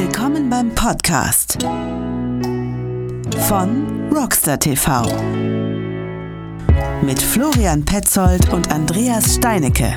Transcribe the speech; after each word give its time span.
Willkommen 0.00 0.48
beim 0.48 0.72
Podcast 0.76 1.60
von 3.48 4.08
Rockstar 4.14 4.56
TV 4.60 5.02
mit 7.02 7.20
Florian 7.20 7.84
Petzold 7.84 8.52
und 8.52 8.70
Andreas 8.70 9.34
Steinecke. 9.34 9.92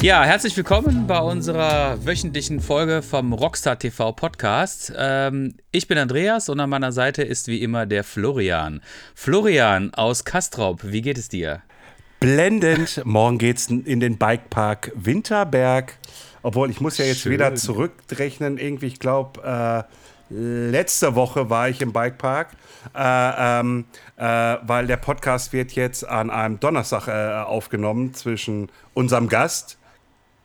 Ja, 0.00 0.22
herzlich 0.22 0.56
willkommen 0.56 1.08
bei 1.08 1.18
unserer 1.18 2.06
wöchentlichen 2.06 2.60
Folge 2.60 3.02
vom 3.02 3.32
Rockstar 3.32 3.80
TV 3.80 4.12
Podcast. 4.12 4.92
Ähm, 4.96 5.56
ich 5.72 5.88
bin 5.88 5.98
Andreas 5.98 6.48
und 6.48 6.60
an 6.60 6.70
meiner 6.70 6.92
Seite 6.92 7.24
ist 7.24 7.48
wie 7.48 7.60
immer 7.62 7.84
der 7.84 8.04
Florian. 8.04 8.80
Florian 9.16 9.92
aus 9.92 10.24
Kastrop, 10.24 10.84
wie 10.84 11.02
geht 11.02 11.18
es 11.18 11.28
dir? 11.28 11.62
Blendend. 12.20 13.02
Morgen 13.04 13.38
geht's 13.38 13.68
in 13.68 14.00
den 14.00 14.18
Bikepark 14.18 14.92
Winterberg. 14.94 15.98
Obwohl, 16.42 16.70
ich 16.70 16.80
muss 16.80 16.98
ja 16.98 17.04
jetzt 17.04 17.20
Schön. 17.20 17.32
wieder 17.32 17.54
zurückrechnen. 17.54 18.58
Irgendwie, 18.58 18.86
ich 18.86 19.00
glaube, 19.00 19.86
äh, 20.30 20.34
letzte 20.34 21.14
Woche 21.14 21.50
war 21.50 21.68
ich 21.68 21.80
im 21.80 21.92
Bikepark, 21.92 22.52
äh, 22.94 23.60
ähm, 23.60 23.84
äh, 24.16 24.24
weil 24.62 24.86
der 24.86 24.96
Podcast 24.96 25.52
wird 25.52 25.72
jetzt 25.72 26.06
an 26.06 26.30
einem 26.30 26.60
Donnerstag 26.60 27.08
äh, 27.08 27.42
aufgenommen 27.42 28.14
zwischen 28.14 28.68
unserem 28.94 29.28
Gast. 29.28 29.78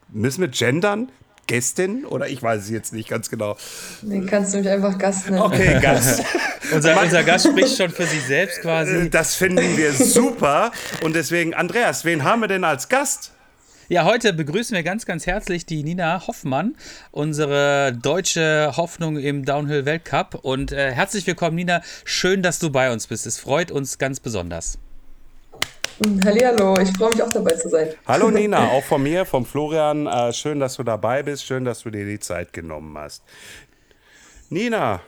Müssen 0.10 0.41
wir 0.41 0.48
gendern? 0.48 1.10
Gästin 1.48 2.06
oder 2.06 2.28
ich 2.28 2.42
weiß 2.42 2.64
es 2.64 2.70
jetzt 2.70 2.94
nicht 2.94 3.10
ganz 3.10 3.30
genau. 3.30 3.58
Den 4.02 4.26
kannst 4.26 4.54
du 4.54 4.60
mich 4.60 4.70
einfach 4.70 4.98
Gast 4.98 5.30
nennen. 5.30 5.42
Okay, 5.42 5.80
Gast. 5.82 6.24
unser, 6.74 7.02
unser 7.02 7.24
Gast 7.24 7.48
spricht 7.48 7.78
schon 7.78 7.90
für 7.90 8.06
sich 8.06 8.24
selbst 8.24 8.62
quasi. 8.62 8.94
Äh, 8.94 9.10
das 9.10 9.36
finden 9.36 9.78
wir 9.78 9.94
super 9.94 10.72
und 11.04 11.16
deswegen, 11.16 11.54
Andreas, 11.54 12.06
wen 12.06 12.24
haben 12.24 12.42
wir 12.42 12.48
denn 12.48 12.64
als 12.64 12.90
Gast? 12.90 13.32
Ja, 13.90 14.06
heute 14.06 14.32
begrüßen 14.32 14.76
wir 14.76 14.82
ganz, 14.82 15.06
ganz 15.06 15.28
herzlich 15.28 15.66
die 15.66 15.84
Nina 15.84 16.26
Hoffmann, 16.26 16.76
unsere 17.12 17.91
deutsche 17.94 18.72
Hoffnung 18.78 19.18
im 19.18 19.44
Downhill-Weltcup. 19.44 20.40
Und 20.41 20.72
äh, 20.72 20.91
herzlich 20.94 21.28
willkommen, 21.28 21.57
Nina. 21.57 21.82
Schön, 22.05 22.41
dass 22.41 22.60
du 22.60 22.72
bei 22.72 22.94
uns 22.94 23.07
bist. 23.07 23.26
Es 23.28 23.38
freut 23.38 23.72
uns 23.72 23.98
ganz 23.98 24.22
besonders. 24.22 24.80
Hallo, 26.26 26.76
ich 26.82 26.91
freue 26.98 27.10
mich 27.12 27.22
auch 27.22 27.32
dabei 27.32 27.52
zu 27.52 27.70
sein. 27.70 27.90
Hallo 28.08 28.32
Nina, 28.32 28.70
auch 28.70 28.84
von 28.84 29.04
mir, 29.04 29.26
vom 29.26 29.46
Florian. 29.46 30.08
Äh, 30.08 30.34
schön, 30.34 30.60
dass 30.60 30.76
du 30.76 30.84
dabei 30.84 31.22
bist. 31.22 31.46
Schön, 31.46 31.66
dass 31.66 31.82
du 31.82 31.91
dir 31.91 32.05
die 32.05 32.20
Zeit 32.20 32.52
genommen 32.52 32.98
hast. 32.98 33.24
Nina, 34.50 35.02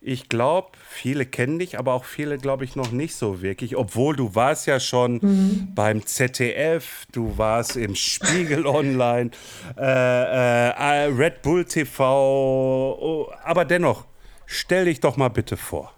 ich 0.00 0.28
glaube, 0.28 0.70
viele 0.88 1.26
kennen 1.26 1.58
dich, 1.58 1.78
aber 1.78 1.92
auch 1.92 2.04
viele, 2.04 2.38
glaube 2.38 2.64
ich, 2.64 2.74
noch 2.74 2.90
nicht 2.90 3.14
so 3.14 3.40
wirklich. 3.40 3.76
Obwohl 3.76 4.16
du 4.16 4.34
warst 4.34 4.66
ja 4.66 4.80
schon 4.80 5.20
mhm. 5.22 5.68
beim 5.74 6.04
ZDF, 6.04 7.04
du 7.12 7.38
warst 7.38 7.76
im 7.76 7.94
Spiegel 7.94 8.66
Online, 8.66 9.30
äh, 9.76 9.82
äh, 9.82 11.04
Red 11.04 11.42
Bull 11.42 11.64
TV. 11.64 12.96
Oh, 13.00 13.32
aber 13.44 13.64
dennoch, 13.64 14.06
stell 14.46 14.86
dich 14.86 14.98
doch 15.00 15.16
mal 15.16 15.30
bitte 15.30 15.56
vor. 15.56 15.92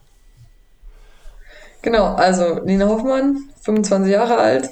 Genau, 1.83 2.15
also 2.15 2.61
Nina 2.65 2.87
Hoffmann, 2.89 3.49
25 3.63 4.13
Jahre 4.13 4.37
alt, 4.37 4.71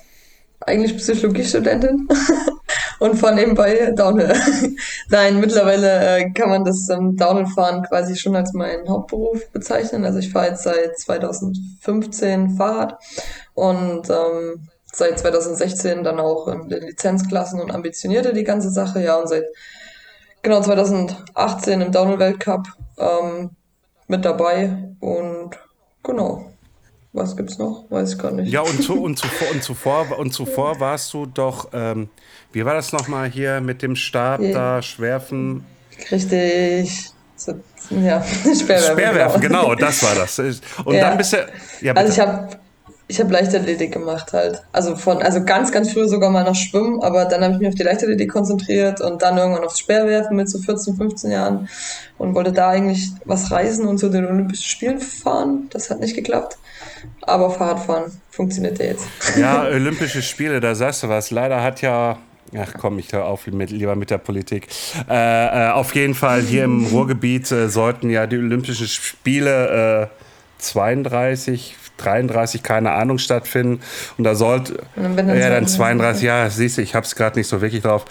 eigentlich 0.60 0.96
Psychologiestudentin 0.96 2.06
und 2.98 3.16
fahre 3.16 3.34
nebenbei 3.34 3.92
Downhill. 3.92 4.34
Nein, 5.08 5.40
mittlerweile 5.40 6.18
äh, 6.18 6.30
kann 6.32 6.50
man 6.50 6.64
das 6.64 6.88
ähm, 6.90 7.16
Downhill-Fahren 7.16 7.84
quasi 7.84 8.16
schon 8.16 8.36
als 8.36 8.52
meinen 8.52 8.88
Hauptberuf 8.88 9.48
bezeichnen. 9.50 10.04
Also 10.04 10.18
ich 10.18 10.30
fahre 10.30 10.48
jetzt 10.48 10.64
seit 10.64 10.98
2015 10.98 12.56
Fahrrad 12.56 12.98
und 13.54 14.10
ähm, 14.10 14.68
seit 14.92 15.18
2016 15.18 16.04
dann 16.04 16.20
auch 16.20 16.48
in 16.48 16.68
den 16.68 16.82
Lizenzklassen 16.82 17.60
und 17.60 17.70
ambitionierte 17.70 18.34
die 18.34 18.44
ganze 18.44 18.70
Sache. 18.70 19.02
Ja, 19.02 19.16
und 19.16 19.28
seit 19.28 19.44
genau 20.42 20.60
2018 20.60 21.80
im 21.80 21.92
Downhill-Weltcup 21.92 22.66
ähm, 22.98 23.50
mit 24.08 24.24
dabei 24.24 24.92
und 25.00 25.50
genau. 26.02 26.50
Was 27.12 27.36
gibt's 27.36 27.58
noch? 27.58 27.84
Weiß 27.90 28.12
ich 28.12 28.18
gar 28.18 28.32
nicht. 28.32 28.52
Ja, 28.52 28.60
und, 28.60 28.82
zu, 28.82 29.02
und, 29.02 29.18
zuvor, 29.18 29.50
und, 29.52 29.62
zuvor, 29.62 30.18
und 30.18 30.32
zuvor 30.32 30.80
warst 30.80 31.12
du 31.14 31.26
doch, 31.26 31.68
ähm, 31.72 32.08
wie 32.52 32.64
war 32.64 32.74
das 32.74 32.92
nochmal 32.92 33.28
hier 33.28 33.60
mit 33.60 33.82
dem 33.82 33.96
Stab 33.96 34.40
ja. 34.40 34.52
da, 34.52 34.82
Schwerfen? 34.82 35.64
Richtig. 36.10 37.10
So, 37.36 37.54
ja, 37.90 38.22
Speerwerfen. 38.24 38.92
Speerwerfen, 38.92 39.40
genau. 39.40 39.62
genau, 39.62 39.74
das 39.74 40.02
war 40.02 40.14
das. 40.14 40.38
Und 40.38 40.94
ja. 40.94 41.08
dann 41.08 41.18
bist 41.18 41.32
du. 41.32 41.46
Ja, 41.80 41.92
also 41.94 42.12
ich 42.12 42.20
habe 42.20 42.48
ich 43.10 43.18
habe 43.18 43.32
Leichtathletik 43.32 43.92
gemacht 43.92 44.34
halt. 44.34 44.62
Also 44.70 44.94
von, 44.94 45.22
also 45.22 45.42
ganz, 45.42 45.72
ganz 45.72 45.92
früh 45.92 46.06
sogar 46.06 46.30
mal 46.30 46.44
noch 46.44 46.54
Schwimmen, 46.54 47.02
aber 47.02 47.24
dann 47.24 47.42
habe 47.42 47.54
ich 47.54 47.58
mich 47.58 47.68
auf 47.68 47.74
die 47.74 47.82
Leichtathletik 47.82 48.30
konzentriert 48.30 49.00
und 49.00 49.22
dann 49.22 49.38
irgendwann 49.38 49.64
aufs 49.64 49.78
Speerwerfen 49.78 50.36
mit 50.36 50.50
so 50.50 50.58
14, 50.58 50.94
15 50.96 51.30
Jahren 51.30 51.68
und 52.18 52.34
wollte 52.34 52.52
da 52.52 52.68
eigentlich 52.68 53.08
was 53.24 53.50
reisen 53.50 53.86
und 53.86 53.96
zu 53.98 54.10
den 54.10 54.26
Olympischen 54.26 54.64
Spielen 54.64 55.00
fahren. 55.00 55.68
Das 55.70 55.88
hat 55.88 56.00
nicht 56.00 56.14
geklappt. 56.14 56.58
Aber 57.22 57.50
Fahrradfahren 57.50 58.10
funktioniert 58.30 58.78
ja 58.78 58.86
jetzt. 58.86 59.06
Ja, 59.36 59.62
Olympische 59.72 60.22
Spiele, 60.22 60.60
da 60.60 60.74
sagst 60.74 61.02
du 61.02 61.08
was. 61.08 61.30
Leider 61.30 61.62
hat 61.62 61.82
ja 61.82 62.18
Ach 62.56 62.72
komm, 62.78 62.98
ich 62.98 63.12
höre 63.12 63.26
auf 63.26 63.46
mit, 63.46 63.70
lieber 63.70 63.94
mit 63.94 64.10
der 64.10 64.16
Politik. 64.18 64.68
Äh, 65.08 65.66
äh, 65.66 65.70
auf 65.70 65.94
jeden 65.94 66.14
Fall 66.14 66.40
hier 66.40 66.64
im 66.64 66.86
Ruhrgebiet 66.90 67.50
äh, 67.52 67.68
sollten 67.68 68.08
ja 68.08 68.26
die 68.26 68.38
Olympischen 68.38 68.86
Spiele 68.86 70.10
32, 70.58 71.76
33, 71.98 72.62
keine 72.62 72.92
Ahnung, 72.92 73.18
stattfinden. 73.18 73.80
Und 74.16 74.24
da 74.24 74.34
sollte. 74.34 74.84
Und 74.96 75.16
dann 75.16 75.28
ja, 75.28 75.50
dann 75.50 75.66
32, 75.66 76.22
ja, 76.22 76.48
siehst 76.48 76.78
du, 76.78 76.82
ich 76.82 76.94
habe 76.94 77.04
es 77.04 77.14
gerade 77.14 77.38
nicht 77.38 77.48
so 77.48 77.60
wirklich 77.60 77.82
drauf. 77.82 78.04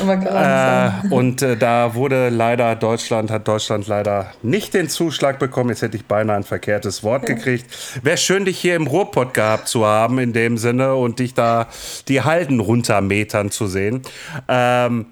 Äh, 0.00 0.90
und 1.10 1.42
äh, 1.42 1.56
da 1.56 1.94
wurde 1.94 2.30
leider 2.30 2.74
Deutschland, 2.76 3.30
hat 3.30 3.46
Deutschland 3.46 3.86
leider 3.86 4.32
nicht 4.42 4.74
den 4.74 4.88
Zuschlag 4.88 5.38
bekommen. 5.38 5.70
Jetzt 5.70 5.82
hätte 5.82 5.96
ich 5.96 6.06
beinahe 6.06 6.36
ein 6.36 6.44
verkehrtes 6.44 7.02
Wort 7.02 7.28
ja. 7.28 7.34
gekriegt. 7.34 7.66
Wäre 8.02 8.16
schön, 8.16 8.44
dich 8.44 8.58
hier 8.58 8.76
im 8.76 8.86
Ruhrpott 8.86 9.34
gehabt 9.34 9.68
zu 9.68 9.86
haben, 9.86 10.18
in 10.18 10.32
dem 10.32 10.58
Sinne, 10.58 10.94
und 10.94 11.18
dich 11.18 11.34
da 11.34 11.68
die 12.08 12.22
Halden 12.22 12.60
runtermetern 12.60 13.50
zu 13.50 13.66
sehen. 13.66 14.02
Ähm, 14.48 15.06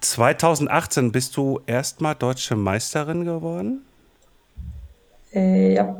2018 0.00 1.12
bist 1.12 1.36
du 1.36 1.60
erstmal 1.66 2.16
deutsche 2.16 2.56
Meisterin 2.56 3.24
geworden? 3.24 3.85
Äh, 5.36 5.74
ja. 5.74 5.96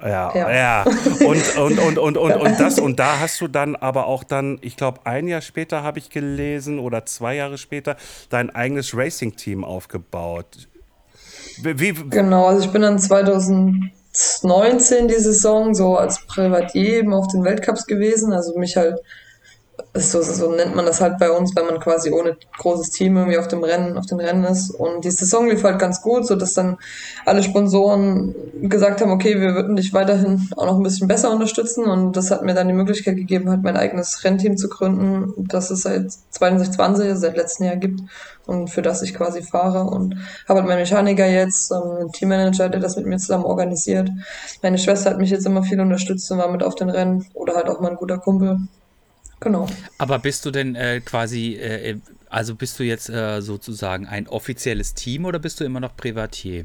Ja, 0.00 0.32
ja, 0.34 0.50
ja. 0.50 0.84
Und, 1.24 1.56
und, 1.56 1.78
und, 1.78 1.98
und, 1.98 2.16
und, 2.16 2.32
und 2.32 2.60
das, 2.60 2.80
und 2.80 2.98
da 2.98 3.20
hast 3.20 3.40
du 3.40 3.46
dann 3.46 3.76
aber 3.76 4.06
auch 4.06 4.24
dann, 4.24 4.58
ich 4.60 4.76
glaube, 4.76 4.98
ein 5.04 5.28
Jahr 5.28 5.42
später 5.42 5.84
habe 5.84 6.00
ich 6.00 6.10
gelesen 6.10 6.80
oder 6.80 7.06
zwei 7.06 7.36
Jahre 7.36 7.56
später 7.56 7.96
dein 8.28 8.50
eigenes 8.50 8.96
Racing-Team 8.96 9.62
aufgebaut. 9.62 10.68
Wie, 11.62 11.92
genau, 11.92 12.46
also 12.46 12.64
ich 12.64 12.72
bin 12.72 12.82
dann 12.82 12.98
2019 12.98 15.06
die 15.06 15.14
Saison 15.14 15.72
so 15.72 15.96
als 15.96 16.26
Privatier 16.26 16.98
eben 16.98 17.14
auf 17.14 17.28
den 17.28 17.44
Weltcups 17.44 17.86
gewesen, 17.86 18.32
also 18.32 18.58
mich 18.58 18.76
halt 18.76 18.98
so, 19.94 20.22
so 20.22 20.52
nennt 20.52 20.74
man 20.74 20.86
das 20.86 21.00
halt 21.00 21.18
bei 21.18 21.30
uns, 21.30 21.54
wenn 21.54 21.66
man 21.66 21.78
quasi 21.78 22.10
ohne 22.10 22.36
großes 22.58 22.90
Team 22.90 23.16
irgendwie 23.16 23.38
auf 23.38 23.48
dem 23.48 23.62
Rennen, 23.62 23.98
auf 23.98 24.06
den 24.06 24.20
Rennen 24.20 24.44
ist. 24.44 24.70
Und 24.70 25.04
die 25.04 25.10
Saison 25.10 25.48
lief 25.48 25.64
halt 25.64 25.78
ganz 25.78 26.00
gut, 26.00 26.26
so 26.26 26.34
dass 26.34 26.54
dann 26.54 26.78
alle 27.26 27.42
Sponsoren 27.42 28.34
gesagt 28.62 29.00
haben, 29.00 29.10
okay, 29.10 29.38
wir 29.38 29.54
würden 29.54 29.76
dich 29.76 29.92
weiterhin 29.92 30.48
auch 30.56 30.64
noch 30.66 30.76
ein 30.76 30.82
bisschen 30.82 31.08
besser 31.08 31.30
unterstützen. 31.30 31.84
Und 31.84 32.16
das 32.16 32.30
hat 32.30 32.42
mir 32.42 32.54
dann 32.54 32.68
die 32.68 32.74
Möglichkeit 32.74 33.16
gegeben, 33.16 33.50
halt 33.50 33.62
mein 33.62 33.76
eigenes 33.76 34.24
Rennteam 34.24 34.56
zu 34.56 34.68
gründen, 34.68 35.34
das 35.36 35.70
es 35.70 35.82
seit 35.82 36.10
2020, 36.30 37.08
also 37.08 37.20
seit 37.20 37.36
letztem 37.36 37.66
Jahr 37.66 37.76
gibt 37.76 38.00
und 38.46 38.68
für 38.68 38.82
das 38.82 39.02
ich 39.02 39.14
quasi 39.14 39.42
fahre. 39.42 39.84
Und 39.84 40.16
habe 40.48 40.60
halt 40.60 40.68
meinen 40.68 40.80
Mechaniker 40.80 41.26
jetzt, 41.26 41.70
ähm, 41.70 41.98
einen 42.00 42.12
Teammanager, 42.12 42.70
der 42.70 42.80
das 42.80 42.96
mit 42.96 43.06
mir 43.06 43.18
zusammen 43.18 43.44
organisiert. 43.44 44.10
Meine 44.62 44.78
Schwester 44.78 45.10
hat 45.10 45.18
mich 45.18 45.30
jetzt 45.30 45.46
immer 45.46 45.62
viel 45.62 45.80
unterstützt 45.80 46.30
und 46.30 46.38
war 46.38 46.50
mit 46.50 46.62
auf 46.62 46.74
den 46.74 46.88
Rennen 46.88 47.26
oder 47.34 47.54
halt 47.54 47.68
auch 47.68 47.80
mein 47.80 47.96
guter 47.96 48.18
Kumpel. 48.18 48.58
Genau. 49.42 49.66
Aber 49.98 50.18
bist 50.18 50.46
du 50.46 50.50
denn 50.50 50.74
äh, 50.74 51.00
quasi, 51.00 51.54
äh, 51.54 51.96
also 52.30 52.54
bist 52.54 52.78
du 52.78 52.84
jetzt 52.84 53.10
äh, 53.10 53.40
sozusagen 53.40 54.06
ein 54.06 54.28
offizielles 54.28 54.94
Team 54.94 55.24
oder 55.24 55.38
bist 55.38 55.60
du 55.60 55.64
immer 55.64 55.80
noch 55.80 55.96
Privatier? 55.96 56.64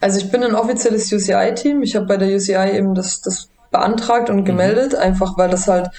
Also 0.00 0.18
ich 0.18 0.30
bin 0.30 0.42
ein 0.42 0.54
offizielles 0.54 1.12
UCI-Team. 1.12 1.82
Ich 1.82 1.94
habe 1.96 2.06
bei 2.06 2.16
der 2.16 2.34
UCI 2.34 2.76
eben 2.76 2.94
das, 2.94 3.20
das 3.20 3.48
beantragt 3.70 4.30
und 4.30 4.40
mhm. 4.40 4.44
gemeldet, 4.44 4.92
mhm. 4.92 4.98
einfach 4.98 5.36
weil 5.36 5.50
das 5.50 5.68
halt 5.68 5.90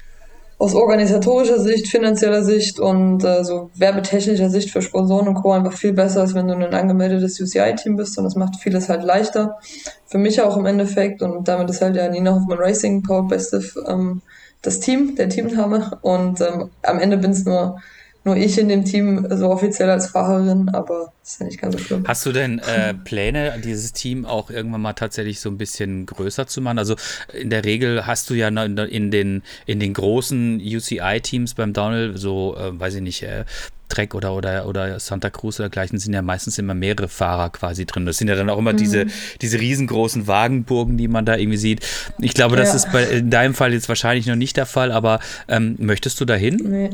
aus 0.58 0.74
organisatorischer 0.74 1.60
Sicht, 1.60 1.86
finanzieller 1.86 2.42
Sicht 2.42 2.80
und 2.80 3.22
äh, 3.22 3.44
so 3.44 3.70
werbetechnischer 3.74 4.48
Sicht 4.48 4.70
für 4.70 4.80
Sponsoren 4.80 5.28
und 5.28 5.34
Co. 5.34 5.52
einfach 5.52 5.74
viel 5.74 5.92
besser 5.92 6.24
ist, 6.24 6.34
wenn 6.34 6.48
du 6.48 6.54
ein 6.54 6.74
angemeldetes 6.74 7.38
UCI-Team 7.38 7.96
bist 7.96 8.16
und 8.16 8.24
das 8.24 8.36
macht 8.36 8.56
vieles 8.56 8.88
halt 8.88 9.04
leichter. 9.04 9.58
Für 10.06 10.16
mich 10.16 10.40
auch 10.40 10.56
im 10.56 10.64
Endeffekt 10.64 11.20
und 11.20 11.46
damit 11.46 11.68
ist 11.68 11.82
halt 11.82 11.96
ja 11.96 12.08
Nina 12.08 12.34
Hoffmann 12.34 12.58
Racing 12.58 13.02
Powered 13.02 13.28
by 13.28 13.38
Stiff 13.38 13.76
ähm, 13.86 14.22
das 14.62 14.80
Team, 14.80 15.16
der 15.16 15.28
Teamname. 15.28 15.98
Und 16.02 16.40
ähm, 16.40 16.70
am 16.82 16.98
Ende 16.98 17.18
bin 17.18 17.30
es 17.30 17.44
nur 17.44 17.80
nur 18.26 18.36
ich 18.36 18.58
in 18.58 18.68
dem 18.68 18.84
Team 18.84 19.24
so 19.30 19.50
offiziell 19.50 19.88
als 19.88 20.08
Fahrerin, 20.08 20.68
aber 20.70 21.12
ist 21.22 21.38
ja 21.38 21.46
nicht 21.46 21.60
ganz 21.60 21.76
so 21.76 21.78
schlimm. 21.78 22.04
Hast 22.08 22.26
du 22.26 22.32
denn 22.32 22.58
äh, 22.58 22.92
Pläne, 22.92 23.60
dieses 23.64 23.92
Team 23.92 24.26
auch 24.26 24.50
irgendwann 24.50 24.82
mal 24.82 24.94
tatsächlich 24.94 25.38
so 25.38 25.48
ein 25.48 25.56
bisschen 25.56 26.06
größer 26.06 26.48
zu 26.48 26.60
machen? 26.60 26.78
Also 26.78 26.96
in 27.32 27.50
der 27.50 27.64
Regel 27.64 28.04
hast 28.04 28.28
du 28.28 28.34
ja 28.34 28.48
in 28.48 29.10
den, 29.12 29.44
in 29.66 29.78
den 29.78 29.94
großen 29.94 30.60
UCI-Teams 30.60 31.54
beim 31.54 31.72
Downhill 31.72 32.16
so, 32.16 32.56
äh, 32.56 32.78
weiß 32.78 32.96
ich 32.96 33.02
nicht, 33.02 33.22
äh, 33.22 33.44
Trek 33.88 34.14
oder, 34.14 34.34
oder, 34.34 34.66
oder 34.66 34.98
Santa 35.00 35.30
Cruz 35.30 35.60
oder 35.60 35.68
dergleichen 35.68 35.98
sind 35.98 36.12
ja 36.12 36.22
meistens 36.22 36.58
immer 36.58 36.74
mehrere 36.74 37.08
Fahrer 37.08 37.50
quasi 37.50 37.86
drin. 37.86 38.06
Das 38.06 38.18
sind 38.18 38.28
ja 38.28 38.34
dann 38.34 38.50
auch 38.50 38.58
immer 38.58 38.72
mhm. 38.72 38.78
diese, 38.78 39.06
diese 39.40 39.60
riesengroßen 39.60 40.26
Wagenburgen, 40.26 40.96
die 40.96 41.08
man 41.08 41.24
da 41.24 41.36
irgendwie 41.36 41.58
sieht. 41.58 41.86
Ich 42.18 42.34
glaube, 42.34 42.56
das 42.56 42.70
ja. 42.70 42.76
ist 42.76 42.92
bei, 42.92 43.04
in 43.04 43.30
deinem 43.30 43.54
Fall 43.54 43.72
jetzt 43.72 43.88
wahrscheinlich 43.88 44.26
noch 44.26 44.36
nicht 44.36 44.56
der 44.56 44.66
Fall, 44.66 44.92
aber 44.92 45.20
ähm, 45.48 45.76
möchtest 45.78 46.20
du 46.20 46.24
dahin? 46.24 46.56
Nee. 46.56 46.90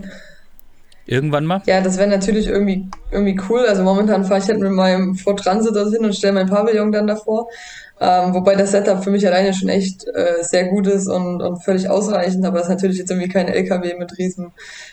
Irgendwann 1.05 1.45
mal? 1.47 1.63
Ja, 1.67 1.81
das 1.81 1.99
wäre 1.99 2.09
natürlich 2.09 2.47
irgendwie, 2.47 2.87
irgendwie 3.11 3.39
cool. 3.49 3.67
Also 3.67 3.83
momentan 3.83 4.25
fahre 4.25 4.41
ich 4.41 4.49
halt 4.49 4.61
mit 4.61 4.71
meinem 4.71 5.17
Ford 5.17 5.41
Transit 5.41 5.75
dorthin 5.75 6.05
und 6.05 6.15
stelle 6.15 6.35
mein 6.35 6.49
Pavillon 6.49 6.93
dann 6.93 7.09
davor. 7.09 7.49
Ähm, 8.05 8.35
wobei 8.35 8.57
das 8.57 8.73
Setup 8.73 9.05
für 9.05 9.13
mich 9.13 9.25
alleine 9.25 9.55
schon 9.55 9.69
echt 9.69 10.05
äh, 10.09 10.43
sehr 10.43 10.65
gut 10.65 10.89
ist 10.89 11.07
und, 11.07 11.41
und 11.41 11.63
völlig 11.63 11.89
ausreichend, 11.89 12.45
aber 12.45 12.57
es 12.57 12.65
ist 12.65 12.71
natürlich 12.71 12.99
jetzt 12.99 13.13
irgendwie 13.13 13.29
kein 13.29 13.47
LKW 13.47 13.95
mit 13.97 14.19
riesen 14.19 14.51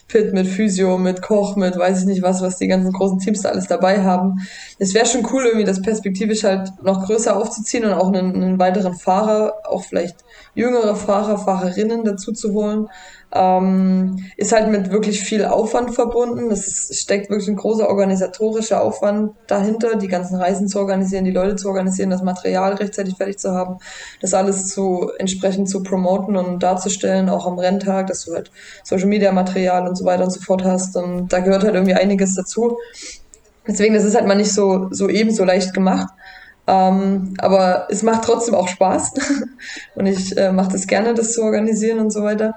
Pit, 0.08 0.32
mit 0.32 0.46
Physio, 0.46 1.00
mit 1.00 1.24
Koch, 1.24 1.56
mit 1.56 1.76
weiß 1.76 2.02
ich 2.02 2.06
nicht 2.06 2.22
was, 2.22 2.44
was 2.44 2.58
die 2.58 2.68
ganzen 2.68 2.92
großen 2.92 3.18
Teams 3.18 3.42
da 3.42 3.50
alles 3.50 3.66
dabei 3.66 4.04
haben. 4.04 4.48
Es 4.78 4.94
wäre 4.94 5.08
schon 5.08 5.26
cool, 5.34 5.46
irgendwie 5.46 5.66
das 5.66 5.82
perspektivisch 5.82 6.44
halt 6.44 6.72
noch 6.84 7.08
größer 7.08 7.36
aufzuziehen 7.36 7.84
und 7.84 7.94
auch 7.94 8.14
einen, 8.14 8.36
einen 8.36 8.60
weiteren 8.60 8.94
Fahrer, 8.94 9.54
auch 9.68 9.86
vielleicht 9.86 10.18
jüngere 10.54 10.96
Fahrer, 10.96 11.40
Fahrerinnen 11.40 12.04
dazu 12.04 12.32
zu 12.32 12.54
holen. 12.54 12.90
Ähm, 13.32 14.26
ist 14.38 14.54
halt 14.54 14.70
mit 14.70 14.92
wirklich 14.92 15.22
viel 15.22 15.46
Aufwand 15.46 15.94
verbunden. 15.94 16.50
Es 16.50 16.90
steckt 17.00 17.30
wirklich 17.30 17.48
ein 17.48 17.58
großer 17.58 17.88
organisatorischer 17.88 18.82
Aufwand 18.82 19.34
dahinter, 19.46 19.98
die 19.98 20.08
ganzen 20.08 20.38
Reisen 20.38 20.68
zu 20.68 20.80
organisieren, 20.80 21.26
die 21.26 21.32
Leute 21.32 21.56
zu 21.56 21.68
organisieren, 21.68 22.10
das 22.10 22.24
Material 22.24 22.74
rechtzeitig 22.74 23.18
fertig 23.18 23.38
zu 23.38 23.52
haben, 23.52 23.78
das 24.20 24.34
alles 24.34 24.70
zu 24.70 25.12
entsprechend 25.20 25.70
zu 25.70 25.84
promoten 25.84 26.36
und 26.38 26.64
darzustellen, 26.64 27.30
auch 27.30 27.46
am 27.46 27.60
Renntag, 27.60 28.08
dass 28.08 28.26
du 28.26 28.34
halt 28.34 28.50
Social 28.84 29.08
Media 29.08 29.32
Material 29.32 29.88
und 29.88 29.96
so 29.96 30.06
weiter 30.06 30.24
und 30.24 30.32
so 30.32 30.42
fort 30.42 30.64
hast. 30.64 30.96
Und 30.96 31.32
da 31.32 31.40
gehört 31.40 31.64
halt 31.64 31.76
irgendwie 31.76 31.94
einiges 31.94 32.34
dazu. 32.34 32.78
Deswegen, 33.68 33.94
das 33.94 34.06
ist 34.06 34.16
halt 34.16 34.26
mal 34.26 34.36
nicht 34.36 34.52
so, 34.52 34.88
so 34.90 35.08
eben 35.08 35.30
so 35.30 35.44
leicht 35.44 35.76
gemacht. 35.76 36.08
Ähm, 36.66 37.36
aber 37.38 37.88
es 37.92 38.02
macht 38.02 38.24
trotzdem 38.24 38.56
auch 38.56 38.68
Spaß. 38.68 39.14
und 39.96 40.08
ich 40.08 40.36
äh, 40.36 40.52
mache 40.52 40.72
das 40.72 40.88
gerne, 40.88 41.14
das 41.14 41.34
zu 41.34 41.44
organisieren 41.44 42.00
und 42.00 42.12
so 42.12 42.24
weiter 42.24 42.56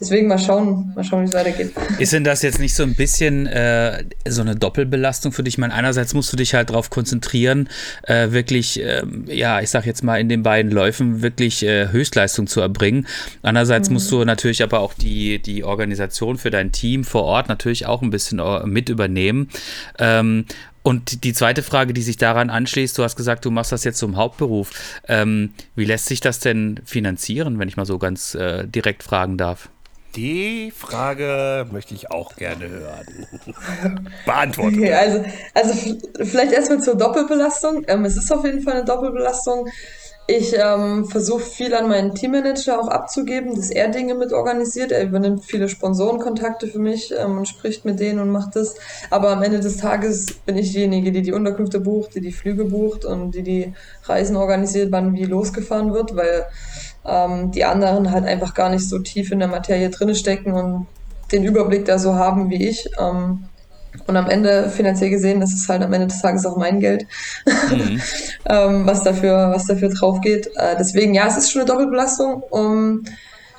deswegen 0.00 0.28
mal 0.28 0.38
schauen, 0.38 0.92
mal 0.94 1.04
schauen, 1.04 1.22
wie 1.22 1.28
es 1.28 1.32
weitergeht. 1.32 1.72
Ist 1.98 2.12
denn 2.12 2.24
das 2.24 2.42
jetzt 2.42 2.58
nicht 2.58 2.74
so 2.74 2.82
ein 2.82 2.94
bisschen 2.94 3.46
äh, 3.46 4.04
so 4.28 4.42
eine 4.42 4.56
Doppelbelastung 4.56 5.32
für 5.32 5.42
dich? 5.42 5.54
Ich 5.54 5.58
meine, 5.58 5.74
einerseits 5.74 6.14
musst 6.14 6.32
du 6.32 6.36
dich 6.36 6.54
halt 6.54 6.70
darauf 6.70 6.90
konzentrieren, 6.90 7.68
äh, 8.02 8.30
wirklich, 8.30 8.80
äh, 8.82 9.02
ja, 9.26 9.60
ich 9.60 9.70
sag 9.70 9.86
jetzt 9.86 10.02
mal 10.02 10.20
in 10.20 10.28
den 10.28 10.42
beiden 10.42 10.72
Läufen 10.72 11.22
wirklich 11.22 11.62
äh, 11.64 11.88
Höchstleistung 11.88 12.46
zu 12.46 12.60
erbringen. 12.60 13.06
Andererseits 13.42 13.88
mhm. 13.88 13.94
musst 13.94 14.10
du 14.10 14.24
natürlich 14.24 14.62
aber 14.62 14.80
auch 14.80 14.94
die, 14.94 15.40
die 15.40 15.64
Organisation 15.64 16.38
für 16.38 16.50
dein 16.50 16.72
Team 16.72 17.04
vor 17.04 17.24
Ort 17.24 17.48
natürlich 17.48 17.86
auch 17.86 18.02
ein 18.02 18.10
bisschen 18.10 18.38
äh, 18.38 18.66
mit 18.66 18.88
übernehmen. 18.88 19.48
Ähm, 19.98 20.46
und 20.84 21.24
die 21.24 21.32
zweite 21.32 21.62
Frage, 21.62 21.94
die 21.94 22.02
sich 22.02 22.18
daran 22.18 22.50
anschließt, 22.50 22.98
du 22.98 23.04
hast 23.04 23.16
gesagt, 23.16 23.46
du 23.46 23.50
machst 23.50 23.72
das 23.72 23.84
jetzt 23.84 23.98
zum 23.98 24.16
Hauptberuf. 24.16 24.70
Ähm, 25.08 25.54
wie 25.74 25.86
lässt 25.86 26.06
sich 26.06 26.20
das 26.20 26.40
denn 26.40 26.78
finanzieren, 26.84 27.58
wenn 27.58 27.68
ich 27.68 27.78
mal 27.78 27.86
so 27.86 27.98
ganz 27.98 28.34
äh, 28.34 28.68
direkt 28.68 29.02
fragen 29.02 29.38
darf? 29.38 29.70
Die 30.16 30.70
Frage 30.70 31.66
möchte 31.72 31.94
ich 31.94 32.10
auch 32.10 32.36
gerne 32.36 32.68
hören. 32.68 33.26
Beantworten. 34.26 34.78
Okay, 34.78 34.92
also, 34.92 35.24
also 35.54 35.96
vielleicht 36.22 36.52
erstmal 36.52 36.80
zur 36.80 36.96
Doppelbelastung. 36.96 37.84
Ähm, 37.88 38.04
es 38.04 38.16
ist 38.16 38.32
auf 38.32 38.44
jeden 38.44 38.62
Fall 38.62 38.74
eine 38.74 38.84
Doppelbelastung. 38.84 39.68
Ich 40.26 40.54
ähm, 40.56 41.04
versuche 41.04 41.42
viel 41.42 41.74
an 41.74 41.86
meinen 41.86 42.14
Teammanager 42.14 42.80
auch 42.80 42.88
abzugeben, 42.88 43.54
dass 43.56 43.70
er 43.70 43.88
Dinge 43.88 44.14
mit 44.14 44.32
organisiert. 44.32 44.90
Er 44.90 45.02
übernimmt 45.02 45.44
viele 45.44 45.68
Sponsorenkontakte 45.68 46.66
für 46.66 46.78
mich 46.78 47.12
ähm, 47.14 47.36
und 47.36 47.48
spricht 47.48 47.84
mit 47.84 48.00
denen 48.00 48.20
und 48.20 48.30
macht 48.30 48.56
das. 48.56 48.76
Aber 49.10 49.30
am 49.30 49.42
Ende 49.42 49.60
des 49.60 49.76
Tages 49.76 50.32
bin 50.46 50.56
ich 50.56 50.72
diejenige, 50.72 51.12
die 51.12 51.20
die 51.20 51.32
Unterkünfte 51.32 51.78
bucht, 51.78 52.14
die 52.14 52.22
die 52.22 52.32
Flüge 52.32 52.64
bucht 52.64 53.04
und 53.04 53.32
die 53.32 53.42
die 53.42 53.74
Reisen 54.04 54.36
organisiert, 54.36 54.92
wann 54.92 55.14
wie 55.14 55.24
losgefahren 55.24 55.92
wird, 55.92 56.16
weil 56.16 56.46
ähm, 57.06 57.50
die 57.50 57.64
anderen 57.64 58.10
halt 58.10 58.24
einfach 58.24 58.54
gar 58.54 58.70
nicht 58.70 58.88
so 58.88 58.98
tief 58.98 59.30
in 59.30 59.38
der 59.38 59.48
Materie 59.48 59.90
drin 59.90 60.14
stecken 60.14 60.52
und 60.52 60.86
den 61.32 61.44
Überblick 61.44 61.84
da 61.84 61.98
so 61.98 62.14
haben 62.14 62.50
wie 62.50 62.68
ich. 62.68 62.88
Ähm, 62.98 63.44
und 64.06 64.16
am 64.16 64.28
Ende, 64.28 64.70
finanziell 64.70 65.10
gesehen, 65.10 65.40
das 65.40 65.52
ist 65.52 65.68
halt 65.68 65.82
am 65.82 65.92
Ende 65.92 66.08
des 66.08 66.20
Tages 66.20 66.44
auch 66.46 66.56
mein 66.56 66.80
Geld, 66.80 67.06
mhm. 67.46 68.00
ähm, 68.46 68.86
was 68.86 69.02
dafür, 69.02 69.52
was 69.54 69.66
dafür 69.66 69.88
drauf 69.90 70.20
geht. 70.20 70.48
Äh, 70.56 70.76
deswegen, 70.78 71.14
ja, 71.14 71.26
es 71.26 71.36
ist 71.36 71.50
schon 71.50 71.62
eine 71.62 71.70
Doppelbelastung. 71.70 72.42
Um, 72.50 73.04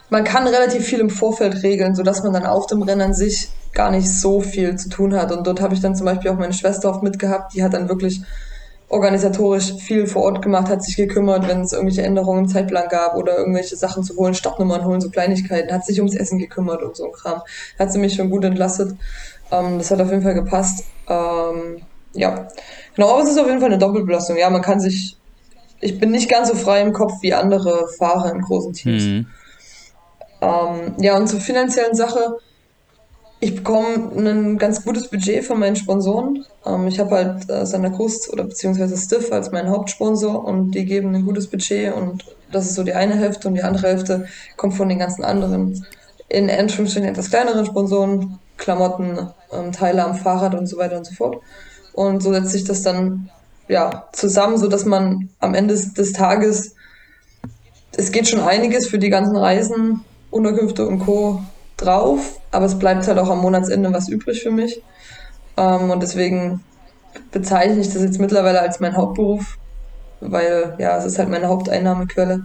man 0.10 0.24
kann 0.24 0.48
relativ 0.48 0.86
viel 0.86 1.00
im 1.00 1.10
Vorfeld 1.10 1.64
regeln, 1.64 1.96
sodass 1.96 2.22
man 2.24 2.34
dann 2.34 2.46
auf 2.46 2.68
dem 2.68 2.82
Rennen 2.82 3.02
an 3.02 3.14
sich 3.14 3.50
gar 3.74 3.92
nicht 3.92 4.10
so 4.10 4.42
viel 4.42 4.76
zu 4.76 4.90
tun 4.90 5.16
hat. 5.16 5.32
Und 5.32 5.48
dort 5.48 5.62
habe 5.62 5.74
ich 5.74 5.82
dann 5.82 5.96
zum 5.96 6.06
Beispiel 6.06 6.32
auch 6.32 6.38
meine 6.38 6.54
Schwester 6.54 6.90
oft 6.90 7.02
mitgehabt, 7.02 7.54
die 7.54 7.64
hat 7.64 7.74
dann 7.74 7.90
wirklich 7.90 8.22
organisatorisch 8.90 9.74
viel 9.76 10.08
vor 10.08 10.24
Ort 10.24 10.42
gemacht, 10.42 10.70
hat 10.70 10.84
sich 10.84 10.96
gekümmert, 10.96 11.48
wenn 11.48 11.62
es 11.62 11.74
irgendwelche 11.74 12.04
Änderungen 12.04 12.46
im 12.46 12.48
Zeitplan 12.48 12.88
gab 12.88 13.16
oder 13.16 13.38
irgendwelche 13.38 13.76
Sachen 13.76 14.04
zu 14.04 14.16
holen, 14.16 14.34
Startnummern 14.34 14.86
holen, 14.86 15.02
so 15.02 15.10
Kleinigkeiten, 15.10 15.74
hat 15.74 15.86
sich 15.86 16.00
ums 16.00 16.16
Essen 16.16 16.38
gekümmert 16.38 16.84
und 16.84 16.96
so 16.96 17.06
ein 17.06 17.12
Kram. 17.12 17.42
Hat 17.80 17.92
sie 17.92 18.00
mich 18.00 18.14
schon 18.14 18.30
gut 18.30 18.44
entlastet. 18.44 18.96
Ähm, 19.52 19.78
das 19.78 19.92
hat 19.92 20.02
auf 20.02 20.12
jeden 20.12 20.24
Fall 20.24 20.36
gepasst. 20.36 20.86
Ähm, 21.08 21.82
ja, 22.14 22.48
genau, 22.96 23.12
aber 23.12 23.24
es 23.24 23.30
ist 23.30 23.40
auf 23.40 23.48
jeden 23.48 23.60
Fall 23.60 23.70
eine 23.70 23.78
Doppelbelastung. 23.78 24.38
Ja, 24.38 24.50
man 24.50 24.62
kann 24.62 24.80
sich, 24.80 25.18
ich 25.82 26.00
bin 26.00 26.12
nicht 26.12 26.30
ganz 26.30 26.50
so 26.50 26.56
frei 26.56 26.82
im 26.82 26.94
Kopf 26.94 27.14
wie 27.22 27.34
andere 27.34 27.88
Fahrer 27.98 28.32
in 28.32 28.42
großen 28.42 28.74
Teams. 28.74 29.04
Mhm. 29.04 29.28
Ähm, 30.42 30.94
ja, 31.00 31.18
und 31.18 31.28
zur 31.28 31.40
finanziellen 31.40 31.96
Sache, 31.96 32.38
ich 33.40 33.56
bekomme 33.56 34.12
ein 34.16 34.58
ganz 34.58 34.84
gutes 34.84 35.10
Budget 35.10 35.44
von 35.44 35.60
meinen 35.60 35.76
Sponsoren. 35.76 36.46
Ähm, 36.66 36.88
ich 36.88 37.00
habe 37.00 37.16
halt 37.16 37.50
äh, 37.50 37.66
Santa 37.66 37.92
oder 38.32 38.44
beziehungsweise 38.44 38.98
Stiff 38.98 39.32
als 39.32 39.52
meinen 39.52 39.70
Hauptsponsor 39.70 40.44
und 40.46 40.72
die 40.72 40.86
geben 40.86 41.14
ein 41.14 41.26
gutes 41.26 41.48
Budget 41.48 41.94
und 41.94 42.26
das 42.52 42.66
ist 42.68 42.76
so 42.76 42.84
die 42.84 42.94
eine 42.94 43.16
Hälfte 43.16 43.48
und 43.48 43.56
die 43.56 43.64
andere 43.64 43.88
Hälfte 43.88 44.28
kommt 44.56 44.76
von 44.76 44.90
den 44.90 45.00
ganzen 45.00 45.24
anderen 45.24 45.86
in 46.30 46.50
Anführungsstrichen 46.50 47.10
etwas 47.10 47.30
kleineren 47.30 47.66
Sponsoren, 47.66 48.40
Klamotten, 48.58 49.30
ähm, 49.52 49.72
Teile 49.72 50.04
am 50.04 50.16
Fahrrad 50.16 50.56
und 50.56 50.68
so 50.68 50.78
weiter 50.78 50.98
und 50.98 51.06
so 51.06 51.14
fort. 51.14 51.38
Und 51.94 52.24
so 52.24 52.32
setzt 52.34 52.52
sich 52.52 52.64
das 52.64 52.82
dann 52.82 53.30
ja 53.68 54.08
zusammen, 54.14 54.58
so 54.58 54.68
dass 54.68 54.86
man 54.86 55.30
am 55.40 55.54
Ende 55.54 55.76
des 55.76 56.14
Tages 56.14 56.76
es 57.98 58.12
geht 58.12 58.28
schon 58.28 58.42
einiges 58.42 58.88
für 58.88 59.00
die 59.00 59.10
ganzen 59.10 59.38
Reisen, 59.38 60.02
Unterkünfte 60.32 60.86
und 60.88 61.00
Co 61.00 61.42
drauf, 61.78 62.40
aber 62.52 62.66
es 62.66 62.80
bleibt 62.80 63.08
halt 63.08 63.20
auch 63.20 63.30
am 63.30 63.42
Monatsende 63.42 63.92
was 63.94 64.10
übrig 64.10 64.42
für 64.42 64.52
mich. 64.52 64.82
Ähm, 65.58 65.90
und 65.90 66.02
deswegen 66.02 66.64
bezeichne 67.32 67.80
ich 67.80 67.92
das 67.92 68.02
jetzt 68.02 68.20
mittlerweile 68.20 68.62
als 68.62 68.80
mein 68.80 68.96
Hauptberuf, 68.96 69.58
weil 70.22 70.76
ja, 70.78 70.98
es 70.98 71.06
ist 71.06 71.20
halt 71.20 71.30
meine 71.30 71.48
Haupteinnahmequelle. 71.48 72.44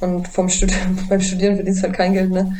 Und 0.00 0.26
vom 0.28 0.48
Studi 0.48 0.74
beim 1.08 1.20
Studieren 1.20 1.56
verdienst 1.56 1.82
halt 1.82 1.94
kein 1.94 2.12
Geld, 2.12 2.30
ne? 2.30 2.56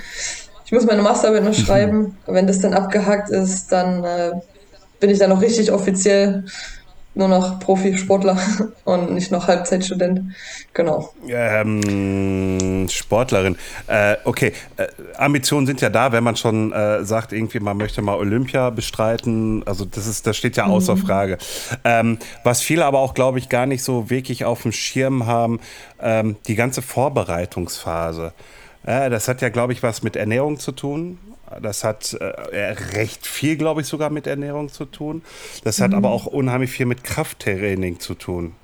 Ich 0.64 0.72
muss 0.72 0.86
meine 0.86 1.02
Masterarbeit 1.02 1.44
noch 1.44 1.54
schreiben. 1.66 2.16
Wenn 2.26 2.46
das 2.46 2.60
dann 2.60 2.74
abgehakt 2.74 3.30
ist, 3.30 3.70
dann 3.72 4.04
äh, 4.04 4.32
bin 5.00 5.10
ich 5.10 5.18
dann 5.18 5.30
noch 5.30 5.42
richtig 5.42 5.72
offiziell 5.72 6.44
nur 7.14 7.28
noch 7.28 7.58
Profisportler 7.60 8.38
und 8.84 9.12
nicht 9.12 9.30
noch 9.30 9.46
Halbzeitstudent. 9.46 10.34
Genau. 10.72 11.12
Ähm, 11.28 12.88
Sportlerin. 12.88 13.56
Äh, 13.86 14.16
okay, 14.24 14.52
äh, 14.76 14.86
Ambitionen 15.18 15.66
sind 15.66 15.80
ja 15.80 15.90
da, 15.90 16.12
wenn 16.12 16.24
man 16.24 16.36
schon 16.36 16.72
äh, 16.72 17.04
sagt, 17.04 17.32
irgendwie 17.32 17.60
man 17.60 17.76
möchte 17.76 18.00
mal 18.00 18.16
Olympia 18.16 18.70
bestreiten. 18.70 19.62
Also 19.66 19.84
das 19.84 20.06
ist, 20.06 20.26
das 20.26 20.36
steht 20.36 20.56
ja 20.56 20.66
außer 20.66 20.96
mhm. 20.96 21.00
Frage. 21.00 21.38
Ähm, 21.84 22.18
was 22.44 22.62
viele 22.62 22.84
aber 22.86 23.00
auch, 23.00 23.14
glaube 23.14 23.38
ich, 23.38 23.48
gar 23.48 23.66
nicht 23.66 23.82
so 23.82 24.08
wirklich 24.08 24.44
auf 24.44 24.62
dem 24.62 24.72
Schirm 24.72 25.26
haben, 25.26 25.60
ähm, 26.00 26.36
die 26.46 26.54
ganze 26.54 26.82
Vorbereitungsphase. 26.82 28.32
das 28.84 29.28
hat 29.28 29.42
ja, 29.42 29.48
glaube 29.48 29.72
ich, 29.72 29.82
was 29.82 30.02
mit 30.02 30.16
Ernährung 30.16 30.58
zu 30.58 30.72
tun. 30.72 31.18
Das 31.60 31.84
hat 31.84 32.14
äh, 32.14 32.24
recht 32.94 33.26
viel, 33.26 33.56
glaube 33.56 33.80
ich, 33.80 33.86
sogar 33.86 34.10
mit 34.10 34.26
Ernährung 34.26 34.70
zu 34.70 34.84
tun. 34.84 35.22
Das 35.64 35.80
hat 35.80 35.90
mhm. 35.90 35.96
aber 35.96 36.10
auch 36.10 36.26
unheimlich 36.26 36.70
viel 36.70 36.86
mit 36.86 37.04
Krafttraining 37.04 38.00
zu 38.00 38.14
tun. 38.14 38.54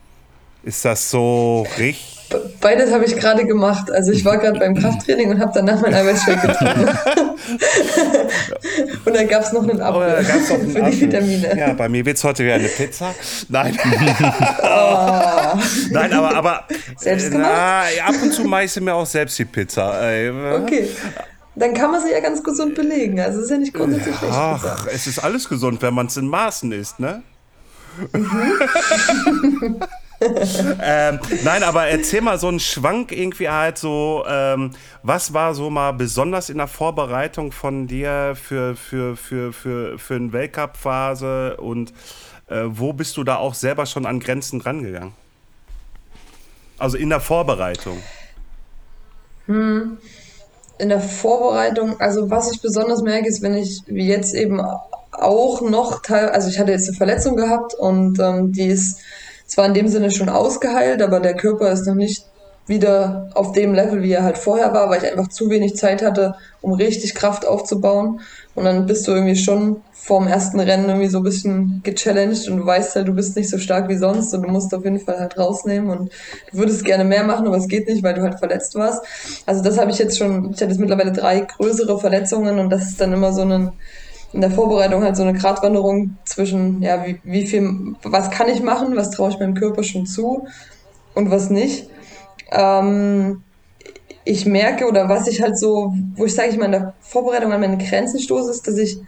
Ist 0.64 0.85
das 0.85 1.11
so 1.11 1.66
richtig? 1.78 2.16
Beides 2.61 2.92
habe 2.92 3.04
ich 3.04 3.16
gerade 3.16 3.47
gemacht. 3.47 3.90
Also 3.90 4.12
ich 4.12 4.25
war 4.25 4.37
gerade 4.37 4.59
beim 4.59 4.75
Krafttraining 4.75 5.30
und 5.30 5.40
habe 5.40 5.52
danach 5.54 5.80
mein 5.80 5.95
Eiweißshake 5.95 6.47
getrunken. 6.47 6.88
und 9.07 9.16
dann 9.16 9.28
gab 9.28 9.45
es 9.45 9.52
noch 9.52 9.62
einen 9.62 9.80
Apfel 9.80 10.02
oh, 10.02 10.04
ja, 10.04 10.21
noch 10.21 10.50
einen 10.50 10.71
für 10.71 10.83
Apfel. 10.83 10.90
die 10.90 11.00
Vitamine. 11.00 11.59
Ja, 11.59 11.73
bei 11.73 11.88
mir 11.88 12.04
wird 12.04 12.18
es 12.18 12.25
heute 12.25 12.45
wieder 12.45 12.57
eine 12.57 12.68
Pizza. 12.68 13.14
Nein. 13.49 13.78
oh. 14.62 15.59
Nein, 15.90 16.12
aber, 16.12 16.35
aber 16.37 16.64
selbst 16.97 17.30
gemacht? 17.30 17.50
Na, 17.50 17.83
ab 18.07 18.14
und 18.23 18.33
zu 18.33 18.45
mache 18.45 18.64
ich 18.64 18.80
mir 18.80 18.95
auch 18.95 19.07
selbst 19.07 19.38
die 19.38 19.45
Pizza. 19.47 19.95
Okay. 20.62 20.88
Dann 21.59 21.75
kann 21.75 21.91
man 21.91 22.00
sie 22.00 22.11
ja 22.11 22.21
ganz 22.21 22.43
gesund 22.43 22.75
belegen. 22.75 23.21
Also 23.21 23.38
es 23.38 23.45
ist 23.47 23.50
ja 23.50 23.59
nicht 23.59 23.75
grundsätzlich 23.75 24.17
schlecht. 24.17 24.35
Ach, 24.35 24.87
es 24.93 25.07
ist 25.07 25.19
alles 25.19 25.49
gesund, 25.49 25.83
wenn 25.83 25.95
man 25.95 26.07
es 26.07 26.17
in 26.17 26.29
Maßen 26.29 26.73
isst, 26.73 27.00
ne? 27.00 27.23
Mhm. 28.12 29.81
ähm, 30.83 31.21
nein, 31.45 31.62
aber 31.62 31.87
erzähl 31.87 32.21
mal 32.21 32.38
so 32.38 32.49
einen 32.49 32.61
Schwank 32.61 33.12
irgendwie 33.12 33.49
halt 33.49 33.79
so, 33.79 34.25
ähm, 34.29 34.73
was 35.03 35.33
war 35.33 35.55
so 35.55 35.71
mal 35.71 35.93
besonders 35.93 36.50
in 36.50 36.59
der 36.59 36.67
Vorbereitung 36.67 37.53
von 37.53 37.87
dir 37.87 38.37
für, 38.41 38.75
für, 38.77 39.17
für, 39.17 39.53
für, 39.53 39.99
für 39.99 40.15
eine 40.15 40.33
Weltcup-Phase 40.33 41.57
und 41.59 41.93
äh, 42.49 42.62
wo 42.67 42.93
bist 42.93 43.17
du 43.17 43.25
da 43.25 43.37
auch 43.37 43.55
selber 43.55 43.87
schon 43.87 44.07
an 44.07 44.21
Grenzen 44.21 44.61
rangegangen? 44.61 45.12
Also 46.79 46.97
in 46.97 47.11
der 47.11 47.21
Vorbereitung. 47.21 48.03
Hm. 49.47 49.99
In 50.78 50.88
der 50.88 51.00
Vorbereitung, 51.00 52.00
also 52.00 52.30
was 52.30 52.52
ich 52.52 52.62
besonders 52.62 53.02
merke, 53.02 53.28
ist, 53.28 53.42
wenn 53.42 53.54
ich 53.54 53.82
wie 53.87 54.06
jetzt 54.06 54.35
eben 54.35 54.61
auch 55.12 55.61
noch 55.61 56.02
teil, 56.02 56.28
also 56.28 56.49
ich 56.49 56.58
hatte 56.58 56.73
jetzt 56.73 56.88
eine 56.88 56.97
Verletzung 56.97 57.37
gehabt 57.37 57.75
und 57.75 58.18
ähm, 58.20 58.52
die 58.52 58.66
ist 58.66 59.00
zwar 59.47 59.66
in 59.66 59.75
dem 59.75 59.88
Sinne 59.88 60.11
schon 60.11 60.28
ausgeheilt, 60.28 61.02
aber 61.02 61.20
der 61.20 61.35
Körper 61.35 61.73
ist 61.73 61.87
noch 61.87 61.94
nicht 61.94 62.25
wieder 62.68 63.30
auf 63.35 63.52
dem 63.52 63.75
Level, 63.75 64.02
wie 64.02 64.12
er 64.12 64.23
halt 64.23 64.38
vorher 64.38 64.73
war, 64.75 64.90
weil 64.90 65.02
ich 65.02 65.11
einfach 65.11 65.28
zu 65.28 65.50
wenig 65.50 65.76
Zeit 65.76 66.02
hatte, 66.02 66.35
um 66.61 66.73
richtig 66.73 67.14
Kraft 67.14 67.47
aufzubauen. 67.47 68.20
Und 68.54 68.64
dann 68.64 68.87
bist 68.87 69.08
du 69.08 69.12
irgendwie 69.12 69.37
schon 69.37 69.82
vorm 70.09 70.27
ersten 70.27 70.59
Rennen 70.59 70.88
irgendwie 70.88 71.09
so 71.09 71.19
ein 71.19 71.23
bisschen 71.23 71.83
gechallenged 71.85 72.49
und 72.49 72.57
du 72.57 72.65
weißt 72.67 72.97
halt, 72.97 73.09
du 73.09 73.12
bist 73.12 73.37
nicht 73.37 73.50
so 73.50 73.59
stark 73.59 73.91
wie 73.91 73.97
sonst 73.97 74.33
und 74.33 74.41
du 74.41 74.49
musst 74.49 74.75
auf 74.75 74.83
jeden 74.83 75.00
Fall 75.00 75.21
halt 75.21 75.38
rausnehmen 75.38 75.91
und 75.91 76.11
du 76.50 76.59
würdest 76.59 76.83
gerne 76.87 77.05
mehr 77.05 77.25
machen, 77.25 77.47
aber 77.47 77.59
es 77.59 77.69
geht 77.69 77.87
nicht, 77.87 78.03
weil 78.03 78.15
du 78.15 78.23
halt 78.23 78.38
verletzt 78.38 78.75
warst. 78.75 79.03
Also 79.45 79.62
das 79.62 79.79
habe 79.79 79.91
ich 79.91 79.99
jetzt 79.99 80.17
schon, 80.17 80.47
ich 80.47 80.62
hatte 80.62 80.71
jetzt 80.71 80.81
mittlerweile 80.81 81.12
drei 81.12 81.41
größere 81.41 82.00
Verletzungen 82.00 82.59
und 82.59 82.71
das 82.71 82.85
ist 82.85 82.99
dann 83.03 83.12
immer 83.12 83.35
so 83.35 83.43
ein, 83.43 83.73
in 84.33 84.41
der 84.41 84.50
Vorbereitung 84.50 85.05
halt 85.05 85.15
so 85.15 85.25
eine 85.25 85.38
Gratwanderung 85.38 86.17
zwischen, 86.25 86.81
ja, 86.81 87.05
wie, 87.05 87.21
wie 87.25 87.47
viel, 87.47 87.95
was 88.03 88.31
kann 88.31 88.49
ich 88.49 88.62
machen, 88.62 88.97
was 88.97 89.11
traue 89.11 89.29
ich 89.29 89.38
meinem 89.38 89.55
Körper 89.55 89.83
schon 89.83 90.07
zu 90.07 90.47
und 91.15 91.31
was 91.31 91.50
nicht. 91.50 91.87
Ähm, 92.50 93.43
ich 94.25 94.47
merke 94.47 94.87
oder 94.87 95.11
was 95.11 95.29
ich 95.29 95.43
halt 95.43 95.59
so, 95.59 95.93
wo 96.17 96.25
ich 96.25 96.35
sage 96.35 96.49
ich 96.49 96.57
mal 96.57 96.65
in 96.65 96.73
der 96.73 96.95
Vorbereitung 97.00 97.53
an 97.53 97.61
meine 97.61 97.77
Grenzen 97.77 98.21
stoße, 98.21 98.50
ist, 98.50 98.67
dass 98.67 98.79
ich, 98.79 98.99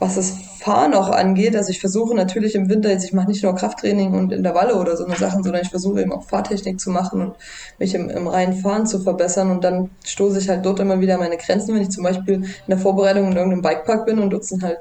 was 0.00 0.14
das 0.14 0.32
Fahren 0.60 0.94
auch 0.94 1.10
angeht, 1.10 1.54
also 1.54 1.70
ich 1.70 1.78
versuche 1.78 2.14
natürlich 2.14 2.54
im 2.54 2.70
Winter 2.70 2.90
jetzt, 2.90 3.04
ich 3.04 3.12
mache 3.12 3.28
nicht 3.28 3.42
nur 3.42 3.54
Krafttraining 3.54 4.14
und 4.14 4.32
Intervalle 4.32 4.76
oder 4.76 4.96
so 4.96 5.04
eine 5.04 5.14
Sachen, 5.14 5.42
sondern 5.42 5.62
ich 5.62 5.68
versuche 5.68 6.00
eben 6.00 6.12
auch 6.12 6.24
Fahrtechnik 6.24 6.80
zu 6.80 6.90
machen 6.90 7.20
und 7.20 7.36
mich 7.78 7.94
im, 7.94 8.08
im 8.08 8.26
reinen 8.26 8.54
Fahren 8.54 8.86
zu 8.86 9.00
verbessern. 9.00 9.50
Und 9.50 9.62
dann 9.62 9.90
stoße 10.04 10.38
ich 10.38 10.48
halt 10.48 10.64
dort 10.64 10.80
immer 10.80 11.00
wieder 11.00 11.18
meine 11.18 11.36
Grenzen, 11.36 11.74
wenn 11.74 11.82
ich 11.82 11.90
zum 11.90 12.04
Beispiel 12.04 12.36
in 12.36 12.44
der 12.66 12.78
Vorbereitung 12.78 13.26
in 13.26 13.36
irgendeinem 13.36 13.62
Bikepark 13.62 14.06
bin 14.06 14.18
und 14.18 14.30
dort 14.30 14.44
sind 14.44 14.62
halt 14.62 14.78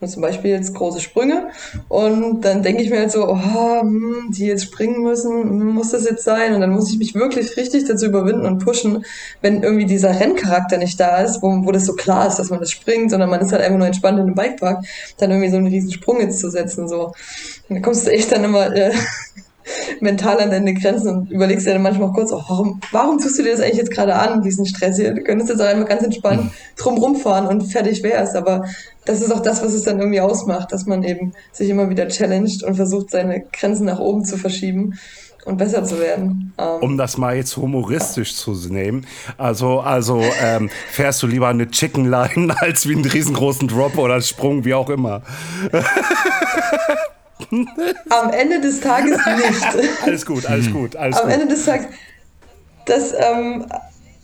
zum 0.00 0.22
Beispiel 0.22 0.50
jetzt 0.50 0.74
große 0.74 1.00
Sprünge. 1.00 1.48
Und 1.88 2.42
dann 2.42 2.62
denke 2.62 2.82
ich 2.82 2.90
mir 2.90 2.98
halt 2.98 3.12
so, 3.12 3.26
oh, 3.28 3.80
hm, 3.80 4.28
die 4.30 4.46
jetzt 4.46 4.64
springen 4.64 5.02
müssen, 5.02 5.42
hm, 5.42 5.74
muss 5.74 5.90
das 5.90 6.04
jetzt 6.04 6.24
sein? 6.24 6.54
Und 6.54 6.60
dann 6.60 6.70
muss 6.70 6.90
ich 6.90 6.98
mich 6.98 7.14
wirklich 7.14 7.56
richtig 7.56 7.84
dazu 7.86 8.06
überwinden 8.06 8.46
und 8.46 8.64
pushen, 8.64 9.04
wenn 9.40 9.62
irgendwie 9.62 9.86
dieser 9.86 10.18
Renncharakter 10.18 10.78
nicht 10.78 10.98
da 11.00 11.18
ist, 11.18 11.42
wo, 11.42 11.48
wo 11.64 11.72
das 11.72 11.86
so 11.86 11.94
klar 11.94 12.26
ist, 12.26 12.36
dass 12.36 12.50
man 12.50 12.60
das 12.60 12.70
springt, 12.70 13.10
sondern 13.10 13.30
man 13.30 13.40
ist 13.40 13.52
halt 13.52 13.62
einfach 13.62 13.78
nur 13.78 13.86
entspannt 13.86 14.18
in 14.18 14.26
einem 14.26 14.34
Bikepark, 14.34 14.84
dann 15.18 15.30
irgendwie 15.30 15.50
so 15.50 15.56
einen 15.56 15.68
riesen 15.68 15.92
Sprung 15.92 16.20
jetzt 16.20 16.40
zu 16.40 16.50
setzen. 16.50 16.88
So. 16.88 17.12
Und 17.68 17.76
da 17.76 17.80
kommst 17.80 18.06
du 18.06 18.10
echt 18.10 18.32
dann 18.32 18.44
immer 18.44 18.74
äh, 18.74 18.92
mental 20.00 20.40
an 20.40 20.50
deine 20.50 20.74
Grenzen 20.74 21.08
und 21.08 21.30
überlegst 21.30 21.66
dir 21.66 21.72
dann 21.72 21.82
manchmal 21.82 22.12
kurz, 22.12 22.32
oh, 22.32 22.42
warum, 22.48 22.80
warum 22.92 23.18
tust 23.18 23.38
du 23.38 23.42
dir 23.42 23.52
das 23.52 23.60
eigentlich 23.60 23.78
jetzt 23.78 23.90
gerade 23.90 24.14
an, 24.14 24.42
diesen 24.42 24.66
Stress 24.66 24.96
hier? 24.96 25.14
Du 25.14 25.22
könntest 25.22 25.50
jetzt 25.50 25.60
auch 25.60 25.66
einfach 25.66 25.88
ganz 25.88 26.02
entspannt 26.02 26.50
drum 26.76 26.98
rumfahren 26.98 27.46
und 27.46 27.62
fertig 27.62 28.02
wär's. 28.02 28.34
Aber 28.34 28.64
das 29.04 29.20
ist 29.20 29.32
auch 29.32 29.40
das, 29.40 29.62
was 29.62 29.72
es 29.72 29.82
dann 29.82 29.98
irgendwie 29.98 30.20
ausmacht, 30.20 30.72
dass 30.72 30.86
man 30.86 31.02
eben 31.02 31.32
sich 31.52 31.68
immer 31.68 31.90
wieder 31.90 32.08
challenged 32.08 32.62
und 32.62 32.76
versucht, 32.76 33.10
seine 33.10 33.44
Grenzen 33.52 33.86
nach 33.86 33.98
oben 33.98 34.24
zu 34.24 34.36
verschieben 34.36 34.98
und 35.44 35.58
besser 35.58 35.84
zu 35.84 36.00
werden. 36.00 36.52
Ähm 36.58 36.80
um 36.80 36.96
das 36.96 37.18
mal 37.18 37.36
jetzt 37.36 37.56
humoristisch 37.56 38.34
zu 38.34 38.52
nehmen. 38.52 39.06
Also, 39.36 39.80
also 39.80 40.22
ähm, 40.42 40.70
fährst 40.90 41.22
du 41.22 41.26
lieber 41.26 41.48
eine 41.48 41.70
Chicken 41.70 42.06
Line 42.08 42.54
als 42.60 42.88
wie 42.88 42.94
einen 42.94 43.04
riesengroßen 43.04 43.68
Drop 43.68 43.98
oder 43.98 44.20
Sprung, 44.20 44.64
wie 44.64 44.74
auch 44.74 44.90
immer. 44.90 45.22
Am 48.10 48.30
Ende 48.30 48.60
des 48.60 48.80
Tages 48.80 49.16
nicht. 49.16 49.92
alles 50.02 50.24
gut, 50.26 50.46
alles 50.46 50.72
gut. 50.72 50.96
Alles 50.96 51.16
Am 51.16 51.24
gut. 51.24 51.32
Ende 51.32 51.46
des 51.46 51.64
Tages, 51.64 51.86
das 52.86 53.12
ähm, 53.12 53.66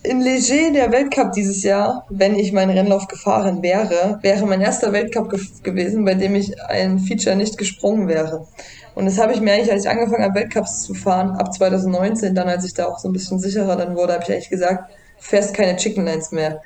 in 0.02 0.20
Leger 0.20 0.72
der 0.72 0.92
Weltcup 0.92 1.32
dieses 1.32 1.62
Jahr, 1.62 2.06
wenn 2.08 2.38
ich 2.38 2.52
meinen 2.52 2.70
Rennlauf 2.70 3.06
gefahren 3.06 3.62
wäre, 3.62 4.18
wäre 4.22 4.46
mein 4.46 4.60
erster 4.60 4.92
Weltcup 4.92 5.30
ge 5.30 5.40
gewesen, 5.62 6.04
bei 6.04 6.14
dem 6.14 6.34
ich 6.34 6.60
ein 6.62 6.98
Feature 6.98 7.36
nicht 7.36 7.58
gesprungen 7.58 8.08
wäre. 8.08 8.46
Und 8.94 9.04
das 9.04 9.18
habe 9.18 9.32
ich 9.32 9.40
mir 9.40 9.52
eigentlich, 9.52 9.70
als 9.70 9.84
ich 9.84 9.90
angefangen 9.90 10.24
habe, 10.24 10.34
Weltcups 10.34 10.82
zu 10.82 10.94
fahren, 10.94 11.32
ab 11.32 11.52
2019, 11.52 12.34
dann 12.34 12.48
als 12.48 12.64
ich 12.64 12.74
da 12.74 12.86
auch 12.86 12.98
so 12.98 13.08
ein 13.08 13.12
bisschen 13.12 13.38
sicherer 13.38 13.76
dann 13.76 13.94
wurde, 13.94 14.14
habe 14.14 14.24
ich 14.24 14.32
eigentlich 14.32 14.50
gesagt, 14.50 14.90
fährst 15.18 15.54
keine 15.54 15.76
Chicken 15.76 16.06
Lines 16.06 16.32
mehr. 16.32 16.62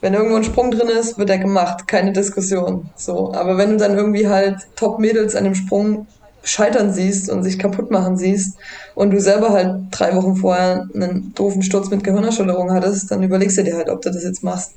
Wenn 0.00 0.14
irgendwo 0.14 0.36
ein 0.36 0.44
Sprung 0.44 0.70
drin 0.70 0.88
ist, 0.88 1.18
wird 1.18 1.30
er 1.30 1.38
gemacht, 1.38 1.88
keine 1.88 2.12
Diskussion. 2.12 2.90
So, 2.96 3.32
aber 3.32 3.56
wenn 3.56 3.70
du 3.70 3.76
dann 3.76 3.96
irgendwie 3.96 4.28
halt 4.28 4.56
Top-Mädels 4.76 5.34
an 5.34 5.44
dem 5.44 5.54
Sprung 5.54 6.06
scheitern 6.46 6.92
siehst 6.92 7.28
und 7.28 7.42
sich 7.42 7.58
kaputt 7.58 7.90
machen 7.90 8.16
siehst 8.16 8.56
und 8.94 9.10
du 9.10 9.20
selber 9.20 9.50
halt 9.50 9.86
drei 9.90 10.14
Wochen 10.14 10.36
vorher 10.36 10.88
einen 10.94 11.32
doofen 11.34 11.62
Sturz 11.62 11.90
mit 11.90 12.04
Gehirnerschütterung 12.04 12.72
hattest, 12.72 13.10
dann 13.10 13.22
überlegst 13.22 13.58
du 13.58 13.64
dir 13.64 13.76
halt, 13.76 13.88
ob 13.88 14.00
du 14.02 14.10
das 14.10 14.22
jetzt 14.22 14.44
machst. 14.44 14.72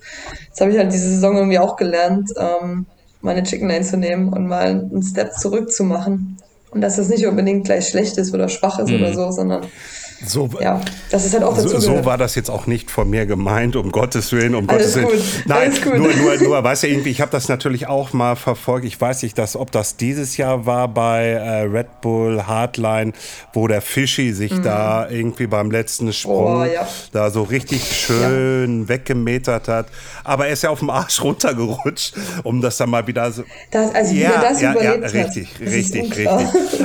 Das 0.50 0.62
habe 0.62 0.72
ich 0.72 0.78
halt 0.80 0.92
diese 0.92 1.10
Saison 1.10 1.36
irgendwie 1.36 1.60
auch 1.60 1.76
gelernt, 1.76 2.32
ähm, 2.38 2.88
meine 3.22 3.44
Chicken 3.44 3.70
Lane 3.70 3.86
zu 3.86 3.98
nehmen 3.98 4.30
und 4.30 4.48
mal 4.48 4.66
einen 4.66 5.04
Step 5.04 5.34
zurück 5.34 5.72
zu 5.72 5.84
machen. 5.84 6.38
Und 6.72 6.82
dass 6.82 6.96
das 6.96 7.10
nicht 7.10 7.26
unbedingt 7.26 7.66
gleich 7.66 7.88
schlecht 7.88 8.18
ist 8.18 8.34
oder 8.34 8.48
schwach 8.48 8.80
ist 8.80 8.90
mhm. 8.90 8.96
oder 8.96 9.14
so, 9.14 9.32
sondern 9.32 9.62
so, 10.26 10.50
ja, 10.60 10.82
das 11.12 11.26
ist 11.26 11.34
halt 11.34 11.44
auch 11.44 11.56
dazu 11.56 11.70
so, 11.70 11.80
so 11.80 12.06
war 12.06 12.18
das 12.18 12.36
jetzt 12.36 12.50
auch 12.50 12.68
nicht 12.68 12.92
von 12.92 13.10
mir 13.10 13.26
gemeint, 13.26 13.76
um 13.76 13.92
Gottes 13.92 14.32
Willen, 14.34 14.54
um 14.54 14.70
Alles 14.70 14.94
Gottes 14.94 14.96
Willen. 14.96 15.08
Gut. 15.08 15.44
Nein, 15.46 15.58
Alles 15.70 15.82
gut. 15.82 15.98
nur, 15.98 16.14
nur, 16.14 16.38
nur, 16.38 16.64
weißt 16.64 16.84
du, 16.84 16.88
irgendwie, 16.88 17.10
ich 17.10 17.22
habe 17.22 17.32
das 17.32 17.48
natürlich 17.48 17.88
auch 17.88 18.12
mal 18.12 18.36
verfolgt. 18.36 18.86
Ich 18.86 19.00
weiß 19.00 19.24
nicht, 19.24 19.38
dass, 19.38 19.56
ob 19.56 19.72
das 19.72 19.96
dieses 19.96 20.36
Jahr 20.38 20.66
war 20.66 20.88
bei 20.90 21.28
äh, 21.28 21.62
Red 21.62 22.02
Bull 22.02 22.44
Hardline, 22.48 23.14
wo 23.54 23.68
der 23.68 23.82
Fischi 23.82 24.34
sich 24.34 24.52
mhm. 24.52 24.64
da 24.64 25.10
irgendwie 25.10 25.48
beim 25.48 25.72
letzten 25.72 26.12
Sprung 26.12 26.62
oh, 26.62 26.64
ja. 26.66 26.88
da 27.14 27.30
so 27.30 27.44
richtig 27.44 27.84
schön 27.84 28.84
ja. 28.84 28.90
weggemetert 28.90 29.68
hat. 29.68 29.88
Aber 30.24 30.48
er 30.48 30.54
ist 30.54 30.64
ja 30.64 30.70
auf 30.70 30.80
dem 30.80 30.90
Arsch 30.90 31.22
runtergerutscht, 31.24 32.16
um 32.44 32.62
das 32.62 32.78
dann 32.78 32.90
mal 32.90 33.08
wieder 33.08 33.32
so. 33.32 33.44
Das, 33.72 33.96
also 33.96 34.14
wie 34.14 34.22
er 34.22 34.42
das 34.42 34.62
ja, 34.62 34.72
überlebt 34.74 35.14
ja, 35.14 35.22
richtig, 35.22 35.54
hat. 35.54 35.62
richtig, 35.62 36.18
richtig. 36.18 36.28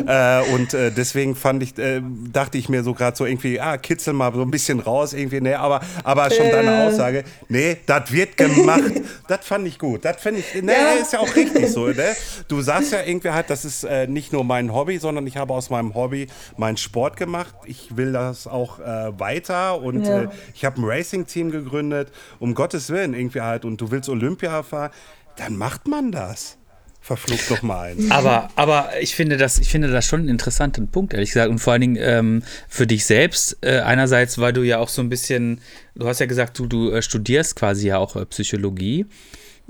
äh, 0.07 0.43
und 0.55 0.75
äh, 0.75 0.93
deswegen 0.93 1.35
fand 1.35 1.63
ich, 1.63 1.77
äh, 1.79 2.01
dachte 2.33 2.59
ich 2.59 2.69
mir 2.69 2.85
so 2.85 2.95
gerade 2.95 3.17
so, 3.17 3.24
so 3.25 3.27
irgendwie, 3.27 3.61
ah, 3.61 3.77
kitzel 3.79 4.13
mal 4.13 4.33
so 4.33 4.43
ein 4.43 4.51
bisschen 4.51 4.81
raus 4.81 5.13
irgendwie, 5.13 5.41
nee, 5.41 5.55
aber, 5.55 5.81
aber 6.03 6.31
schon 6.31 6.51
deine 6.51 6.71
äh. 6.71 6.87
Aussage, 6.87 7.25
nee, 7.49 7.79
das 7.87 8.13
wird 8.13 8.37
gemacht, 8.37 8.93
das 9.29 9.47
fand 9.47 9.67
ich 9.67 9.79
gut, 9.79 10.05
das 10.05 10.21
finde 10.21 10.41
ich, 10.41 10.63
nee, 10.63 10.73
ja. 10.73 10.93
ist 11.01 11.13
ja 11.13 11.21
auch 11.21 11.35
richtig 11.35 11.71
so, 11.71 11.87
ne? 11.89 12.15
Du 12.49 12.61
sagst 12.61 12.93
ja 12.93 13.03
irgendwie 13.03 13.31
halt, 13.31 13.51
das 13.51 13.65
ist 13.65 13.85
äh, 13.85 14.07
nicht 14.07 14.33
nur 14.33 14.45
mein 14.45 14.73
Hobby, 14.73 14.99
sondern 14.99 15.27
ich 15.27 15.37
habe 15.37 15.55
aus 15.55 15.71
meinem 15.71 15.95
Hobby 15.95 16.27
meinen 16.57 16.77
Sport 16.77 17.17
gemacht, 17.17 17.55
ich 17.65 17.97
will 17.97 18.13
das 18.13 18.47
auch 18.47 18.79
äh, 18.79 19.19
weiter 19.19 19.81
und 19.81 20.05
ja. 20.05 20.23
Äh, 20.23 20.29
ich 20.55 20.65
habe 20.65 20.81
ein 20.81 20.85
Racing-Team 20.85 21.51
gegründet, 21.51 22.13
um 22.39 22.55
Gottes 22.55 22.91
Willen 22.91 23.15
irgendwie 23.15 23.41
halt, 23.41 23.65
und 23.65 23.81
du 23.81 23.91
willst 23.91 24.09
Olympia 24.09 24.63
fahren, 24.63 24.91
dann 25.37 25.57
macht 25.57 25.89
man 25.89 26.13
das 26.13 26.59
verflucht 27.05 27.51
doch 27.51 27.61
mal 27.61 27.91
eins. 27.91 28.11
Aber, 28.11 28.49
aber 28.57 28.89
ich 28.99 29.15
finde 29.15 29.37
das, 29.37 29.59
ich 29.59 29.69
finde 29.69 29.89
das 29.89 30.07
schon 30.07 30.21
einen 30.21 30.31
interessanten 30.31 30.89
Punkt, 30.89 31.13
ehrlich 31.13 31.29
gesagt. 31.29 31.51
Und 31.51 31.59
vor 31.59 31.75
allen 31.75 31.83
Dingen 31.83 31.99
ähm, 32.01 32.43
für 32.67 32.87
dich 32.87 33.05
selbst. 33.05 33.59
Äh, 33.61 33.81
einerseits, 33.81 34.39
weil 34.39 34.55
du 34.55 34.63
ja 34.63 34.79
auch 34.79 34.89
so 34.89 35.03
ein 35.03 35.11
bisschen, 35.11 35.61
du 35.95 36.07
hast 36.07 36.21
ja 36.21 36.27
gesagt, 36.27 36.59
du, 36.59 36.67
du 36.67 36.91
äh, 36.91 37.03
studierst 37.03 37.57
quasi 37.57 37.89
ja 37.89 37.99
auch 37.99 38.17
äh, 38.17 38.25
Psychologie. 38.25 39.05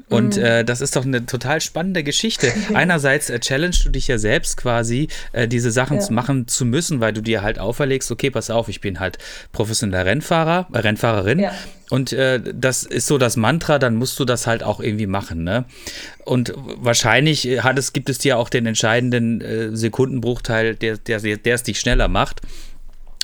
Und 0.09 0.37
mhm. 0.37 0.45
äh, 0.45 0.65
das 0.65 0.81
ist 0.81 0.97
doch 0.97 1.05
eine 1.05 1.25
total 1.25 1.61
spannende 1.61 2.03
Geschichte. 2.03 2.53
Einerseits 2.75 3.31
äh, 3.31 3.39
challenge 3.39 3.77
du 3.85 3.91
dich 3.91 4.09
ja 4.09 4.19
selbst 4.19 4.57
quasi, 4.57 5.09
äh, 5.33 5.47
diese 5.49 5.71
Sachen 5.71 6.01
ja. 6.01 6.11
machen 6.11 6.49
zu 6.49 6.65
müssen, 6.65 7.01
weil 7.01 7.13
du 7.13 7.21
dir 7.21 7.43
halt 7.43 7.59
auferlegst, 7.59 8.11
okay, 8.11 8.31
pass 8.31 8.51
auf, 8.51 8.69
ich 8.69 8.81
bin 8.81 9.01
halt 9.01 9.19
professioneller 9.53 10.05
Rennfahrer, 10.05 10.69
äh, 10.73 10.79
Rennfahrerin. 10.79 11.39
Ja. 11.39 11.53
Und 11.91 12.13
äh, 12.13 12.41
das 12.55 12.83
ist 12.83 13.07
so 13.07 13.19
das 13.19 13.37
Mantra, 13.37 13.79
dann 13.79 13.95
musst 13.95 14.19
du 14.19 14.25
das 14.25 14.47
halt 14.47 14.63
auch 14.63 14.81
irgendwie 14.81 15.07
machen. 15.07 15.45
Ne? 15.45 15.65
Und 16.25 16.53
wahrscheinlich 16.57 17.63
hat 17.63 17.79
es, 17.79 17.93
gibt 17.93 18.09
es 18.09 18.19
dir 18.19 18.39
auch 18.39 18.49
den 18.49 18.67
entscheidenden 18.67 19.41
äh, 19.41 19.77
Sekundenbruchteil, 19.77 20.75
der, 20.75 20.99
der, 20.99 21.21
der 21.21 21.55
es 21.55 21.63
dich 21.63 21.79
schneller 21.79 22.09
macht. 22.09 22.41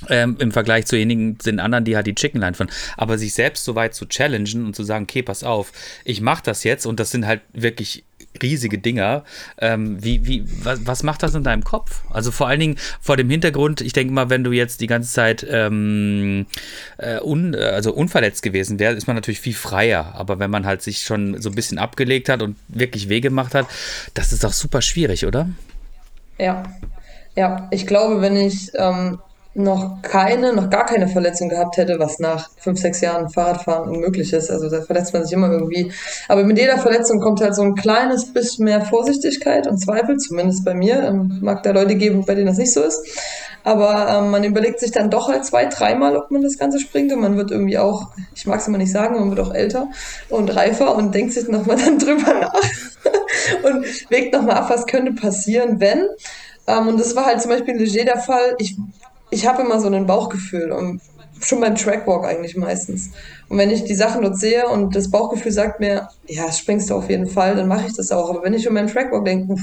Ähm, 0.09 0.37
im 0.39 0.51
Vergleich 0.51 0.87
zu 0.87 0.97
jenigen, 0.97 1.37
den 1.39 1.61
anderen, 1.61 1.85
die 1.85 1.95
halt 1.95 2.07
die 2.07 2.15
Chicken 2.15 2.41
Line 2.41 2.55
fahren. 2.55 2.71
Aber 2.97 3.19
sich 3.19 3.35
selbst 3.35 3.65
so 3.65 3.75
weit 3.75 3.95
zu 3.95 4.07
challengen 4.07 4.65
und 4.65 4.75
zu 4.75 4.83
sagen, 4.83 5.05
okay, 5.05 5.23
pass 5.23 5.45
auf, 5.45 5.73
ich 6.05 6.21
mache 6.21 6.43
das 6.45 6.65
jetzt 6.65 6.87
und 6.87 6.99
das 6.99 7.11
sind 7.11 7.27
halt 7.27 7.43
wirklich 7.53 8.05
riesige 8.43 8.79
Dinger. 8.79 9.25
Ähm, 9.59 10.03
wie, 10.03 10.27
wie, 10.27 10.45
was, 10.65 10.87
was, 10.87 11.03
macht 11.03 11.23
das 11.23 11.35
in 11.35 11.43
deinem 11.43 11.65
Kopf? 11.65 12.03
Also 12.11 12.31
vor 12.31 12.49
allen 12.49 12.61
Dingen 12.61 12.77
vor 13.01 13.17
dem 13.17 13.29
Hintergrund, 13.29 13.81
ich 13.81 13.93
denke 13.93 14.13
mal, 14.13 14.31
wenn 14.31 14.45
du 14.45 14.53
jetzt 14.53 14.81
die 14.81 14.87
ganze 14.87 15.13
Zeit 15.13 15.47
ähm, 15.49 16.47
äh, 16.99 17.21
un, 17.21 17.55
also 17.55 17.93
unverletzt 17.93 18.43
gewesen 18.43 18.79
wärst, 18.79 18.99
ist 18.99 19.07
man 19.07 19.17
natürlich 19.17 19.41
viel 19.41 19.55
freier. 19.55 20.15
Aber 20.15 20.39
wenn 20.39 20.51
man 20.51 20.67
halt 20.67 20.83
sich 20.83 21.03
schon 21.03 21.41
so 21.41 21.51
ein 21.51 21.55
bisschen 21.55 21.79
abgelegt 21.79 22.29
hat 22.29 22.43
und 22.43 22.57
wirklich 22.69 23.09
weh 23.09 23.21
gemacht 23.21 23.55
hat, 23.55 23.67
das 24.15 24.33
ist 24.33 24.45
doch 24.45 24.53
super 24.53 24.83
schwierig, 24.83 25.27
oder? 25.27 25.49
Ja, 26.39 26.63
ja, 27.37 27.69
ich 27.71 27.87
glaube, 27.87 28.21
wenn 28.23 28.37
ich 28.37 28.71
ähm, 28.75 29.19
noch 29.55 30.01
keine, 30.03 30.53
noch 30.53 30.71
gar 30.71 30.87
keine 30.87 31.09
Verletzung 31.09 31.49
gehabt 31.49 31.77
hätte, 31.77 31.99
was 31.99 32.21
nach 32.21 32.51
fünf, 32.59 32.81
sechs 32.81 33.01
Jahren 33.01 33.29
Fahrradfahren 33.31 33.89
unmöglich 33.89 34.33
ist. 34.33 34.49
Also 34.49 34.71
da 34.71 34.83
verletzt 34.83 35.13
man 35.13 35.25
sich 35.25 35.33
immer 35.33 35.51
irgendwie. 35.51 35.93
Aber 36.29 36.45
mit 36.45 36.57
jeder 36.57 36.79
Verletzung 36.79 37.21
kommt 37.21 37.41
halt 37.41 37.57
so 37.57 37.63
ein 37.63 37.75
kleines 37.75 38.33
bisschen 38.33 38.67
mehr 38.67 38.83
Vorsichtigkeit 38.83 39.67
und 39.67 39.79
Zweifel, 39.79 40.19
zumindest 40.19 40.65
bei 40.65 40.75
mir. 40.75 41.03
Ähm, 41.03 41.39
mag 41.43 41.65
da 41.65 41.73
Leute 41.73 41.97
geben, 41.97 42.25
bei 42.25 42.35
denen 42.35 42.47
das 42.47 42.59
nicht 42.59 42.73
so 42.73 42.83
ist. 42.83 43.05
Aber 43.65 44.09
ähm, 44.09 44.31
man 44.31 44.45
überlegt 44.45 44.79
sich 44.79 44.93
dann 44.93 45.11
doch 45.11 45.29
halt 45.29 45.45
zwei, 45.45 45.67
dreimal, 45.67 46.17
ob 46.17 46.31
man 46.31 46.43
das 46.43 46.57
Ganze 46.57 46.79
springt. 46.79 47.13
Und 47.13 47.21
man 47.21 47.37
wird 47.37 47.51
irgendwie 47.51 47.79
auch, 47.79 48.11
ich 48.35 48.47
mag 48.47 48.61
es 48.61 48.69
immer 48.69 48.79
nicht 48.79 48.93
sagen, 48.93 49.19
man 49.19 49.31
wird 49.31 49.41
auch 49.41 49.53
älter 49.53 49.89
und 50.29 50.55
reifer 50.55 50.95
und 50.95 51.13
denkt 51.13 51.33
sich 51.33 51.49
nochmal 51.49 51.77
dann 51.77 51.99
drüber 51.99 52.35
nach 52.35 52.55
und 53.65 54.11
wägt 54.11 54.33
nochmal 54.33 54.57
ab, 54.57 54.71
was 54.71 54.87
könnte 54.87 55.13
passieren, 55.13 55.81
wenn. 55.81 56.07
Ähm, 56.67 56.89
und 56.89 57.01
das 57.01 57.17
war 57.17 57.27
halt 57.27 57.41
zum 57.41 57.51
Beispiel 57.51 57.77
Leger 57.77 58.05
der 58.05 58.19
Fall. 58.19 58.55
Ich, 58.59 58.77
ich 59.31 59.47
habe 59.47 59.63
immer 59.63 59.81
so 59.81 59.89
ein 59.89 60.07
Bauchgefühl 60.07 60.73
und 60.73 61.01
schon 61.41 61.61
beim 61.61 61.75
Trackwalk 61.75 62.25
eigentlich 62.25 62.57
meistens. 62.57 63.11
Und 63.49 63.59
wenn 63.59 63.71
ich 63.71 63.85
die 63.85 63.95
Sachen 63.95 64.23
dort 64.23 64.39
sehe 64.39 64.69
und 64.69 64.95
das 64.95 65.11
Bauchgefühl 65.11 65.53
sagt 65.53 65.81
mir, 65.81 66.09
ja, 66.27 66.53
springst 66.53 66.91
du 66.91 66.95
auf 66.95 67.09
jeden 67.09 67.27
Fall, 67.27 67.57
dann 67.57 67.69
mache 67.69 67.87
ich 67.87 67.95
das 67.95 68.13
auch. 68.13 68.29
Aber 68.31 68.43
wenn 68.43 68.55
ich 68.55 68.65
schon 68.65 68.75
beim 68.75 68.89
Trackwalk 68.89 69.25
denke, 69.25 69.53
uff, 69.53 69.61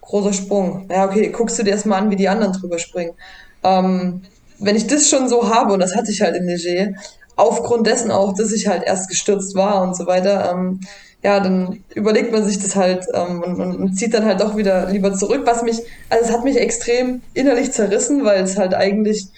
großer 0.00 0.32
Sprung, 0.32 0.88
ja, 0.90 1.04
okay, 1.06 1.28
guckst 1.28 1.58
du 1.58 1.62
dir 1.62 1.70
erstmal 1.70 2.02
an, 2.02 2.10
wie 2.10 2.16
die 2.16 2.28
anderen 2.28 2.52
drüber 2.52 2.78
springen. 2.78 3.14
Ähm, 3.62 4.22
wenn 4.58 4.76
ich 4.76 4.86
das 4.86 5.08
schon 5.08 5.28
so 5.28 5.48
habe, 5.54 5.72
und 5.72 5.80
das 5.80 5.94
hatte 5.94 6.10
ich 6.10 6.22
halt 6.22 6.36
in 6.36 6.46
Leger, 6.46 6.92
aufgrund 7.36 7.86
dessen 7.86 8.10
auch, 8.10 8.34
dass 8.34 8.52
ich 8.52 8.68
halt 8.68 8.84
erst 8.84 9.08
gestürzt 9.08 9.54
war 9.54 9.82
und 9.82 9.96
so 9.96 10.06
weiter, 10.06 10.52
ähm, 10.52 10.80
ja, 11.24 11.40
dann 11.40 11.82
überlegt 11.94 12.32
man 12.32 12.44
sich 12.44 12.58
das 12.58 12.76
halt 12.76 13.06
ähm, 13.14 13.42
und, 13.42 13.58
und, 13.58 13.94
zieht 13.94 14.12
dann 14.12 14.26
halt 14.26 14.40
doch 14.40 14.58
wieder 14.58 14.90
lieber 14.90 15.14
zurück, 15.14 15.42
was 15.46 15.62
mich, 15.62 15.80
also 16.10 16.26
es 16.26 16.30
hat 16.30 16.44
mich 16.44 16.58
extrem 16.58 17.22
innerlich 17.32 17.72
zerrissen, 17.72 18.26
weil 18.26 18.42
es 18.42 18.58
halt 18.58 18.74
eigentlich, 18.74 19.28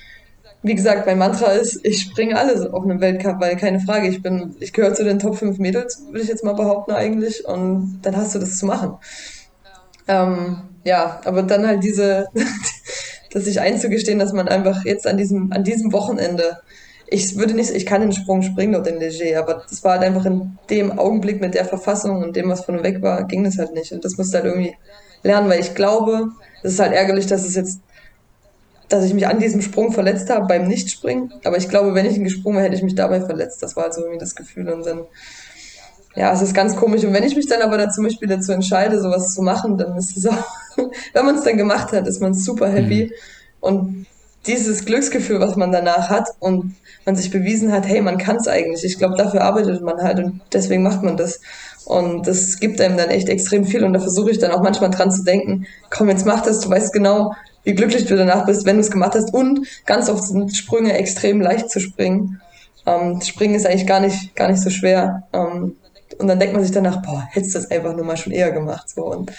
wie 0.64 0.74
gesagt, 0.74 1.06
mein 1.06 1.16
Mantra 1.16 1.52
ist, 1.52 1.78
ich 1.84 2.00
springe 2.00 2.36
alles 2.36 2.62
auf 2.62 2.82
einem 2.82 3.00
Weltcup, 3.00 3.40
weil 3.40 3.54
keine 3.56 3.78
Frage, 3.78 4.08
ich 4.08 4.20
bin, 4.20 4.56
ich 4.58 4.72
gehöre 4.72 4.94
zu 4.94 5.04
den 5.04 5.20
Top 5.20 5.36
5 5.36 5.58
Mädels, 5.58 6.02
würde 6.10 6.22
ich 6.22 6.28
jetzt 6.28 6.42
mal 6.42 6.54
behaupten 6.54 6.90
eigentlich, 6.90 7.46
und 7.46 8.00
dann 8.02 8.16
hast 8.16 8.34
du 8.34 8.40
das 8.40 8.58
zu 8.58 8.66
machen. 8.66 8.94
Ähm, 10.08 10.62
ja, 10.82 11.20
aber 11.24 11.44
dann 11.44 11.68
halt 11.68 11.84
diese, 11.84 12.26
dass 13.30 13.44
sich 13.44 13.60
einzugestehen, 13.60 14.18
dass 14.18 14.32
man 14.32 14.48
einfach 14.48 14.84
jetzt 14.84 15.06
an 15.06 15.16
diesem, 15.16 15.52
an 15.52 15.62
diesem 15.62 15.92
Wochenende 15.92 16.58
ich 17.08 17.36
würde 17.36 17.54
nicht, 17.54 17.70
ich 17.70 17.86
kann 17.86 18.00
den 18.00 18.12
Sprung 18.12 18.42
springen 18.42 18.74
oder 18.74 18.90
den 18.90 18.98
Leger, 19.00 19.40
aber 19.40 19.64
das 19.68 19.84
war 19.84 19.92
halt 19.92 20.02
einfach 20.02 20.26
in 20.26 20.58
dem 20.70 20.98
Augenblick 20.98 21.40
mit 21.40 21.54
der 21.54 21.64
Verfassung 21.64 22.22
und 22.22 22.34
dem, 22.34 22.48
was 22.48 22.64
von 22.64 22.82
weg 22.82 23.02
war, 23.02 23.24
ging 23.24 23.44
das 23.44 23.58
halt 23.58 23.74
nicht. 23.74 23.92
Und 23.92 24.04
das 24.04 24.16
musste 24.16 24.38
halt 24.38 24.46
irgendwie 24.46 24.74
lernen, 25.22 25.48
weil 25.48 25.60
ich 25.60 25.74
glaube, 25.74 26.30
das 26.62 26.72
ist 26.72 26.80
halt 26.80 26.92
ärgerlich, 26.92 27.26
dass 27.26 27.44
es 27.44 27.54
jetzt, 27.54 27.80
dass 28.88 29.04
ich 29.04 29.14
mich 29.14 29.26
an 29.26 29.38
diesem 29.38 29.62
Sprung 29.62 29.92
verletzt 29.92 30.30
habe 30.30 30.46
beim 30.46 30.66
Nichtspringen. 30.66 31.32
Aber 31.44 31.56
ich 31.56 31.68
glaube, 31.68 31.94
wenn 31.94 32.06
ich 32.06 32.16
ihn 32.16 32.24
gesprungen 32.24 32.56
wäre, 32.56 32.66
hätte 32.66 32.76
ich 32.76 32.82
mich 32.82 32.94
dabei 32.94 33.20
verletzt. 33.20 33.62
Das 33.62 33.76
war 33.76 33.84
halt 33.84 33.94
so 33.94 34.00
irgendwie 34.00 34.18
das 34.18 34.34
Gefühl. 34.34 34.68
Und 34.68 34.84
dann, 34.84 35.04
ja, 36.16 36.32
es 36.32 36.42
ist 36.42 36.54
ganz 36.54 36.74
komisch. 36.74 37.04
Und 37.04 37.12
wenn 37.12 37.24
ich 37.24 37.36
mich 37.36 37.46
dann 37.46 37.62
aber 37.62 37.78
da 37.78 37.88
zum 37.88 38.04
Beispiel 38.04 38.28
dazu 38.28 38.52
entscheide, 38.52 39.00
sowas 39.00 39.32
zu 39.34 39.42
machen, 39.42 39.78
dann 39.78 39.96
ist 39.96 40.16
es 40.16 40.26
auch, 40.26 40.44
wenn 41.12 41.24
man 41.24 41.36
es 41.36 41.44
dann 41.44 41.56
gemacht 41.56 41.92
hat, 41.92 42.06
ist 42.06 42.20
man 42.20 42.34
super 42.34 42.68
happy. 42.68 43.04
Mhm. 43.04 43.12
Und 43.60 44.06
dieses 44.46 44.84
Glücksgefühl, 44.84 45.40
was 45.40 45.56
man 45.56 45.72
danach 45.72 46.10
hat 46.10 46.28
und 46.38 46.74
man 47.04 47.16
sich 47.16 47.30
bewiesen 47.30 47.72
hat, 47.72 47.86
hey, 47.86 48.00
man 48.00 48.18
kann 48.18 48.36
es 48.36 48.48
eigentlich. 48.48 48.84
Ich 48.84 48.98
glaube, 48.98 49.16
dafür 49.16 49.42
arbeitet 49.42 49.82
man 49.82 50.02
halt 50.02 50.18
und 50.18 50.40
deswegen 50.52 50.82
macht 50.82 51.02
man 51.02 51.16
das. 51.16 51.40
Und 51.84 52.26
das 52.26 52.58
gibt 52.58 52.80
einem 52.80 52.96
dann 52.96 53.10
echt 53.10 53.28
extrem 53.28 53.64
viel 53.64 53.84
und 53.84 53.92
da 53.92 54.00
versuche 54.00 54.30
ich 54.30 54.38
dann 54.38 54.50
auch 54.50 54.62
manchmal 54.62 54.90
dran 54.90 55.12
zu 55.12 55.22
denken, 55.22 55.66
komm, 55.88 56.08
jetzt 56.08 56.26
mach 56.26 56.42
das, 56.42 56.60
du 56.60 56.68
weißt 56.68 56.92
genau, 56.92 57.32
wie 57.62 57.74
glücklich 57.74 58.06
du 58.06 58.16
danach 58.16 58.44
bist, 58.44 58.66
wenn 58.66 58.76
du 58.76 58.80
es 58.80 58.90
gemacht 58.90 59.14
hast. 59.14 59.32
Und 59.32 59.66
ganz 59.86 60.08
oft 60.08 60.24
sind 60.24 60.56
Sprünge 60.56 60.94
extrem 60.94 61.40
leicht 61.40 61.70
zu 61.70 61.80
springen. 61.80 62.40
Ähm, 62.86 63.20
springen 63.20 63.54
ist 63.54 63.66
eigentlich 63.66 63.86
gar 63.86 64.00
nicht, 64.00 64.34
gar 64.34 64.50
nicht 64.50 64.62
so 64.62 64.70
schwer. 64.70 65.24
Ähm, 65.32 65.76
und 66.18 66.28
dann 66.28 66.38
denkt 66.38 66.54
man 66.54 66.62
sich 66.62 66.72
danach, 66.72 67.02
boah, 67.02 67.26
hättest 67.30 67.54
du 67.54 67.58
das 67.58 67.70
einfach 67.70 67.94
nur 67.94 68.04
mal 68.04 68.16
schon 68.16 68.32
eher 68.32 68.52
gemacht. 68.52 68.88
So. 68.88 69.04
Und 69.04 69.32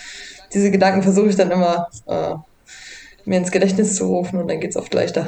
diese 0.54 0.72
Gedanken 0.72 1.04
versuche 1.04 1.28
ich 1.30 1.36
dann 1.36 1.52
immer 1.52 1.88
äh, 2.06 2.36
mir 3.28 3.38
ins 3.38 3.52
Gedächtnis 3.52 3.96
zu 3.96 4.06
rufen 4.06 4.40
und 4.40 4.48
dann 4.48 4.60
geht 4.60 4.72
es 4.72 4.78
oft 4.78 4.94
leichter. 4.94 5.28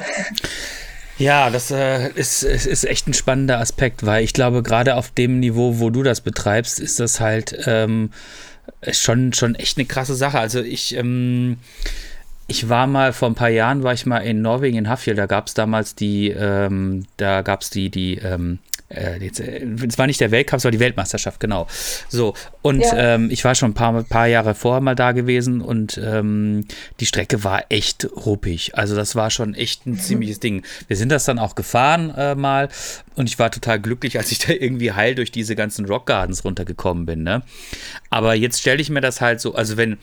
Ja, 1.18 1.50
das 1.50 1.70
äh, 1.70 2.12
ist, 2.14 2.44
ist, 2.44 2.66
ist 2.66 2.86
echt 2.86 3.06
ein 3.08 3.14
spannender 3.14 3.60
Aspekt, 3.60 4.06
weil 4.06 4.24
ich 4.24 4.32
glaube, 4.32 4.64
gerade 4.64 4.96
auf 4.96 5.12
dem 5.12 5.42
Niveau, 5.42 5.80
wo 5.80 5.90
du 5.90 6.02
das 6.02 6.22
betreibst, 6.22 6.80
ist 6.80 7.02
das 7.02 7.20
halt 7.20 7.58
ähm, 7.66 8.12
schon, 8.90 9.34
schon 9.34 9.56
echt 9.56 9.78
eine 9.78 9.86
krasse 9.86 10.16
Sache. 10.16 10.40
Also 10.40 10.62
ich, 10.62 10.96
ähm, 10.96 11.58
ich 12.50 12.68
war 12.68 12.88
mal 12.88 13.14
vor 13.14 13.30
ein 13.30 13.36
paar 13.36 13.50
Jahren, 13.50 13.84
war 13.84 13.94
ich 13.94 14.06
mal 14.06 14.20
in 14.20 14.42
Norwegen, 14.42 14.78
in 14.78 14.90
Hafjell, 14.90 15.16
da 15.16 15.28
gab 15.28 15.48
es 15.48 15.54
damals 15.54 15.96
die, 15.96 16.30
ähm, 16.30 17.06
da 17.18 17.44
gab 17.44 17.62
es 17.62 17.70
die, 17.70 17.90
die, 17.90 18.16
ähm, 18.18 18.58
äh, 18.90 19.24
jetzt, 19.24 19.40
äh, 19.40 19.64
es 19.88 20.00
war 20.00 20.08
nicht 20.08 20.20
der 20.20 20.32
Weltcup, 20.32 20.58
es 20.58 20.64
war 20.64 20.72
die 20.72 20.80
Weltmeisterschaft, 20.80 21.40
genau. 21.40 21.68
So, 22.10 22.34
und 22.64 22.82
ja. 22.82 23.16
ähm, 23.16 23.30
ich 23.30 23.46
war 23.46 23.54
schon 23.54 23.72
ein 23.72 23.74
paar, 23.76 24.02
paar 24.04 24.26
Jahre 24.26 24.56
vorher 24.56 24.82
mal 24.82 24.96
da 24.96 25.12
gewesen 25.12 25.62
und 25.62 26.02
ähm, 26.04 26.66
die 27.00 27.06
Strecke 27.06 27.44
war 27.44 27.66
echt 27.70 28.10
ruppig. 28.26 28.76
Also 28.76 28.96
das 28.96 29.16
war 29.16 29.30
schon 29.30 29.54
echt 29.54 29.86
ein 29.86 29.92
mhm. 29.92 30.00
ziemliches 30.00 30.40
Ding. 30.40 30.64
Wir 30.88 30.98
sind 30.98 31.12
das 31.12 31.26
dann 31.26 31.38
auch 31.38 31.54
gefahren 31.54 32.12
äh, 32.18 32.34
mal 32.34 32.70
und 33.16 33.30
ich 33.30 33.38
war 33.38 33.52
total 33.52 33.80
glücklich, 33.80 34.18
als 34.18 34.32
ich 34.32 34.40
da 34.40 34.54
irgendwie 34.54 34.92
heil 34.92 35.14
durch 35.14 35.32
diese 35.32 35.56
ganzen 35.56 35.86
Rock 35.86 36.08
Gardens 36.08 36.44
runtergekommen 36.44 37.06
bin. 37.06 37.22
Ne? 37.22 37.44
Aber 38.10 38.34
jetzt 38.34 38.60
stelle 38.60 38.82
ich 38.82 38.90
mir 38.90 39.02
das 39.02 39.22
halt 39.22 39.40
so, 39.40 39.54
also 39.54 39.78
wenn, 39.78 40.00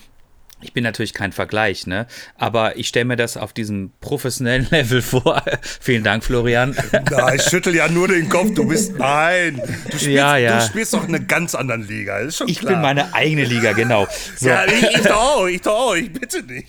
ich 0.62 0.72
bin 0.72 0.84
natürlich 0.84 1.12
kein 1.12 1.32
Vergleich, 1.32 1.86
ne? 1.86 2.06
Aber 2.38 2.78
ich 2.78 2.88
stelle 2.88 3.04
mir 3.04 3.16
das 3.16 3.36
auf 3.36 3.52
diesem 3.52 3.92
professionellen 4.00 4.66
Level 4.70 5.02
vor. 5.02 5.42
Vielen 5.80 6.02
Dank, 6.02 6.24
Florian. 6.24 6.74
Na, 7.10 7.34
ich 7.34 7.42
schüttel 7.42 7.74
ja 7.74 7.88
nur 7.88 8.08
den 8.08 8.28
Kopf. 8.30 8.54
Du 8.54 8.66
bist 8.66 8.98
nein. 8.98 9.60
Du 9.90 9.98
spielst, 9.98 10.06
ja, 10.06 10.38
ja. 10.38 10.58
Du 10.58 10.66
spielst 10.66 10.94
doch 10.94 11.06
in 11.06 11.14
einer 11.14 11.24
ganz 11.24 11.54
anderen 11.54 11.86
Liga. 11.86 12.18
ist 12.18 12.38
schon 12.38 12.48
ich 12.48 12.60
klar. 12.60 12.72
bin 12.72 12.82
meine 12.82 13.12
eigene 13.14 13.44
Liga, 13.44 13.72
genau. 13.72 14.06
So. 14.36 14.48
Ja, 14.48 14.64
ich, 14.66 14.82
ich 14.82 15.02
doch 15.02 15.16
auch, 15.16 15.46
ich 15.46 15.62
doch 15.62 15.72
auch, 15.72 15.94
ich 15.94 16.12
bitte 16.12 16.42
nicht. 16.42 16.68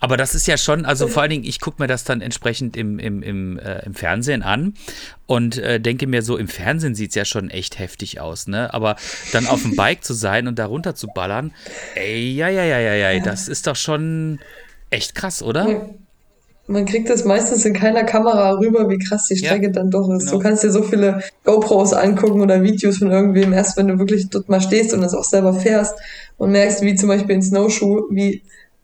Aber 0.00 0.16
das 0.16 0.34
ist 0.34 0.46
ja 0.46 0.58
schon, 0.58 0.84
also 0.84 1.08
vor 1.08 1.22
allen 1.22 1.30
Dingen, 1.30 1.44
ich 1.44 1.60
gucke 1.60 1.80
mir 1.80 1.86
das 1.86 2.04
dann 2.04 2.20
entsprechend 2.20 2.76
im, 2.76 2.98
im, 2.98 3.22
im, 3.22 3.58
äh, 3.58 3.84
im 3.86 3.94
Fernsehen 3.94 4.42
an 4.42 4.74
und 5.32 5.56
äh, 5.56 5.80
denke 5.80 6.06
mir 6.06 6.20
so, 6.20 6.36
im 6.36 6.46
Fernsehen 6.46 6.94
sieht 6.94 7.08
es 7.08 7.14
ja 7.14 7.24
schon 7.24 7.48
echt 7.48 7.78
heftig 7.78 8.20
aus, 8.20 8.48
ne? 8.48 8.74
Aber 8.74 8.96
dann 9.32 9.46
auf 9.46 9.62
dem 9.62 9.76
Bike 9.76 10.04
zu 10.04 10.12
sein 10.12 10.46
und 10.46 10.58
da 10.58 10.66
runter 10.66 10.94
zu 10.94 11.06
ballern, 11.06 11.52
ey, 11.94 12.34
ja, 12.34 12.50
ja, 12.50 12.64
ja, 12.64 12.78
ja, 12.78 12.94
ja, 12.94 13.18
das 13.18 13.48
ist 13.48 13.66
doch 13.66 13.76
schon 13.76 14.40
echt 14.90 15.14
krass, 15.14 15.42
oder? 15.42 15.86
Man 16.66 16.84
kriegt 16.84 17.08
das 17.08 17.24
meistens 17.24 17.64
in 17.64 17.72
keiner 17.72 18.04
Kamera 18.04 18.58
rüber, 18.58 18.90
wie 18.90 18.98
krass 18.98 19.26
die 19.26 19.38
Strecke 19.38 19.68
ja, 19.68 19.72
dann 19.72 19.90
doch 19.90 20.10
ist. 20.10 20.26
Genau. 20.26 20.32
Du 20.32 20.38
kannst 20.38 20.64
dir 20.64 20.70
so 20.70 20.82
viele 20.82 21.22
GoPros 21.44 21.94
angucken 21.94 22.42
oder 22.42 22.62
Videos 22.62 22.98
von 22.98 23.10
irgendwem, 23.10 23.54
erst 23.54 23.78
wenn 23.78 23.88
du 23.88 23.98
wirklich 23.98 24.28
dort 24.28 24.50
mal 24.50 24.60
stehst 24.60 24.92
und 24.92 25.00
das 25.00 25.14
auch 25.14 25.24
selber 25.24 25.54
fährst 25.54 25.94
und 26.36 26.52
merkst, 26.52 26.82
wie 26.82 26.94
zum 26.94 27.08
Beispiel 27.08 27.36
in 27.36 27.42
Snowshoe, 27.42 28.04
wie 28.10 28.42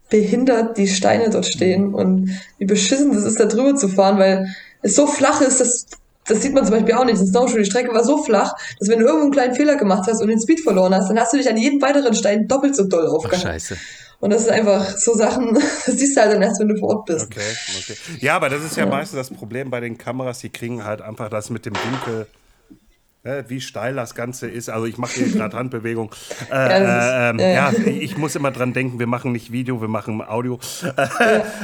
behindert 0.09 0.79
die 0.79 0.89
Steine 0.89 1.29
dort 1.29 1.45
stehen 1.45 1.93
und 1.93 2.31
wie 2.57 2.65
beschissen 2.65 3.13
das 3.13 3.25
ist, 3.25 3.39
da 3.39 3.45
drüber 3.45 3.77
zu 3.77 3.89
fahren, 3.89 4.19
weil 4.19 4.49
es 4.81 4.97
so 4.97 5.07
flach 5.07 5.43
ist, 5.43 5.61
dass 5.61 5.87
das 6.29 6.43
sieht 6.43 6.55
man 6.55 6.65
zum 6.65 6.75
Beispiel 6.75 6.95
auch 6.95 7.05
nicht. 7.05 7.19
In 7.19 7.27
Snowshoe, 7.27 7.59
die 7.59 7.65
Strecke 7.65 7.93
war 7.93 8.05
so 8.05 8.23
flach, 8.23 8.55
dass 8.79 8.89
wenn 8.89 9.01
du 9.01 9.07
irgendwo 9.07 9.25
einen 9.25 9.33
kleinen 9.33 9.55
Fehler 9.55 9.77
gemacht 9.77 10.09
hast 10.09 10.21
und 10.21 10.29
den 10.29 10.41
Speed 10.41 10.61
verloren 10.61 10.95
hast, 10.95 11.09
dann 11.09 11.19
hast 11.19 11.33
du 11.33 11.39
dich 11.39 11.49
an 11.49 11.57
jedem 11.57 11.81
weiteren 11.83 12.15
Stein 12.15 12.47
doppelt 12.47 12.77
so 12.77 12.85
doll 12.85 13.07
aufgehangen. 13.07 13.43
scheiße. 13.43 13.77
Und 14.21 14.31
das 14.31 14.43
ist 14.43 14.51
einfach 14.51 14.97
so 14.97 15.15
Sachen, 15.15 15.55
das 15.87 15.87
siehst 15.87 16.17
du 16.17 16.21
halt 16.21 16.33
dann 16.33 16.43
erst, 16.43 16.61
wenn 16.61 16.69
du 16.69 16.77
vor 16.77 16.89
Ort 16.91 17.07
bist. 17.07 17.27
Okay, 17.27 17.41
okay. 17.79 17.97
Ja, 18.21 18.37
aber 18.37 18.49
das 18.49 18.65
ist 18.65 18.77
ja, 18.77 18.85
ja. 18.85 18.91
meistens 18.91 19.17
das 19.17 19.31
Problem 19.31 19.71
bei 19.71 19.81
den 19.81 19.97
Kameras, 19.97 20.41
die 20.41 20.51
kriegen 20.51 20.85
halt 20.85 21.03
einfach 21.03 21.31
das 21.31 21.51
mit 21.51 21.67
dem 21.67 21.75
Winkel 21.75 22.27
wie 23.49 23.61
steil 23.61 23.95
das 23.95 24.15
Ganze 24.15 24.49
ist. 24.49 24.69
Also 24.69 24.87
ich 24.87 24.97
mache 24.97 25.15
hier 25.15 25.29
gerade 25.33 25.57
Handbewegung. 25.57 26.15
Äh, 26.51 26.55
ja, 26.55 27.31
ist, 27.31 27.41
äh, 27.41 27.55
ja, 27.55 27.73
ich 27.73 28.17
muss 28.17 28.37
immer 28.37 28.53
dran 28.53 28.73
denken, 28.73 28.99
wir 28.99 29.09
machen 29.09 29.33
nicht 29.33 29.51
Video, 29.51 29.81
wir 29.81 29.89
machen 29.89 30.23
Audio. 30.23 30.59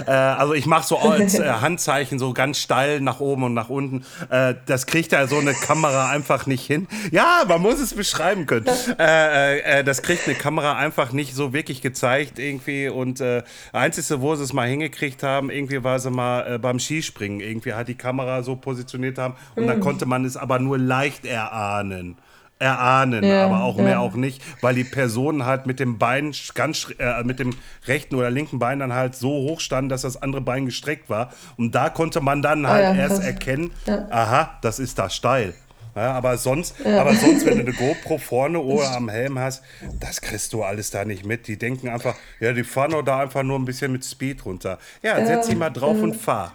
Äh, 0.07 0.11
also 0.11 0.55
ich 0.55 0.67
mache 0.67 0.87
so 0.87 0.99
als 0.99 1.38
äh, 1.38 1.49
Handzeichen 1.61 2.19
so 2.19 2.33
ganz 2.33 2.59
steil 2.59 3.01
nach 3.01 3.21
oben 3.21 3.45
und 3.45 3.55
nach 3.55 3.69
unten. 3.69 4.05
Äh, 4.29 4.55
das 4.67 4.87
kriegt 4.87 5.12
ja 5.12 5.27
so 5.27 5.38
eine 5.38 5.55
Kamera 5.55 6.11
einfach 6.11 6.47
nicht 6.47 6.67
hin. 6.67 6.88
Ja, 7.11 7.45
man 7.47 7.62
muss 7.62 7.81
es 7.81 7.95
beschreiben 7.95 8.47
können. 8.47 8.67
Äh, 8.99 9.85
das 9.85 10.03
kriegt 10.03 10.27
eine 10.27 10.37
Kamera 10.37 10.77
einfach 10.77 11.12
nicht 11.12 11.35
so 11.35 11.53
wirklich 11.53 11.81
gezeigt 11.83 12.38
irgendwie. 12.38 12.88
Und 12.88 13.21
äh, 13.21 13.43
einzige, 13.73 14.21
wo 14.21 14.35
sie 14.35 14.45
es 14.45 14.53
mal 14.53 14.69
hingekriegt 14.69 15.23
haben, 15.23 15.51
irgendwie 15.51 15.83
war 15.85 15.99
sie 15.99 16.11
mal 16.11 16.59
beim 16.59 16.79
Skispringen. 16.79 17.40
Irgendwie 17.40 17.73
hat 17.73 17.88
die 17.88 17.97
Kamera 17.97 18.43
so 18.43 18.57
positioniert 18.57 19.19
haben 19.19 19.35
und 19.55 19.64
mhm. 19.64 19.69
da 19.69 19.75
konnte 19.77 20.07
man 20.07 20.25
es 20.25 20.37
aber 20.37 20.59
nur 20.59 20.79
leicht 20.79 21.25
erahnen 21.25 21.43
erahnen. 21.46 22.16
erahnen, 22.59 23.24
ja, 23.24 23.46
aber 23.46 23.62
auch 23.62 23.78
ja. 23.78 23.85
mehr 23.85 24.00
auch 24.00 24.14
nicht, 24.14 24.42
weil 24.61 24.74
die 24.74 24.85
Personen 24.85 25.44
halt 25.44 25.66
mit 25.66 25.80
dem 25.80 25.98
Bein 25.98 26.33
ganz 26.54 26.87
äh, 26.98 27.22
mit 27.24 27.38
dem 27.38 27.54
rechten 27.87 28.14
oder 28.14 28.30
linken 28.30 28.59
Bein 28.59 28.78
dann 28.78 28.92
halt 28.92 29.14
so 29.16 29.28
hoch 29.28 29.61
standen, 29.61 29.88
dass 29.88 30.02
das 30.02 30.20
andere 30.22 30.40
Bein 30.40 30.64
gestreckt 30.64 31.11
war. 31.11 31.33
Und 31.57 31.74
da 31.74 31.90
konnte 31.90 32.20
man 32.20 32.42
dann 32.42 32.64
ah 32.64 32.70
halt 32.70 32.87
oh 32.90 32.94
ja, 32.94 33.02
erst 33.02 33.22
erkennen, 33.22 33.72
aha, 33.87 34.59
das 34.62 34.78
ist 34.78 34.98
da 34.98 35.11
steil. 35.11 35.54
Aber 35.94 36.37
sonst, 36.37 36.74
aber 36.85 37.14
sonst, 37.14 37.46
wenn 37.46 37.59
du 37.59 37.61
eine 37.61 37.72
GoPro 37.72 38.18
vorne 38.18 38.59
oder 38.61 38.96
am 38.96 39.09
Helm 39.09 39.38
hast, 39.38 39.62
das 40.00 40.20
kriegst 40.20 40.52
du 40.52 40.62
alles 40.62 40.90
da 40.90 41.04
nicht 41.04 41.24
mit. 41.24 41.46
Die 41.46 41.57
denken 41.57 41.88
einfach, 41.88 42.16
ja, 42.40 42.52
die 42.52 42.64
fahren 42.64 43.04
da 43.04 43.20
einfach 43.20 43.42
nur 43.42 43.59
ein 43.59 43.64
bisschen 43.64 43.92
mit 43.92 44.04
Speed 44.04 44.44
runter. 44.44 44.78
Ja, 45.02 45.24
setz 45.24 45.46
sie 45.46 45.54
mal 45.54 45.70
drauf 45.70 46.00
und 46.02 46.16
fahr. 46.16 46.52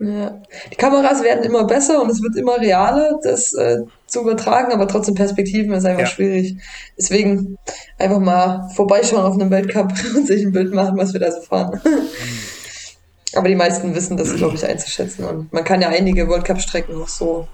Ja. 0.00 0.40
Die 0.70 0.76
Kameras 0.76 1.22
werden 1.24 1.42
immer 1.42 1.64
besser 1.64 2.00
und 2.00 2.10
es 2.10 2.22
wird 2.22 2.36
immer 2.36 2.60
realer, 2.60 3.18
das 3.22 3.52
äh, 3.54 3.78
zu 4.06 4.20
übertragen, 4.20 4.72
aber 4.72 4.86
trotzdem 4.86 5.16
Perspektiven 5.16 5.72
ist 5.72 5.84
einfach 5.84 6.02
ja. 6.02 6.06
schwierig. 6.06 6.56
Deswegen 6.96 7.58
einfach 7.98 8.20
mal 8.20 8.68
vorbeischauen 8.74 9.24
auf 9.24 9.34
einem 9.34 9.50
Weltcup 9.50 9.92
und 10.16 10.26
sich 10.26 10.44
ein 10.44 10.52
Bild 10.52 10.72
machen, 10.72 10.96
was 10.96 11.12
wir 11.12 11.20
da 11.20 11.32
so 11.32 11.40
fahren. 11.40 11.80
aber 13.34 13.48
die 13.48 13.56
meisten 13.56 13.94
wissen 13.94 14.16
das, 14.16 14.34
glaube 14.36 14.54
ich, 14.54 14.64
einzuschätzen. 14.64 15.24
Und 15.24 15.52
man 15.52 15.64
kann 15.64 15.82
ja 15.82 15.88
einige 15.88 16.28
World 16.28 16.44
Cup-Strecken 16.44 16.96
noch 16.96 17.08
so 17.08 17.48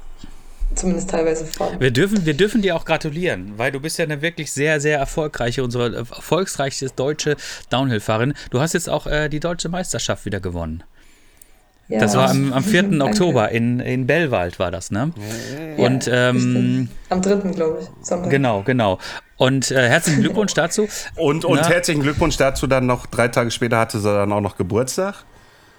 zumindest 0.74 1.10
teilweise 1.10 1.46
fahren. 1.46 1.76
Wir 1.78 1.90
dürfen, 1.90 2.26
wir 2.26 2.34
dürfen 2.34 2.60
dir 2.60 2.76
auch 2.76 2.84
gratulieren, 2.84 3.54
weil 3.56 3.72
du 3.72 3.80
bist 3.80 3.98
ja 3.98 4.04
eine 4.04 4.22
wirklich 4.22 4.52
sehr, 4.52 4.80
sehr 4.80 4.98
erfolgreiche, 4.98 5.62
unsere 5.62 5.94
erfolgsreichste 5.94 6.90
deutsche 6.94 7.36
Downhill-Fahrerin. 7.70 8.34
Du 8.50 8.60
hast 8.60 8.74
jetzt 8.74 8.88
auch 8.88 9.06
äh, 9.06 9.28
die 9.28 9.40
deutsche 9.40 9.68
Meisterschaft 9.68 10.24
wieder 10.24 10.40
gewonnen. 10.40 10.84
Ja, 11.88 12.00
das 12.00 12.16
war 12.16 12.30
am, 12.30 12.52
am 12.52 12.64
4. 12.64 13.00
Oktober 13.02 13.50
in, 13.50 13.80
in 13.80 14.06
Bellwald 14.06 14.58
war 14.58 14.70
das, 14.70 14.90
ne? 14.90 15.12
Ja, 15.76 15.84
Und 15.84 16.08
ähm, 16.12 16.88
am 17.10 17.20
3. 17.22 17.50
glaube 17.50 17.80
ich. 17.82 18.06
Sonntag. 18.06 18.30
Genau, 18.30 18.62
genau. 18.62 18.98
Und 19.36 19.70
äh, 19.70 19.88
herzlichen 19.88 20.22
Glückwunsch 20.22 20.54
dazu. 20.54 20.88
Und, 21.16 21.44
und 21.44 21.68
herzlichen 21.68 22.02
Glückwunsch 22.02 22.36
dazu 22.36 22.66
dann 22.66 22.86
noch, 22.86 23.06
drei 23.06 23.28
Tage 23.28 23.50
später 23.50 23.78
hatte 23.78 23.98
sie 23.98 24.08
dann 24.12 24.32
auch 24.32 24.40
noch 24.40 24.56
Geburtstag. 24.56 25.24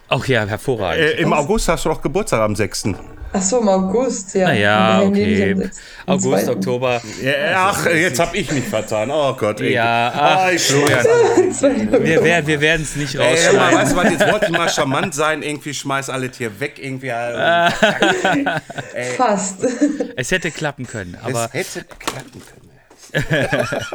Ach 0.10 0.26
ja, 0.28 0.46
hervorragend. 0.46 1.04
Äh, 1.04 1.22
Im 1.22 1.34
August 1.34 1.68
hast 1.68 1.86
du 1.86 1.89
doch 1.89 2.02
Geburtstag 2.02 2.41
am 2.41 2.56
6. 2.56 2.89
Ach 3.38 3.41
so, 3.41 3.60
im 3.60 3.68
August, 3.68 4.34
ja. 4.34 4.48
Naja, 4.48 5.02
okay. 5.02 5.70
August, 6.06 6.48
Oktober. 6.48 7.02
Ja, 7.22 7.74
ach, 7.74 7.86
jetzt 7.88 8.18
habe 8.18 8.38
ich 8.38 8.50
mich 8.50 8.63
vertan. 8.63 9.12
Oh 9.12 9.34
Gott. 9.34 9.60
Ey. 9.60 9.74
Ja, 9.74 10.13
ach, 10.15 10.52
ich 10.52 10.72
wir, 10.72 12.24
wir, 12.24 12.48
wir 12.48 12.62
werden 12.62 12.84
es 12.84 12.96
nicht 12.96 13.20
rausschneiden. 13.20 13.60
Ey, 13.60 13.76
weißt 13.76 13.91
du 13.91 13.96
was, 13.98 14.12
jetzt 14.12 14.32
wollte 14.32 14.46
ich 14.46 14.52
mal 14.52 14.70
charmant 14.70 15.13
sein, 15.13 15.44
irgendwie 15.44 15.74
schmeiß 15.74 16.10
alle 16.10 16.30
Tiere 16.32 16.58
weg, 16.62 16.80
irgendwie. 16.82 17.10
Äh, 17.10 17.72
Fast. 19.18 19.68
Es 20.15 20.32
hätte 20.32 20.52
klappen 20.52 20.88
können, 20.88 21.18
aber... 21.22 21.50
Es 21.52 21.76
hätte 21.76 21.96
klappen 22.00 22.41
können. 22.41 22.65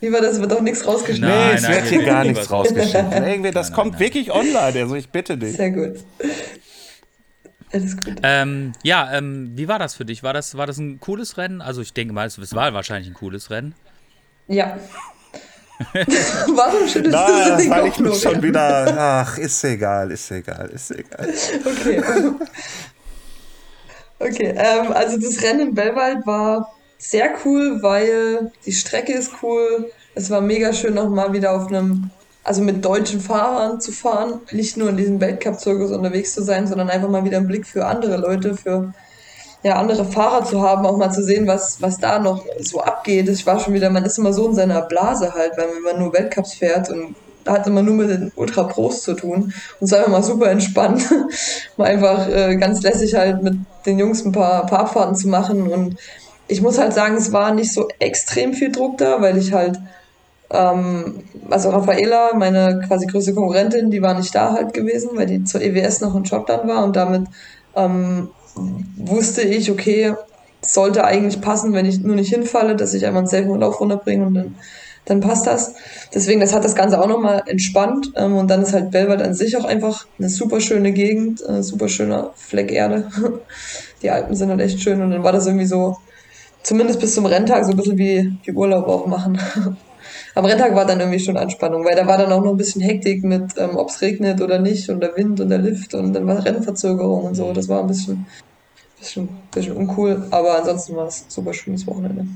Wie 0.00 0.12
war 0.12 0.20
das? 0.20 0.40
Wird 0.40 0.52
doch 0.52 0.60
nichts 0.60 0.86
rausgeschnitten? 0.86 1.36
Nee, 1.36 1.54
es 1.54 1.68
wird 1.68 1.86
hier 1.86 2.04
gar 2.04 2.24
nichts 2.24 2.50
rausgeschnitten. 2.50 3.24
Irgendwie, 3.24 3.50
das 3.50 3.70
nein, 3.70 3.76
kommt 3.76 3.92
nein. 3.92 4.00
wirklich 4.00 4.30
online, 4.30 4.80
also 4.80 4.94
ich 4.94 5.08
bitte 5.08 5.36
dich. 5.36 5.56
Sehr 5.56 5.70
gut. 5.70 5.96
Alles 7.72 7.96
gut. 7.96 8.16
Ähm, 8.22 8.72
ja, 8.82 9.12
ähm, 9.12 9.52
wie 9.54 9.68
war 9.68 9.78
das 9.78 9.94
für 9.94 10.04
dich? 10.04 10.22
War 10.22 10.32
das, 10.32 10.56
war 10.56 10.66
das 10.66 10.78
ein 10.78 11.00
cooles 11.00 11.36
Rennen? 11.36 11.60
Also 11.60 11.82
ich 11.82 11.92
denke 11.92 12.14
mal, 12.14 12.26
es 12.26 12.54
war 12.54 12.72
wahrscheinlich 12.72 13.10
ein 13.10 13.14
cooles 13.14 13.50
Rennen. 13.50 13.74
Ja. 14.46 14.78
Warum 15.92 16.88
schüttelst 16.88 17.12
Na, 17.12 17.56
du 17.56 17.62
so 17.62 17.70
weil 17.70 17.86
ich 17.86 17.98
mich 17.98 18.20
schon 18.20 18.42
wieder. 18.42 18.96
Ach, 18.98 19.38
ist 19.38 19.62
egal, 19.64 20.10
ist 20.10 20.30
egal, 20.30 20.70
ist 20.70 20.90
egal. 20.90 21.32
Okay. 21.64 22.02
Okay, 24.20 24.52
ähm, 24.56 24.92
also 24.92 25.16
das 25.16 25.40
Rennen 25.42 25.68
in 25.68 25.74
Bellwald 25.74 26.26
war 26.26 26.74
sehr 26.98 27.30
cool, 27.44 27.82
weil 27.82 28.50
die 28.66 28.72
Strecke 28.72 29.12
ist 29.12 29.32
cool. 29.42 29.90
Es 30.14 30.30
war 30.30 30.40
mega 30.40 30.72
schön, 30.72 30.94
nochmal 30.94 31.32
wieder 31.32 31.52
auf 31.52 31.68
einem 31.68 32.10
also 32.48 32.62
mit 32.62 32.82
deutschen 32.82 33.20
Fahrern 33.20 33.78
zu 33.78 33.92
fahren, 33.92 34.40
nicht 34.52 34.78
nur 34.78 34.88
in 34.88 34.96
diesem 34.96 35.20
Weltcup-Zirkus 35.20 35.90
unterwegs 35.90 36.32
zu 36.32 36.42
sein, 36.42 36.66
sondern 36.66 36.88
einfach 36.88 37.10
mal 37.10 37.24
wieder 37.24 37.36
einen 37.36 37.46
Blick 37.46 37.66
für 37.66 37.84
andere 37.84 38.16
Leute, 38.16 38.56
für 38.56 38.94
ja, 39.62 39.76
andere 39.76 40.04
Fahrer 40.04 40.44
zu 40.44 40.62
haben, 40.62 40.86
auch 40.86 40.96
mal 40.96 41.10
zu 41.10 41.22
sehen, 41.22 41.46
was, 41.46 41.82
was 41.82 41.98
da 41.98 42.18
noch 42.18 42.46
so 42.60 42.80
abgeht. 42.80 43.28
Ich 43.28 43.46
war 43.46 43.60
schon 43.60 43.74
wieder, 43.74 43.90
man 43.90 44.04
ist 44.04 44.16
immer 44.16 44.32
so 44.32 44.48
in 44.48 44.54
seiner 44.54 44.82
Blase 44.82 45.34
halt, 45.34 45.58
weil 45.58 45.66
man 45.84 45.98
nur 45.98 46.12
Weltcups 46.14 46.54
fährt 46.54 46.88
und 46.88 47.16
da 47.44 47.54
hat 47.54 47.66
immer 47.66 47.82
nur 47.82 47.94
mit 47.94 48.10
den 48.10 48.32
Ultra 48.36 48.64
Pros 48.64 49.02
zu 49.02 49.14
tun. 49.14 49.52
Und 49.80 49.84
es 49.84 49.90
war 49.90 49.98
einfach 49.98 50.12
mal 50.12 50.22
super 50.22 50.50
entspannt, 50.50 51.02
mal 51.76 51.86
einfach 51.86 52.28
äh, 52.28 52.56
ganz 52.56 52.82
lässig 52.82 53.14
halt 53.14 53.42
mit 53.42 53.56
den 53.84 53.98
Jungs 53.98 54.24
ein 54.24 54.32
paar, 54.32 54.64
paar 54.66 54.80
Abfahrten 54.80 55.16
zu 55.16 55.28
machen. 55.28 55.70
Und 55.70 55.96
ich 56.48 56.62
muss 56.62 56.78
halt 56.78 56.94
sagen, 56.94 57.16
es 57.16 57.32
war 57.32 57.54
nicht 57.54 57.72
so 57.72 57.88
extrem 57.98 58.54
viel 58.54 58.72
Druck 58.72 58.98
da, 58.98 59.20
weil 59.20 59.36
ich 59.36 59.52
halt 59.52 59.78
ähm, 60.50 61.22
also 61.50 61.70
Raffaela, 61.70 62.34
meine 62.34 62.82
quasi 62.86 63.06
größte 63.06 63.34
Konkurrentin, 63.34 63.90
die 63.90 64.02
war 64.02 64.14
nicht 64.14 64.34
da 64.34 64.52
halt 64.52 64.72
gewesen, 64.72 65.10
weil 65.14 65.26
die 65.26 65.44
zur 65.44 65.60
EWS 65.60 66.00
noch 66.00 66.14
in 66.14 66.24
Schottland 66.24 66.66
war 66.66 66.84
und 66.84 66.96
damit 66.96 67.26
ähm, 67.76 68.28
wusste 68.96 69.42
ich, 69.42 69.70
okay, 69.70 70.14
sollte 70.60 71.04
eigentlich 71.04 71.40
passen, 71.40 71.72
wenn 71.72 71.86
ich 71.86 72.00
nur 72.00 72.16
nicht 72.16 72.32
hinfalle, 72.32 72.76
dass 72.76 72.94
ich 72.94 73.06
einmal 73.06 73.20
einen 73.20 73.28
safen 73.28 73.60
Lauf 73.60 73.80
runterbringe 73.80 74.26
und 74.26 74.34
dann, 74.34 74.54
dann 75.04 75.20
passt 75.20 75.46
das. 75.46 75.74
Deswegen, 76.14 76.40
das 76.40 76.54
hat 76.54 76.64
das 76.64 76.74
Ganze 76.74 77.00
auch 77.00 77.06
nochmal 77.06 77.42
entspannt 77.46 78.12
ähm, 78.16 78.36
und 78.36 78.48
dann 78.48 78.62
ist 78.62 78.72
halt 78.72 78.90
Belwald 78.90 79.22
an 79.22 79.34
sich 79.34 79.56
auch 79.56 79.64
einfach 79.64 80.06
eine 80.18 80.28
super 80.28 80.60
schöne 80.60 80.92
Gegend, 80.92 81.42
äh, 81.46 81.62
super 81.62 81.88
schöner 81.88 82.30
Fleck 82.34 82.72
Erde. 82.72 83.08
die 84.02 84.10
Alpen 84.10 84.34
sind 84.34 84.50
halt 84.50 84.60
echt 84.60 84.80
schön 84.80 85.00
und 85.00 85.10
dann 85.10 85.22
war 85.22 85.32
das 85.32 85.46
irgendwie 85.46 85.66
so, 85.66 85.98
zumindest 86.68 87.00
bis 87.00 87.14
zum 87.14 87.24
Renntag, 87.24 87.64
so 87.64 87.70
ein 87.70 87.76
bisschen 87.78 87.96
wie, 87.96 88.30
wie 88.44 88.52
Urlaub 88.52 88.86
auch 88.88 89.06
machen. 89.06 89.40
am 90.34 90.44
Renntag 90.44 90.74
war 90.74 90.84
dann 90.84 91.00
irgendwie 91.00 91.18
schon 91.18 91.38
Anspannung, 91.38 91.82
weil 91.82 91.96
da 91.96 92.06
war 92.06 92.18
dann 92.18 92.30
auch 92.30 92.44
noch 92.44 92.50
ein 92.50 92.58
bisschen 92.58 92.82
Hektik 92.82 93.24
mit, 93.24 93.54
ähm, 93.56 93.76
ob 93.76 93.88
es 93.88 94.02
regnet 94.02 94.42
oder 94.42 94.58
nicht 94.58 94.90
und 94.90 95.00
der 95.00 95.16
Wind 95.16 95.40
und 95.40 95.48
der 95.48 95.58
Lift 95.58 95.94
und 95.94 96.12
dann 96.12 96.26
war 96.26 96.44
Rennverzögerung 96.44 97.24
und 97.24 97.34
so. 97.34 97.52
Das 97.54 97.68
war 97.70 97.80
ein 97.80 97.86
bisschen, 97.86 98.26
bisschen, 98.98 99.30
bisschen 99.50 99.76
uncool, 99.76 100.26
aber 100.30 100.58
ansonsten 100.58 100.94
war 100.94 101.06
es 101.06 101.22
ein 101.22 101.30
super 101.30 101.54
schönes 101.54 101.86
Wochenende. 101.86 102.26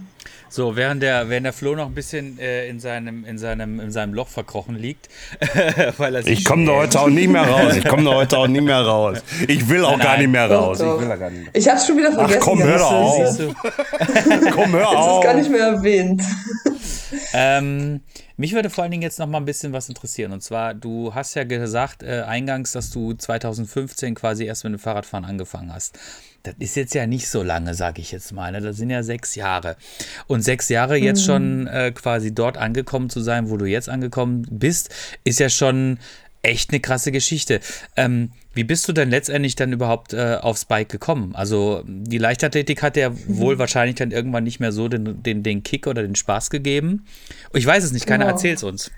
So, 0.54 0.76
während 0.76 1.02
der, 1.02 1.30
während 1.30 1.46
der 1.46 1.54
Flo 1.54 1.74
noch 1.74 1.86
ein 1.86 1.94
bisschen 1.94 2.38
äh, 2.38 2.68
in, 2.68 2.78
seinem, 2.78 3.24
in, 3.24 3.38
seinem, 3.38 3.80
in 3.80 3.90
seinem 3.90 4.12
Loch 4.12 4.28
verkrochen 4.28 4.76
liegt, 4.76 5.08
weil 5.96 6.14
er 6.14 6.26
Ich 6.26 6.44
komme 6.44 6.66
da 6.66 6.72
heute 6.72 7.00
auch 7.00 7.08
nicht 7.08 7.30
mehr 7.30 7.48
raus. 7.48 7.74
Ich 7.74 7.88
komme 7.88 8.04
da 8.04 8.10
heute 8.10 8.36
auch 8.36 8.46
nicht 8.46 8.62
mehr 8.62 8.82
raus. 8.82 9.22
Ich 9.48 9.66
will 9.70 9.82
auch 9.82 9.96
Nein. 9.96 10.06
gar 10.06 10.18
nicht 10.18 10.28
mehr 10.28 10.50
raus. 10.50 10.76
Doch, 10.76 10.84
doch. 10.84 11.02
Ich 11.02 11.08
will 11.08 11.16
gar 11.16 11.30
nicht 11.30 11.44
mehr. 11.44 11.50
Ich 11.54 11.66
hab's 11.66 11.86
schon 11.86 11.96
wieder 11.96 12.12
vergessen. 12.12 12.38
Ach, 12.38 12.44
komm, 12.44 12.62
hör 12.62 12.78
doch 12.78 12.92
auf. 12.92 13.38
komm, 14.54 14.72
hör 14.72 14.88
auf. 14.90 14.94
Das 14.94 15.16
ist 15.16 15.22
gar 15.22 15.34
nicht 15.40 15.50
mehr 15.50 15.66
erwähnt. 15.68 16.22
Ähm, 17.32 18.00
mich 18.36 18.54
würde 18.54 18.70
vor 18.70 18.82
allen 18.82 18.90
Dingen 18.90 19.02
jetzt 19.02 19.18
noch 19.18 19.26
mal 19.26 19.38
ein 19.38 19.44
bisschen 19.44 19.72
was 19.72 19.88
interessieren. 19.88 20.32
Und 20.32 20.42
zwar, 20.42 20.74
du 20.74 21.14
hast 21.14 21.34
ja 21.34 21.44
gesagt 21.44 22.02
äh, 22.02 22.22
eingangs, 22.22 22.72
dass 22.72 22.90
du 22.90 23.14
2015 23.14 24.14
quasi 24.14 24.44
erst 24.44 24.64
mit 24.64 24.72
dem 24.72 24.78
Fahrradfahren 24.78 25.24
angefangen 25.24 25.72
hast. 25.72 25.98
Das 26.42 26.54
ist 26.58 26.74
jetzt 26.74 26.94
ja 26.94 27.06
nicht 27.06 27.28
so 27.28 27.42
lange, 27.42 27.74
sage 27.74 28.00
ich 28.00 28.10
jetzt 28.10 28.32
mal. 28.32 28.50
Ne? 28.50 28.60
Das 28.60 28.76
sind 28.76 28.90
ja 28.90 29.02
sechs 29.02 29.36
Jahre. 29.36 29.76
Und 30.26 30.42
sechs 30.42 30.68
Jahre 30.68 30.96
jetzt 30.96 31.20
mhm. 31.22 31.26
schon 31.26 31.66
äh, 31.68 31.92
quasi 31.92 32.34
dort 32.34 32.56
angekommen 32.56 33.10
zu 33.10 33.20
sein, 33.20 33.48
wo 33.48 33.56
du 33.56 33.66
jetzt 33.66 33.88
angekommen 33.88 34.44
bist, 34.50 34.90
ist 35.22 35.38
ja 35.38 35.48
schon 35.48 35.98
echt 36.42 36.70
eine 36.70 36.80
krasse 36.80 37.12
Geschichte. 37.12 37.60
Ähm, 37.96 38.32
wie 38.54 38.64
bist 38.64 38.86
du 38.88 38.92
denn 38.92 39.10
letztendlich 39.10 39.56
dann 39.56 39.72
überhaupt 39.72 40.12
äh, 40.12 40.38
aufs 40.40 40.64
Bike 40.64 40.88
gekommen? 40.88 41.34
Also 41.34 41.82
die 41.86 42.18
Leichtathletik 42.18 42.82
hat 42.82 42.96
ja 42.96 43.10
mhm. 43.10 43.16
wohl 43.26 43.58
wahrscheinlich 43.58 43.96
dann 43.96 44.10
irgendwann 44.10 44.44
nicht 44.44 44.60
mehr 44.60 44.72
so 44.72 44.88
den, 44.88 45.22
den, 45.22 45.42
den 45.42 45.62
Kick 45.62 45.86
oder 45.86 46.02
den 46.02 46.16
Spaß 46.16 46.50
gegeben. 46.50 47.06
Ich 47.54 47.64
weiß 47.64 47.84
es 47.84 47.92
nicht, 47.92 48.06
keiner 48.06 48.24
wow. 48.26 48.32
erzählt 48.32 48.58
es 48.58 48.64
uns. 48.64 48.90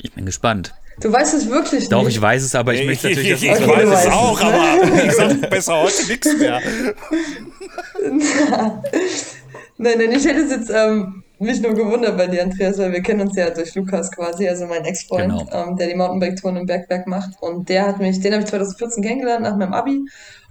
Ich 0.00 0.12
bin 0.12 0.26
gespannt. 0.26 0.74
Du 1.00 1.10
weißt 1.10 1.34
es 1.34 1.48
wirklich 1.48 1.80
nicht. 1.80 1.92
Doch, 1.92 2.06
ich 2.06 2.20
weiß 2.20 2.42
es, 2.42 2.54
aber 2.54 2.74
ich, 2.74 2.84
möchte 2.84 3.08
natürlich, 3.08 3.30
dass 3.30 3.42
ich, 3.42 3.50
ich, 3.50 3.60
ich 3.60 3.66
weiß 3.66 3.88
es 3.88 4.06
auch, 4.06 4.40
aber 4.40 5.04
ich 5.04 5.12
sag 5.12 5.50
besser 5.50 5.82
heute 5.82 6.06
nichts 6.06 6.36
mehr. 6.38 6.60
nein, 9.78 9.98
nein, 9.98 10.12
ich 10.12 10.24
hätte 10.24 10.40
es 10.40 10.50
jetzt 10.50 10.70
ähm, 10.70 11.24
mich 11.40 11.60
nur 11.60 11.74
gewundert 11.74 12.16
bei 12.16 12.26
dir, 12.26 12.42
Andreas, 12.42 12.78
weil 12.78 12.92
wir 12.92 13.02
kennen 13.02 13.22
uns 13.22 13.36
ja 13.36 13.50
durch 13.50 13.74
Lukas 13.74 14.10
quasi, 14.10 14.48
also 14.48 14.66
mein 14.66 14.84
Ex-Freund, 14.84 15.32
genau. 15.32 15.48
ähm, 15.52 15.76
der 15.76 15.88
die 15.88 15.94
Mountainbike-Touren 15.94 16.56
im 16.58 16.66
Bergwerk 16.66 17.06
macht. 17.06 17.30
Und 17.40 17.68
der 17.68 17.86
hat 17.86 17.98
mich, 17.98 18.20
den 18.20 18.32
habe 18.32 18.42
ich 18.42 18.50
2014 18.50 19.02
kennengelernt 19.02 19.42
nach 19.42 19.56
meinem 19.56 19.72
Abi. 19.72 20.04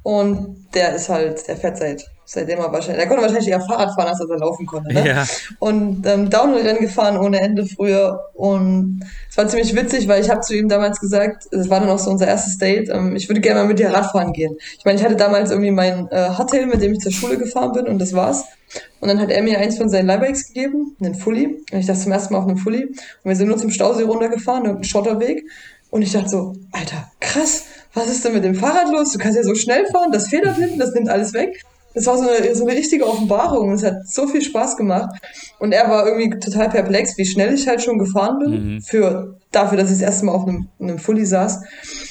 Und 0.04 0.67
der 0.73 0.95
ist 0.95 1.10
halt, 1.10 1.47
der 1.47 1.58
fährt 1.58 1.78
seit 1.78 2.10
seitdem 2.32 2.60
er 2.60 2.72
wahrscheinlich, 2.72 2.98
der 2.98 3.08
konnte 3.08 3.24
wahrscheinlich 3.24 3.50
eher 3.50 3.60
Fahrrad 3.60 3.96
fahren, 3.96 4.10
als 4.10 4.20
er 4.20 4.38
laufen 4.38 4.65
konnte. 4.68 4.94
Ne? 4.94 5.08
Ja. 5.08 5.26
Und 5.58 6.06
ähm, 6.06 6.30
Downhill-Rennen 6.30 6.80
gefahren 6.80 7.18
ohne 7.18 7.39
Ende 7.39 7.65
früher. 7.65 8.30
Und 8.36 9.04
es 9.28 9.36
war 9.36 9.48
ziemlich 9.48 9.76
witzig, 9.76 10.08
weil 10.08 10.22
ich 10.22 10.30
habe 10.30 10.42
zu 10.42 10.56
ihm 10.56 10.70
damals 10.70 11.00
gesagt, 11.00 11.48
es 11.52 11.70
war 11.72 11.80
dann 11.80 11.89
auch 11.89 11.98
so 11.98 12.12
unser 12.12 12.28
erstes 12.28 12.60
Date, 12.60 12.89
ähm, 12.89 13.15
ich 13.15 13.28
würde 13.30 13.42
gerne 13.42 13.62
mal 13.62 13.68
mit 13.68 13.80
dir 13.80 13.89
Radfahren 13.89 14.32
gehen. 14.32 14.56
Ich 14.78 14.86
meine, 14.86 15.00
ich 15.00 15.04
hatte 15.04 15.15
damals 15.15 15.50
irgendwie 15.50 15.72
mein 15.72 16.08
äh, 16.12 16.30
Hotel, 16.38 16.68
mit 16.68 16.84
dem 16.84 16.94
ich 16.94 17.00
zur 17.00 17.12
Schule 17.12 17.38
gefahren 17.38 17.72
bin 17.72 17.88
und 17.88 17.98
das 17.98 18.13
war's. 18.13 18.46
Und 19.00 19.08
dann 19.08 19.20
hat 19.20 19.32
er 19.32 19.42
mir 19.42 19.58
eins 19.58 19.78
von 19.78 19.89
seinen 19.89 20.06
Leihbikes 20.06 20.50
gegeben, 20.50 20.96
einen 21.02 21.15
Fully. 21.15 21.63
Und 21.72 21.80
ich 21.80 21.88
dachte 21.88 22.02
zum 22.02 22.12
ersten 22.12 22.34
Mal 22.34 22.42
auf 22.42 22.48
einem 22.48 22.58
Fully. 22.58 22.84
Und 22.84 22.98
wir 23.24 23.36
sind 23.36 23.48
nur 23.48 23.58
zum 23.58 23.72
Stausee 23.72 24.04
runtergefahren, 24.04 24.65
irgendeinen 24.65 24.84
Schotterweg. 24.84 25.46
Und 25.89 26.04
ich 26.04 26.12
dachte 26.12 26.30
so, 26.30 26.54
Alter, 26.72 27.10
krass, 27.20 27.63
was 27.96 28.08
ist 28.08 28.24
denn 28.24 28.34
mit 28.34 28.44
dem 28.44 28.54
Fahrrad 28.54 28.92
los? 28.92 29.12
Du 29.13 29.18
kannst 29.18 29.36
ja 29.36 29.44
so 29.44 29.56
schnell 29.56 29.88
fahren, 29.88 30.12
das 30.12 30.28
federt 30.28 30.58
hinten, 30.58 30.78
das 30.78 30.94
nimmt 30.94 31.10
alles 31.10 31.34
weg. 31.34 31.65
Das 32.00 32.08
war 32.08 32.18
so 32.18 32.30
eine, 32.30 32.56
so 32.56 32.66
eine 32.66 32.78
richtige 32.78 33.06
Offenbarung. 33.06 33.74
Es 33.74 33.84
hat 33.84 34.08
so 34.08 34.26
viel 34.26 34.42
Spaß 34.42 34.78
gemacht. 34.78 35.20
Und 35.60 35.74
er 35.74 35.90
war 35.90 36.08
irgendwie 36.08 36.40
total 36.40 36.70
perplex, 36.70 37.18
wie 37.18 37.26
schnell 37.26 37.54
ich 37.54 37.68
halt 37.68 37.84
schon 37.84 38.00
gefahren 38.00 38.40
bin, 38.40 38.52
mhm. 38.76 38.82
für, 38.82 39.36
dafür, 39.52 39.78
dass 39.78 39.92
ich 39.92 39.98
das 39.98 40.06
erste 40.06 40.26
Mal 40.26 40.32
auf 40.32 40.48
einem, 40.48 40.70
einem 40.80 40.98
Fully 40.98 41.26
saß. 41.26 41.62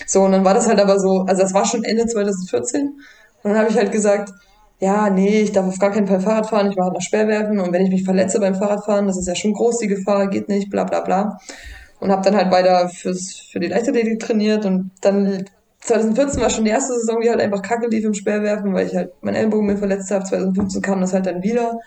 So, 0.07 0.24
und 0.24 0.33
dann 0.33 0.44
war 0.44 0.53
das 0.53 0.68
halt 0.68 0.79
aber 0.79 1.01
so, 1.01 1.20
also 1.22 1.40
das 1.40 1.55
war 1.55 1.64
schon 1.64 1.85
Ende 1.85 2.05
2014. 2.05 2.87
Und 2.87 3.51
dann 3.51 3.57
habe 3.57 3.70
ich 3.70 3.79
halt 3.79 3.90
gesagt, 3.90 4.31
ja, 4.79 5.09
nee, 5.09 5.40
ich 5.40 5.53
darf 5.53 5.66
auf 5.66 5.79
gar 5.79 5.90
keinen 5.90 6.07
Fall 6.07 6.20
Fahrrad 6.20 6.51
fahren, 6.51 6.70
ich 6.70 6.77
mache 6.77 6.92
noch 6.92 7.01
Sperrwerfen 7.01 7.59
und 7.59 7.72
wenn 7.72 7.85
ich 7.87 7.90
mich 7.90 8.05
verletze 8.05 8.40
beim 8.40 8.55
Fahrradfahren, 8.55 9.07
das 9.07 9.16
ist 9.16 9.27
ja 9.27 9.35
schon 9.35 9.55
groß, 9.55 9.79
die 9.79 9.88
Gefahr, 9.88 10.29
geht 10.29 10.51
nicht, 10.51 10.70
bla 10.70 10.85
bla 10.85 11.01
bla. 11.01 11.38
Und 11.98 12.12
habe 12.12 12.22
dann 12.22 12.37
halt 12.37 12.53
weiter 12.53 12.90
fürs, 12.90 13.40
für 13.51 13.59
die 13.59 13.68
Leichtathletik 13.68 14.20
trainiert 14.20 14.66
und 14.66 14.90
dann 15.01 15.46
2014 15.80 16.40
war 16.40 16.50
schon 16.50 16.64
die 16.64 16.70
erste 16.70 16.94
Saison, 16.94 17.20
die 17.20 17.30
halt 17.30 17.40
einfach 17.40 17.62
kacke 17.62 17.88
lief 17.88 18.04
im 18.04 18.14
Speerwerfen, 18.14 18.74
weil 18.74 18.86
ich 18.86 18.96
halt 18.96 19.12
meinen 19.22 19.36
Ellenbogen 19.36 19.66
mir 19.66 19.76
verletzt 19.76 20.10
habe. 20.10 20.24
2015 20.24 20.82
kam 20.82 21.00
das 21.00 21.12
halt 21.12 21.26
dann 21.26 21.42
wieder, 21.42 21.78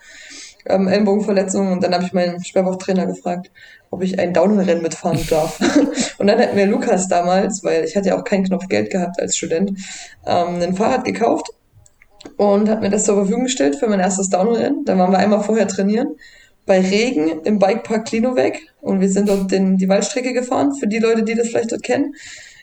ähm, 0.66 0.88
Ellenbogenverletzung. 0.88 1.72
Und 1.72 1.82
dann 1.82 1.94
habe 1.94 2.04
ich 2.04 2.12
meinen 2.12 2.42
Sperrwurftrainer 2.42 3.06
gefragt, 3.06 3.50
ob 3.90 4.02
ich 4.02 4.18
ein 4.18 4.32
Downhill-Rennen 4.32 4.82
mitfahren 4.82 5.20
darf. 5.30 5.60
und 6.18 6.26
dann 6.26 6.38
hat 6.38 6.54
mir 6.54 6.66
Lukas 6.66 7.08
damals, 7.08 7.62
weil 7.64 7.84
ich 7.84 7.96
hatte 7.96 8.08
ja 8.08 8.18
auch 8.18 8.24
keinen 8.24 8.44
Knopf 8.44 8.68
Geld 8.68 8.90
gehabt 8.90 9.20
als 9.20 9.36
Student, 9.36 9.78
ähm, 10.26 10.60
ein 10.62 10.74
Fahrrad 10.74 11.04
gekauft 11.04 11.50
und 12.36 12.68
hat 12.68 12.80
mir 12.80 12.90
das 12.90 13.04
zur 13.04 13.16
Verfügung 13.16 13.44
gestellt 13.44 13.76
für 13.76 13.88
mein 13.88 14.00
erstes 14.00 14.30
Downhill-Rennen. 14.30 14.84
Dann 14.84 14.98
waren 14.98 15.12
wir 15.12 15.18
einmal 15.18 15.42
vorher 15.42 15.68
trainieren 15.68 16.16
bei 16.64 16.80
Regen 16.80 17.42
im 17.42 17.58
Bikepark 17.58 18.06
Klinovec 18.06 18.60
und 18.80 19.00
wir 19.00 19.08
sind 19.08 19.28
dort 19.28 19.50
den, 19.50 19.76
die 19.78 19.88
Waldstrecke 19.88 20.32
gefahren, 20.32 20.72
für 20.74 20.86
die 20.86 20.98
Leute, 20.98 21.24
die 21.24 21.34
das 21.34 21.48
vielleicht 21.48 21.72
dort 21.72 21.82
kennen. 21.82 22.14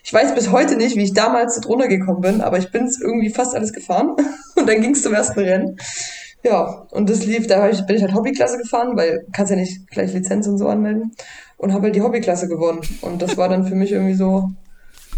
Ich 0.04 0.12
weiß 0.12 0.34
bis 0.34 0.50
heute 0.50 0.76
nicht, 0.76 0.96
wie 0.96 1.04
ich 1.04 1.12
damals 1.12 1.54
dort 1.54 1.68
runtergekommen 1.68 2.20
bin, 2.20 2.40
aber 2.40 2.58
ich 2.58 2.70
bin 2.70 2.84
es 2.84 3.00
irgendwie 3.00 3.30
fast 3.30 3.54
alles 3.54 3.72
gefahren. 3.72 4.16
Und 4.56 4.68
dann 4.68 4.80
ging 4.80 4.92
es 4.92 5.02
zum 5.02 5.14
ersten 5.14 5.40
Rennen. 5.40 5.76
Ja, 6.42 6.86
und 6.90 7.10
das 7.10 7.26
lief, 7.26 7.46
da 7.46 7.68
ich, 7.68 7.84
bin 7.84 7.96
ich 7.96 8.02
halt 8.02 8.14
Hobbyklasse 8.14 8.56
gefahren, 8.56 8.96
weil 8.96 9.26
kannst 9.30 9.50
ja 9.50 9.56
nicht 9.56 9.86
gleich 9.90 10.14
Lizenz 10.14 10.46
und 10.46 10.56
so 10.56 10.68
anmelden. 10.68 11.12
Und 11.58 11.74
habe 11.74 11.84
halt 11.84 11.96
die 11.96 12.00
Hobbyklasse 12.00 12.48
gewonnen. 12.48 12.80
Und 13.02 13.20
das 13.20 13.36
war 13.36 13.50
dann 13.50 13.66
für 13.66 13.74
mich 13.74 13.92
irgendwie 13.92 14.14
so, 14.14 14.50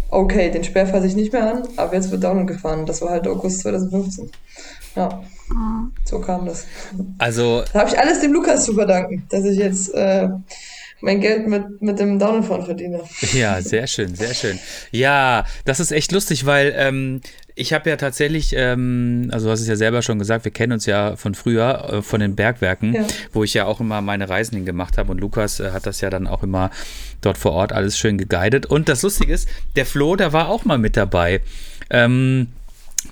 okay, 0.09 0.51
den 0.51 0.65
Sperr 0.65 0.85
fasse 0.85 1.07
ich 1.07 1.15
nicht 1.15 1.31
mehr 1.31 1.49
an, 1.49 1.63
aber 1.77 1.95
jetzt 1.95 2.11
wird 2.11 2.23
Downhill 2.23 2.45
gefahren. 2.45 2.85
Das 2.85 3.01
war 3.01 3.11
halt 3.11 3.27
August 3.27 3.61
2015. 3.61 4.29
Ja, 4.97 5.23
so 6.05 6.19
kam 6.19 6.45
das. 6.45 6.65
Also. 7.17 7.63
Da 7.73 7.79
habe 7.79 7.89
ich 7.89 7.99
alles 7.99 8.21
dem 8.21 8.33
Lukas 8.33 8.65
zu 8.65 8.73
verdanken, 8.73 9.25
dass 9.29 9.45
ich 9.45 9.57
jetzt 9.57 9.93
äh, 9.93 10.27
mein 11.03 11.19
Geld 11.19 11.47
mit, 11.47 11.81
mit 11.81 11.99
dem 11.99 12.17
Download 12.17 12.63
verdiene. 12.63 13.01
Ja, 13.33 13.61
sehr 13.61 13.87
schön, 13.87 14.15
sehr 14.15 14.33
schön. 14.33 14.57
Ja, 14.91 15.45
das 15.65 15.81
ist 15.81 15.91
echt 15.91 16.13
lustig, 16.13 16.45
weil 16.45 16.73
ähm, 16.77 17.19
ich 17.55 17.73
habe 17.73 17.89
ja 17.89 17.97
tatsächlich, 17.97 18.53
ähm, 18.55 19.29
also 19.33 19.47
du 19.47 19.51
hast 19.51 19.59
es 19.59 19.67
ja 19.67 19.75
selber 19.75 20.01
schon 20.01 20.17
gesagt, 20.17 20.45
wir 20.45 20.51
kennen 20.53 20.71
uns 20.71 20.85
ja 20.85 21.17
von 21.17 21.35
früher, 21.35 21.89
äh, 21.91 22.01
von 22.01 22.21
den 22.21 22.35
Bergwerken, 22.35 22.93
ja. 22.93 23.05
wo 23.33 23.43
ich 23.43 23.53
ja 23.53 23.65
auch 23.65 23.81
immer 23.81 24.01
meine 24.01 24.29
Reisen 24.29 24.55
hingemacht 24.55 24.97
habe 24.97 25.11
und 25.11 25.19
Lukas 25.19 25.59
äh, 25.59 25.71
hat 25.71 25.85
das 25.85 25.99
ja 25.99 26.09
dann 26.09 26.25
auch 26.25 26.41
immer 26.41 26.71
dort 27.19 27.37
vor 27.37 27.51
Ort 27.51 27.73
alles 27.73 27.97
schön 27.97 28.17
geguidet. 28.17 28.65
Und 28.65 28.87
das 28.87 29.01
Lustige 29.01 29.33
ist, 29.33 29.49
der 29.75 29.85
Flo, 29.85 30.15
der 30.15 30.31
war 30.31 30.47
auch 30.47 30.63
mal 30.63 30.77
mit 30.77 30.95
dabei. 30.95 31.41
Ähm, 31.89 32.47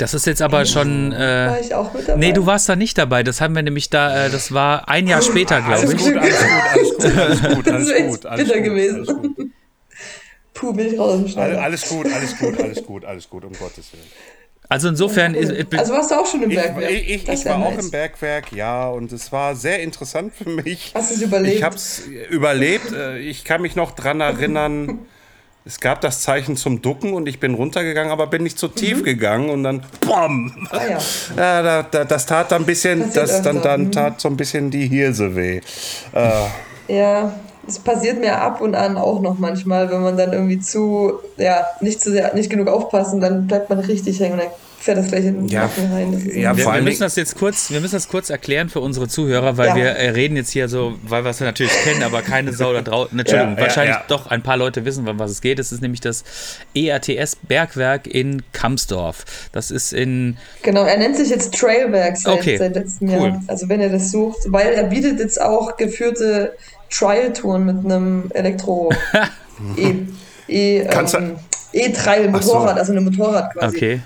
das 0.02 0.14
ist 0.14 0.26
jetzt 0.26 0.42
aber 0.42 0.66
schon. 0.66 1.14
Äh, 1.14 1.18
war 1.18 1.60
ich 1.60 1.74
auch 1.76 1.94
mit 1.94 2.08
dabei? 2.08 2.20
Nee, 2.20 2.34
du 2.34 2.46
warst 2.46 2.68
da 2.68 2.76
nicht 2.76 2.98
dabei. 2.98 3.22
Das 3.24 3.40
haben 3.40 3.56
wir 3.56 3.62
nämlich 3.62 3.90
da, 3.90 4.26
äh, 4.26 4.30
das 4.30 4.52
war 4.52 4.90
ein 4.90 5.08
Jahr 5.08 5.22
später, 5.22 5.62
glaube 5.62 5.94
ich. 5.94 6.02
Alles 6.02 6.04
gut, 6.04 6.18
alles 6.18 7.02
gut, 7.02 7.02
alles 7.08 7.42
gut, 7.42 7.42
alles 7.48 7.56
gut. 7.56 7.68
Alles 7.72 8.08
gut, 8.08 8.26
alles 8.26 8.44
bitter 8.44 8.60
gut, 8.60 8.66
gewesen. 8.66 8.96
Alles 8.98 9.08
gut. 9.08 9.52
Puh, 10.54 10.74
bin 10.74 10.94
ich 10.94 11.00
raus 11.00 11.20
im 11.20 11.40
Alles 11.40 11.88
gut, 11.88 12.08
alles 12.12 12.38
gut, 12.38 12.60
alles 12.60 12.84
gut, 12.84 13.06
alles 13.06 13.30
gut, 13.30 13.46
um 13.46 13.54
Gottes 13.54 13.94
Willen. 13.94 14.04
Also 14.70 14.88
insofern. 14.88 15.36
Ist, 15.36 15.52
also 15.78 15.94
warst 15.94 16.12
du 16.12 16.16
auch 16.16 16.26
schon 16.26 16.44
im 16.44 16.50
Bergwerk? 16.50 16.92
Ich, 16.92 17.10
ich, 17.10 17.28
ich 17.28 17.46
war 17.46 17.66
auch 17.66 17.78
im 17.78 17.92
Bergwerk, 17.92 18.52
ja, 18.54 18.90
und 18.90 19.12
es 19.12 19.32
war 19.32 19.56
sehr 19.56 19.82
interessant 19.82 20.34
für 20.34 20.50
mich. 20.50 20.92
Hast 20.96 21.12
du 21.12 21.16
es 21.16 21.22
überlebt? 21.22 21.56
Ich 21.56 21.64
habe 21.64 21.76
es 21.76 22.04
überlebt. 22.30 22.92
Äh, 22.94 23.20
ich 23.20 23.44
kann 23.44 23.62
mich 23.62 23.76
noch 23.76 23.92
dran 23.92 24.22
erinnern. 24.22 25.00
Es 25.64 25.80
gab 25.80 26.02
das 26.02 26.22
Zeichen 26.22 26.58
zum 26.58 26.82
Ducken 26.82 27.14
und 27.14 27.28
ich 27.28 27.40
bin 27.40 27.54
runtergegangen, 27.54 28.12
aber 28.12 28.26
bin 28.26 28.42
nicht 28.42 28.58
zu 28.58 28.68
tief 28.68 29.00
mhm. 29.00 29.04
gegangen 29.04 29.50
und 29.52 29.64
dann 29.64 29.84
BOM! 30.00 30.68
Ah, 30.72 30.80
ja. 30.90 30.98
ja 31.38 31.62
da, 31.62 31.84
da, 31.84 32.04
das 32.04 32.26
tat 32.26 32.52
dann 32.52 32.64
ein 32.64 32.66
bisschen, 32.66 33.14
das, 33.14 33.44
dann, 33.44 33.62
dann 33.62 33.86
mhm. 33.86 33.92
tat 33.92 34.20
so 34.20 34.28
ein 34.28 34.38
bisschen 34.38 34.72
die 34.72 34.88
Hirse 34.88 35.36
weh. 35.36 35.62
Äh. 36.14 36.32
Ja, 36.88 37.34
es 37.68 37.80
passiert 37.80 38.20
mir 38.20 38.40
ab 38.40 38.62
und 38.62 38.76
an 38.76 38.98
auch 38.98 39.22
noch 39.22 39.38
manchmal, 39.38 39.92
wenn 39.92 40.02
man 40.02 40.18
dann 40.18 40.34
irgendwie 40.34 40.60
zu, 40.60 41.20
ja, 41.38 41.66
nicht 41.80 42.02
zu 42.02 42.12
sehr, 42.12 42.34
nicht 42.34 42.50
genug 42.50 42.68
aufpassen, 42.68 43.22
dann 43.22 43.48
bleibt 43.48 43.70
man 43.70 43.80
richtig 43.80 44.20
hängen 44.20 44.34
und 44.34 44.40
dann 44.40 44.52
fährt 44.82 44.98
das 44.98 45.08
gleich 45.08 45.26
in 45.26 45.36
den 45.36 45.48
ja, 45.48 45.70
rein. 45.94 46.32
Ja, 46.34 46.58
wir, 46.58 46.66
wir, 46.66 46.82
müssen 46.82 47.02
das 47.02 47.16
jetzt 47.16 47.38
kurz, 47.38 47.70
wir 47.70 47.80
müssen 47.82 47.96
das 47.96 48.08
kurz 48.08 48.30
erklären 48.30 48.68
für 48.68 48.80
unsere 48.80 49.08
Zuhörer, 49.08 49.58
weil 49.58 49.70
ja. 49.70 49.76
wir 49.76 49.86
äh, 49.86 50.10
reden 50.10 50.36
jetzt 50.36 50.50
hier 50.50 50.68
so, 50.68 50.98
weil 51.04 51.24
wir 51.24 51.30
es 51.30 51.40
natürlich 51.40 51.72
kennen, 51.84 52.02
aber 52.04 52.22
keine 52.22 52.52
Sau 52.52 52.74
da 52.74 52.82
draußen. 52.82 53.18
Entschuldigung, 53.18 53.58
ja, 53.58 53.62
wahrscheinlich 53.62 53.98
doch 54.08 54.28
ein 54.28 54.42
paar 54.42 54.58
Leute 54.58 54.84
wissen, 54.84 55.08
um 55.08 55.20
was 55.20 55.32
es 55.32 55.42
geht. 55.42 55.60
Es 55.60 55.72
ist 55.72 55.82
nämlich 55.82 56.02
das 56.02 56.24
ERTS 56.74 57.38
Bergwerk 57.44 58.08
in 58.08 58.42
Kamsdorf. 58.54 59.24
Das 59.52 59.70
ist 59.70 59.94
in. 59.94 60.38
Genau, 60.64 60.84
er 60.84 60.98
nennt 60.98 61.16
sich 61.16 61.30
jetzt 61.30 61.54
Trailwerk 61.54 62.18
seit, 62.18 62.34
okay. 62.34 62.58
seit 62.58 62.74
letztem 62.74 63.10
cool. 63.10 63.30
Jahr. 63.30 63.44
Also 63.48 63.70
wenn 63.70 63.82
ihr 63.82 63.90
das 63.90 64.12
sucht, 64.12 64.40
weil 64.48 64.74
er 64.74 64.86
bietet 64.86 65.20
jetzt 65.20 65.40
auch 65.40 65.78
geführte 65.78 66.54
Trial-Touren 66.92 67.66
mit 67.66 67.86
einem 67.86 68.30
Elektro 68.34 68.90
E. 69.78 70.08
E, 70.48 70.80
ähm, 70.80 71.38
E-Trail-Motorrad, 71.72 72.76
so. 72.76 72.80
also 72.80 72.92
einem 72.92 73.06
Motorrad 73.06 73.54
quasi. 73.54 73.78
Okay 73.78 74.02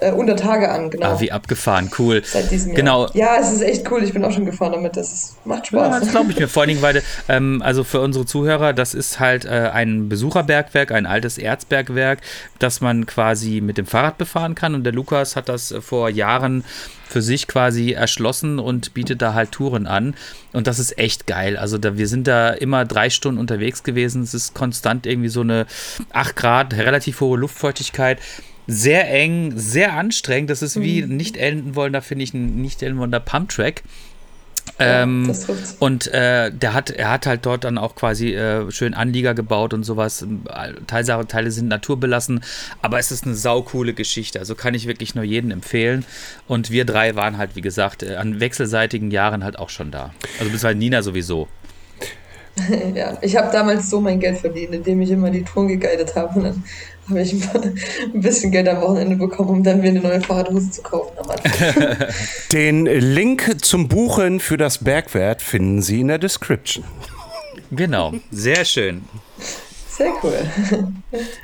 äh, 0.00 0.12
unter 0.12 0.36
Tage 0.36 0.70
an, 0.70 0.90
genau. 0.90 1.06
Ah, 1.06 1.20
wie 1.20 1.30
abgefahren, 1.30 1.90
cool. 1.98 2.22
Seit 2.24 2.50
diesem 2.50 2.74
genau. 2.74 3.06
Jahr. 3.12 3.16
Ja, 3.16 3.36
es 3.40 3.52
ist 3.52 3.62
echt 3.62 3.90
cool. 3.90 4.02
Ich 4.02 4.12
bin 4.12 4.24
auch 4.24 4.32
schon 4.32 4.46
gefahren 4.46 4.72
damit. 4.72 4.96
Das 4.96 5.12
ist, 5.12 5.46
macht 5.46 5.66
Spaß. 5.66 5.92
Ja, 5.92 6.00
das 6.00 6.10
glaube 6.10 6.30
ich 6.30 6.38
mir. 6.38 6.48
Vor 6.48 6.62
allen 6.62 6.68
Dingen, 6.68 6.82
weil, 6.82 7.02
ähm, 7.28 7.62
also 7.64 7.84
für 7.84 8.00
unsere 8.00 8.26
Zuhörer, 8.26 8.72
das 8.72 8.94
ist 8.94 9.20
halt 9.20 9.44
äh, 9.44 9.70
ein 9.72 10.08
Besucherbergwerk, 10.08 10.92
ein 10.92 11.06
altes 11.06 11.38
Erzbergwerk, 11.38 12.20
das 12.58 12.80
man 12.80 13.06
quasi 13.06 13.60
mit 13.60 13.78
dem 13.78 13.86
Fahrrad 13.86 14.18
befahren 14.18 14.54
kann. 14.54 14.74
Und 14.74 14.84
der 14.84 14.92
Lukas 14.92 15.36
hat 15.36 15.48
das 15.48 15.74
vor 15.80 16.08
Jahren 16.08 16.64
für 17.10 17.22
sich 17.22 17.48
quasi 17.48 17.90
erschlossen 17.90 18.58
und 18.58 18.94
bietet 18.94 19.20
da 19.20 19.34
halt 19.34 19.52
Touren 19.52 19.86
an. 19.86 20.14
Und 20.52 20.66
das 20.66 20.78
ist 20.78 20.96
echt 20.96 21.26
geil. 21.26 21.56
Also 21.56 21.76
da, 21.76 21.98
wir 21.98 22.06
sind 22.06 22.26
da 22.26 22.50
immer 22.50 22.84
drei 22.84 23.10
Stunden 23.10 23.40
unterwegs 23.40 23.82
gewesen. 23.82 24.22
Es 24.22 24.32
ist 24.32 24.54
konstant 24.54 25.06
irgendwie 25.06 25.28
so 25.28 25.40
eine 25.40 25.66
8 26.12 26.36
Grad, 26.36 26.74
relativ 26.74 27.20
hohe 27.20 27.36
Luftfeuchtigkeit 27.36 28.18
sehr 28.70 29.10
eng, 29.10 29.52
sehr 29.56 29.94
anstrengend. 29.94 30.50
Das 30.50 30.62
ist 30.62 30.80
wie 30.80 31.02
mhm. 31.02 31.16
nicht 31.16 31.36
enden 31.36 31.74
wollen, 31.74 31.92
da 31.92 32.00
finde 32.00 32.24
ich 32.24 32.34
ein 32.34 32.56
nicht 32.56 32.82
enden 32.82 32.98
wollender 32.98 33.20
Pumptrack. 33.20 33.82
Ähm, 34.78 35.34
und 35.78 36.06
äh, 36.08 36.50
der 36.52 36.74
hat, 36.74 36.90
er 36.90 37.10
hat 37.10 37.26
halt 37.26 37.44
dort 37.44 37.64
dann 37.64 37.76
auch 37.76 37.94
quasi 37.94 38.34
äh, 38.34 38.70
schön 38.70 38.94
Anlieger 38.94 39.34
gebaut 39.34 39.74
und 39.74 39.84
sowas. 39.84 40.24
Teile, 40.86 41.26
Teile 41.26 41.50
sind 41.50 41.68
naturbelassen, 41.68 42.40
aber 42.80 42.98
es 42.98 43.10
ist 43.10 43.24
eine 43.24 43.34
saukoole 43.34 43.92
Geschichte. 43.92 44.38
Also 44.38 44.54
kann 44.54 44.74
ich 44.74 44.86
wirklich 44.86 45.14
nur 45.14 45.24
jedem 45.24 45.50
empfehlen. 45.50 46.04
Und 46.46 46.70
wir 46.70 46.84
drei 46.84 47.16
waren 47.16 47.36
halt, 47.36 47.56
wie 47.56 47.60
gesagt, 47.60 48.02
äh, 48.02 48.16
an 48.16 48.40
wechselseitigen 48.40 49.10
Jahren 49.10 49.44
halt 49.44 49.58
auch 49.58 49.70
schon 49.70 49.90
da. 49.90 50.14
Also 50.38 50.50
bis 50.52 50.64
halt 50.64 50.78
Nina 50.78 51.02
sowieso. 51.02 51.48
ja, 52.94 53.18
ich 53.20 53.36
habe 53.36 53.50
damals 53.52 53.90
so 53.90 54.00
mein 54.00 54.20
Geld 54.20 54.38
verdient, 54.38 54.74
indem 54.74 55.00
ich 55.02 55.10
immer 55.10 55.30
die 55.30 55.42
Touren 55.42 55.68
geguidet 55.68 56.14
habe. 56.16 56.38
Und 56.38 56.44
dann 56.44 56.64
habe 57.14 57.22
ich 57.22 57.34
ein 58.14 58.20
bisschen 58.20 58.50
Geld 58.50 58.68
am 58.68 58.80
Wochenende 58.80 59.16
bekommen, 59.16 59.50
um 59.50 59.62
dann 59.62 59.80
mir 59.80 59.88
eine 59.88 60.00
neue 60.00 60.20
Fahrradhose 60.20 60.70
zu 60.70 60.82
kaufen. 60.82 61.10
Den 62.52 62.86
Link 62.86 63.64
zum 63.64 63.88
Buchen 63.88 64.40
für 64.40 64.56
das 64.56 64.78
Bergwert 64.78 65.42
finden 65.42 65.82
Sie 65.82 66.00
in 66.00 66.08
der 66.08 66.18
Description. 66.18 66.84
Genau, 67.70 68.14
sehr 68.30 68.64
schön. 68.64 69.02
Sehr 69.88 70.12
cool. 70.22 70.38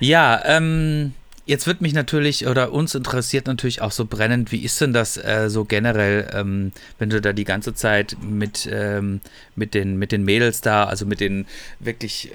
Ja, 0.00 0.40
ähm, 0.44 1.12
Jetzt 1.46 1.68
wird 1.68 1.80
mich 1.80 1.94
natürlich 1.94 2.48
oder 2.48 2.72
uns 2.72 2.96
interessiert 2.96 3.46
natürlich 3.46 3.80
auch 3.80 3.92
so 3.92 4.04
brennend, 4.04 4.50
wie 4.50 4.64
ist 4.64 4.80
denn 4.80 4.92
das 4.92 5.16
äh, 5.16 5.48
so 5.48 5.64
generell, 5.64 6.28
ähm, 6.34 6.72
wenn 6.98 7.08
du 7.08 7.20
da 7.20 7.32
die 7.32 7.44
ganze 7.44 7.72
Zeit 7.72 8.16
mit, 8.20 8.68
ähm, 8.70 9.20
mit, 9.54 9.72
den, 9.72 9.96
mit 9.96 10.10
den 10.10 10.24
Mädels 10.24 10.60
da, 10.60 10.84
also 10.84 11.06
mit 11.06 11.20
den 11.20 11.46
wirklich, 11.78 12.32
äh, 12.32 12.34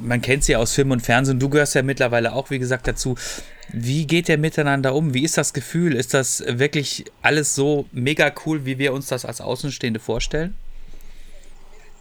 man 0.00 0.20
kennt 0.20 0.44
sie 0.44 0.56
aus 0.56 0.72
Film 0.72 0.90
und 0.90 1.00
Fernsehen, 1.00 1.38
du 1.38 1.48
gehörst 1.48 1.74
ja 1.74 1.82
mittlerweile 1.82 2.32
auch, 2.32 2.50
wie 2.50 2.58
gesagt, 2.58 2.88
dazu. 2.88 3.16
Wie 3.72 4.06
geht 4.06 4.28
der 4.28 4.38
miteinander 4.38 4.94
um? 4.94 5.12
Wie 5.12 5.24
ist 5.24 5.36
das 5.36 5.52
Gefühl? 5.52 5.94
Ist 5.94 6.14
das 6.14 6.44
wirklich 6.46 7.04
alles 7.22 7.54
so 7.54 7.86
mega 7.92 8.32
cool, 8.44 8.64
wie 8.64 8.78
wir 8.78 8.92
uns 8.92 9.08
das 9.08 9.24
als 9.24 9.40
Außenstehende 9.40 9.98
vorstellen? 9.98 10.54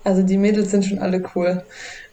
Also 0.03 0.21
die 0.21 0.37
Mädels 0.37 0.69
sind 0.69 0.85
schon 0.85 0.99
alle 0.99 1.23
cool. 1.35 1.63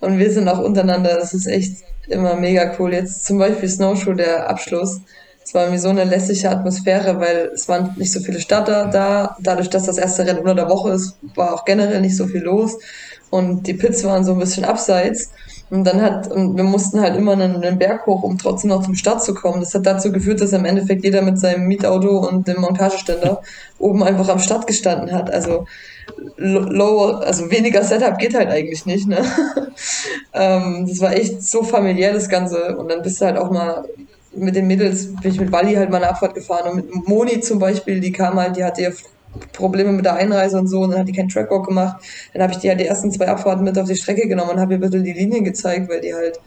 Und 0.01 0.19
wir 0.19 0.33
sind 0.33 0.49
auch 0.49 0.59
untereinander. 0.59 1.17
Das 1.17 1.35
ist 1.35 1.47
echt 1.47 1.77
immer 2.09 2.35
mega 2.35 2.75
cool. 2.79 2.95
Jetzt 2.95 3.27
zum 3.27 3.39
Beispiel 3.39 3.69
Snowshoe, 3.69 4.17
der 4.17 4.49
Abschluss. 4.49 5.01
Es 5.45 5.53
war 5.53 5.69
mir 5.69 5.79
so 5.79 5.91
eine 5.91 6.05
lässige 6.05 6.51
Atmosphäre, 6.51 7.21
weil 7.21 7.51
es 7.53 7.69
waren 7.69 7.95
nicht 7.99 8.13
so 8.13 8.21
viele 8.21 8.41
Starter 8.41 8.87
da. 8.87 9.37
Dadurch, 9.41 9.69
dass 9.69 9.85
das 9.85 9.99
erste 9.99 10.25
Rennen 10.25 10.39
unter 10.39 10.55
der 10.55 10.71
Woche 10.71 10.93
ist, 10.93 11.19
war 11.35 11.53
auch 11.53 11.67
generell 11.67 12.01
nicht 12.01 12.17
so 12.17 12.27
viel 12.27 12.43
los. 12.43 12.79
Und 13.29 13.67
die 13.67 13.75
Pits 13.75 14.05
waren 14.05 14.25
so 14.25 14.33
ein 14.33 14.39
bisschen 14.39 14.65
abseits. 14.65 15.31
Und 15.73 15.85
dann 15.85 16.03
hat, 16.03 16.31
und 16.31 16.55
wir 16.59 16.65
mussten 16.65 17.01
halt 17.01 17.17
immer 17.17 17.33
einen, 17.33 17.65
einen, 17.65 17.79
Berg 17.79 18.05
hoch, 18.05 18.23
um 18.25 18.37
trotzdem 18.37 18.69
noch 18.69 18.85
zum 18.85 18.95
Start 18.95 19.25
zu 19.25 19.33
kommen. 19.33 19.61
Das 19.61 19.75
hat 19.75 19.87
dazu 19.87 20.13
geführt, 20.13 20.43
dass 20.43 20.53
im 20.53 20.67
Endeffekt 20.67 21.03
jeder 21.03 21.23
mit 21.23 21.39
seinem 21.39 21.67
Mietauto 21.67 22.19
und 22.29 22.47
dem 22.47 22.61
Montageständer 22.61 23.41
oben 23.79 24.03
einfach 24.03 24.29
am 24.29 24.39
Start 24.39 24.67
gestanden 24.67 25.13
hat. 25.13 25.33
Also 25.33 25.65
low, 26.37 27.13
also 27.13 27.51
weniger 27.51 27.83
Setup 27.85 28.19
geht 28.19 28.35
halt 28.35 28.51
eigentlich 28.51 28.85
nicht, 28.85 29.09
ne? 29.09 29.25
ähm, 30.35 30.85
das 30.87 31.01
war 31.01 31.15
echt 31.15 31.43
so 31.43 31.63
familiär, 31.63 32.13
das 32.13 32.29
Ganze. 32.29 32.77
Und 32.77 32.91
dann 32.91 33.01
bist 33.01 33.23
du 33.23 33.25
halt 33.25 33.39
auch 33.39 33.51
mal 33.51 33.89
mit 34.35 34.55
den 34.55 34.67
Mädels, 34.67 35.15
bin 35.23 35.33
ich 35.33 35.41
mit 35.41 35.53
Wally 35.53 35.73
halt 35.73 35.89
mal 35.89 35.97
eine 35.97 36.11
Abfahrt 36.11 36.35
gefahren 36.35 36.69
und 36.69 36.77
mit 36.77 37.09
Moni 37.09 37.41
zum 37.41 37.59
Beispiel, 37.59 37.99
die 37.99 38.13
kam 38.13 38.39
halt, 38.39 38.59
die 38.59 38.65
hatte 38.65 38.83
ja 38.83 38.91
Probleme 39.53 39.93
mit 39.93 40.05
der 40.05 40.15
Einreise 40.15 40.59
und 40.59 40.69
so 40.69 40.81
und 40.81 40.91
dann 40.91 41.01
hat 41.01 41.09
die 41.09 41.13
keinen 41.13 41.29
Trackwalk 41.29 41.67
gemacht. 41.67 42.03
Dann 42.33 42.43
habe 42.43 42.53
ich 42.53 42.59
die 42.59 42.69
halt 42.69 42.81
die 42.81 42.87
ersten 42.87 43.11
zwei 43.11 43.29
Abfahrten 43.29 43.65
mit 43.65 43.79
auf 43.79 43.89
die 43.89 43.97
Strecke 43.97 44.29
genommen 44.29 44.51
und 44.51 44.61
habe 44.61 44.75
ihr 44.75 44.81
bitte 44.81 45.03
die 45.03 45.13
Linien 45.13 45.45
gezeigt, 45.45 45.89
weil 45.89 46.01
die 46.01 46.15
halt 46.15 46.41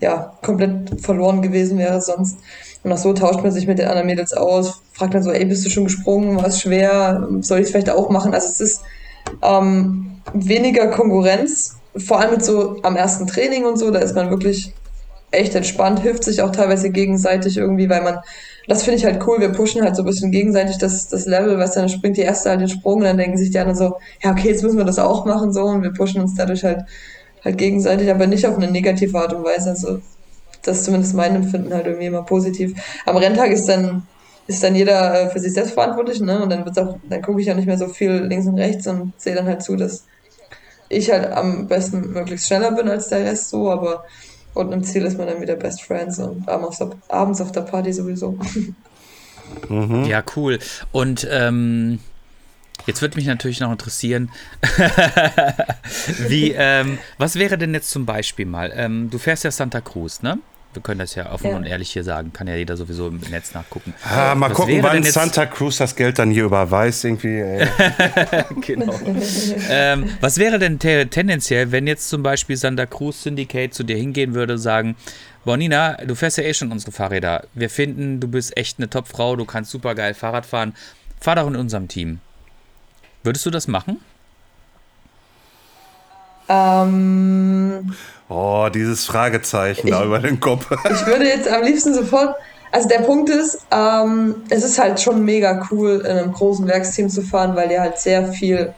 ja 0.00 0.36
komplett 0.42 1.00
verloren 1.00 1.42
gewesen 1.42 1.78
wäre 1.78 2.00
sonst. 2.00 2.38
Und 2.82 2.92
auch 2.92 2.98
so 2.98 3.12
tauscht 3.12 3.42
man 3.42 3.52
sich 3.52 3.66
mit 3.66 3.78
den 3.78 3.88
anderen 3.88 4.06
Mädels 4.06 4.32
aus, 4.34 4.82
fragt 4.92 5.14
dann 5.14 5.22
so, 5.22 5.30
ey, 5.30 5.44
bist 5.46 5.64
du 5.64 5.70
schon 5.70 5.84
gesprungen, 5.84 6.36
war 6.36 6.46
es 6.46 6.60
schwer, 6.60 7.26
soll 7.40 7.60
ich 7.60 7.66
es 7.66 7.70
vielleicht 7.70 7.90
auch 7.90 8.10
machen? 8.10 8.34
Also 8.34 8.48
es 8.48 8.60
ist 8.60 8.82
ähm, 9.42 10.20
weniger 10.34 10.88
Konkurrenz, 10.88 11.76
vor 11.96 12.20
allem 12.20 12.32
mit 12.32 12.44
so 12.44 12.82
am 12.82 12.96
ersten 12.96 13.26
Training 13.26 13.64
und 13.64 13.78
so, 13.78 13.90
da 13.90 14.00
ist 14.00 14.14
man 14.14 14.30
wirklich 14.30 14.74
echt 15.30 15.54
entspannt, 15.54 16.00
hilft 16.00 16.24
sich 16.24 16.42
auch 16.42 16.52
teilweise 16.52 16.90
gegenseitig 16.90 17.56
irgendwie, 17.56 17.88
weil 17.88 18.02
man 18.02 18.18
das 18.66 18.82
finde 18.82 18.98
ich 18.98 19.04
halt 19.04 19.26
cool. 19.26 19.40
Wir 19.40 19.50
pushen 19.50 19.82
halt 19.82 19.96
so 19.96 20.02
ein 20.02 20.06
bisschen 20.06 20.30
gegenseitig 20.30 20.78
das, 20.78 21.08
das 21.08 21.26
Level, 21.26 21.56
du, 21.56 21.70
dann 21.74 21.88
springt 21.88 22.16
die 22.16 22.22
erste 22.22 22.50
halt 22.50 22.60
den 22.60 22.68
Sprung 22.68 22.98
und 22.98 23.04
dann 23.04 23.18
denken 23.18 23.36
sich 23.36 23.50
die 23.50 23.58
anderen 23.58 23.78
so, 23.78 23.96
ja, 24.22 24.32
okay, 24.32 24.48
jetzt 24.48 24.62
müssen 24.62 24.78
wir 24.78 24.84
das 24.84 24.98
auch 24.98 25.24
machen, 25.26 25.52
so, 25.52 25.64
und 25.64 25.82
wir 25.82 25.92
pushen 25.92 26.20
uns 26.20 26.34
dadurch 26.34 26.64
halt, 26.64 26.82
halt 27.44 27.58
gegenseitig, 27.58 28.10
aber 28.10 28.26
nicht 28.26 28.46
auf 28.46 28.56
eine 28.56 28.70
negative 28.70 29.18
Art 29.18 29.32
und 29.34 29.44
Weise. 29.44 29.70
Also, 29.70 30.00
das 30.62 30.78
ist 30.78 30.84
zumindest 30.86 31.14
mein 31.14 31.36
Empfinden 31.36 31.74
halt 31.74 31.86
irgendwie 31.86 32.06
immer 32.06 32.22
positiv. 32.22 32.72
Am 33.04 33.16
Renntag 33.16 33.50
ist 33.50 33.68
dann, 33.68 34.06
ist 34.46 34.62
dann 34.62 34.74
jeder 34.74 35.22
äh, 35.22 35.28
für 35.30 35.40
sich 35.40 35.52
selbst 35.52 35.74
verantwortlich, 35.74 36.20
ne, 36.20 36.42
und 36.42 36.50
dann 36.50 36.64
wird's 36.64 36.78
auch, 36.78 36.96
dann 37.08 37.22
gucke 37.22 37.40
ich 37.40 37.46
ja 37.46 37.54
nicht 37.54 37.66
mehr 37.66 37.78
so 37.78 37.88
viel 37.88 38.12
links 38.12 38.46
und 38.46 38.58
rechts 38.58 38.86
und 38.86 39.12
sehe 39.18 39.34
dann 39.34 39.46
halt 39.46 39.62
zu, 39.62 39.76
dass 39.76 40.04
ich 40.88 41.10
halt 41.10 41.32
am 41.32 41.66
besten 41.66 42.12
möglichst 42.12 42.46
schneller 42.46 42.72
bin 42.72 42.88
als 42.88 43.08
der 43.08 43.24
Rest 43.24 43.50
so, 43.50 43.70
aber 43.70 44.04
und 44.54 44.72
im 44.72 44.82
Ziel 44.84 45.04
ist 45.04 45.18
man 45.18 45.26
dann 45.26 45.40
wieder 45.40 45.56
Best 45.56 45.82
Friends 45.82 46.18
und 46.18 46.48
abends 46.48 47.40
auf 47.40 47.52
der 47.52 47.62
Party 47.62 47.92
sowieso. 47.92 48.38
Mhm. 49.68 50.04
Ja, 50.04 50.22
cool. 50.36 50.58
Und 50.92 51.26
ähm, 51.30 51.98
jetzt 52.86 53.02
würde 53.02 53.16
mich 53.16 53.26
natürlich 53.26 53.60
noch 53.60 53.72
interessieren, 53.72 54.30
wie, 56.28 56.52
ähm, 56.52 56.98
was 57.18 57.36
wäre 57.36 57.58
denn 57.58 57.74
jetzt 57.74 57.90
zum 57.90 58.06
Beispiel 58.06 58.46
mal? 58.46 58.72
Ähm, 58.74 59.10
du 59.10 59.18
fährst 59.18 59.44
ja 59.44 59.50
Santa 59.50 59.80
Cruz, 59.80 60.22
ne? 60.22 60.38
Wir 60.74 60.82
können 60.82 60.98
das 60.98 61.14
ja 61.14 61.32
offen 61.32 61.50
ja. 61.50 61.56
und 61.56 61.64
ehrlich 61.64 61.90
hier 61.90 62.04
sagen, 62.04 62.32
kann 62.32 62.46
ja 62.46 62.56
jeder 62.56 62.76
sowieso 62.76 63.08
im 63.08 63.20
Netz 63.30 63.54
nachgucken. 63.54 63.94
Ah, 64.04 64.34
mal 64.34 64.50
Was 64.50 64.56
gucken, 64.56 64.82
wann 64.82 65.02
Santa 65.02 65.46
Cruz 65.46 65.78
das 65.78 65.94
Geld 65.96 66.18
dann 66.18 66.30
hier 66.30 66.44
überweist, 66.44 67.04
irgendwie. 67.04 67.42
genau. 68.60 68.98
ähm, 69.68 70.10
was 70.20 70.38
wäre 70.38 70.58
denn 70.58 70.78
tendenziell, 70.78 71.72
wenn 71.72 71.86
jetzt 71.86 72.08
zum 72.08 72.22
Beispiel 72.22 72.56
Santa 72.56 72.86
Cruz 72.86 73.22
Syndicate 73.22 73.72
zu 73.72 73.84
dir 73.84 73.96
hingehen 73.96 74.34
würde 74.34 74.54
und 74.54 74.58
sagen, 74.58 74.96
Bonina, 75.44 75.94
du 76.04 76.14
fährst 76.14 76.38
ja 76.38 76.44
eh 76.44 76.54
schon 76.54 76.72
unsere 76.72 76.92
Fahrräder. 76.92 77.44
Wir 77.54 77.68
finden, 77.68 78.20
du 78.20 78.28
bist 78.28 78.56
echt 78.56 78.78
eine 78.78 78.88
Top-Frau, 78.88 79.36
du 79.36 79.44
kannst 79.44 79.70
super 79.70 79.94
geil 79.94 80.14
Fahrrad 80.14 80.46
fahren. 80.46 80.74
Fahr 81.20 81.36
doch 81.36 81.46
in 81.46 81.56
unserem 81.56 81.88
Team. 81.88 82.20
Würdest 83.22 83.44
du 83.46 83.50
das 83.50 83.68
machen? 83.68 84.00
Ähm, 86.48 87.94
oh, 88.28 88.68
dieses 88.72 89.04
Fragezeichen 89.04 89.86
ich, 89.86 89.92
da 89.92 90.04
über 90.04 90.18
den 90.18 90.40
Kopf. 90.40 90.68
Ich 90.90 91.06
würde 91.06 91.26
jetzt 91.26 91.48
am 91.48 91.62
liebsten 91.62 91.94
sofort. 91.94 92.36
Also 92.72 92.88
der 92.88 93.00
Punkt 93.00 93.30
ist, 93.30 93.58
ähm, 93.70 94.42
es 94.48 94.64
ist 94.64 94.80
halt 94.80 95.00
schon 95.00 95.24
mega 95.24 95.66
cool, 95.70 96.02
in 96.04 96.18
einem 96.18 96.32
großen 96.32 96.66
Werksteam 96.66 97.08
zu 97.08 97.22
fahren, 97.22 97.54
weil 97.54 97.68
dir 97.68 97.80
halt 97.80 97.98
sehr 97.98 98.32
viel 98.32 98.74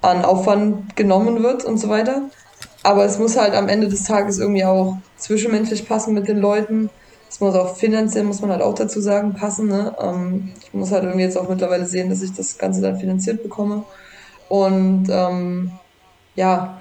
an 0.00 0.24
Aufwand 0.24 0.96
genommen 0.96 1.42
wird 1.42 1.64
und 1.64 1.78
so 1.78 1.90
weiter. 1.90 2.22
Aber 2.82 3.04
es 3.04 3.18
muss 3.18 3.36
halt 3.36 3.54
am 3.54 3.68
Ende 3.68 3.88
des 3.88 4.04
Tages 4.04 4.38
irgendwie 4.38 4.64
auch 4.64 4.96
zwischenmenschlich 5.18 5.86
passen 5.86 6.14
mit 6.14 6.28
den 6.28 6.38
Leuten. 6.38 6.88
Es 7.28 7.40
muss 7.40 7.54
auch 7.54 7.76
finanziell, 7.76 8.24
muss 8.24 8.40
man 8.40 8.50
halt 8.50 8.62
auch 8.62 8.74
dazu 8.74 9.00
sagen, 9.00 9.34
passen. 9.34 9.68
Ne? 9.68 9.94
Ähm, 10.00 10.52
ich 10.62 10.72
muss 10.72 10.90
halt 10.90 11.04
irgendwie 11.04 11.24
jetzt 11.24 11.36
auch 11.36 11.48
mittlerweile 11.48 11.84
sehen, 11.84 12.08
dass 12.08 12.22
ich 12.22 12.32
das 12.32 12.56
Ganze 12.56 12.80
dann 12.80 12.98
finanziert 12.98 13.42
bekomme. 13.42 13.84
Und 14.48 15.08
ähm, 15.10 15.72
ja, 16.34 16.79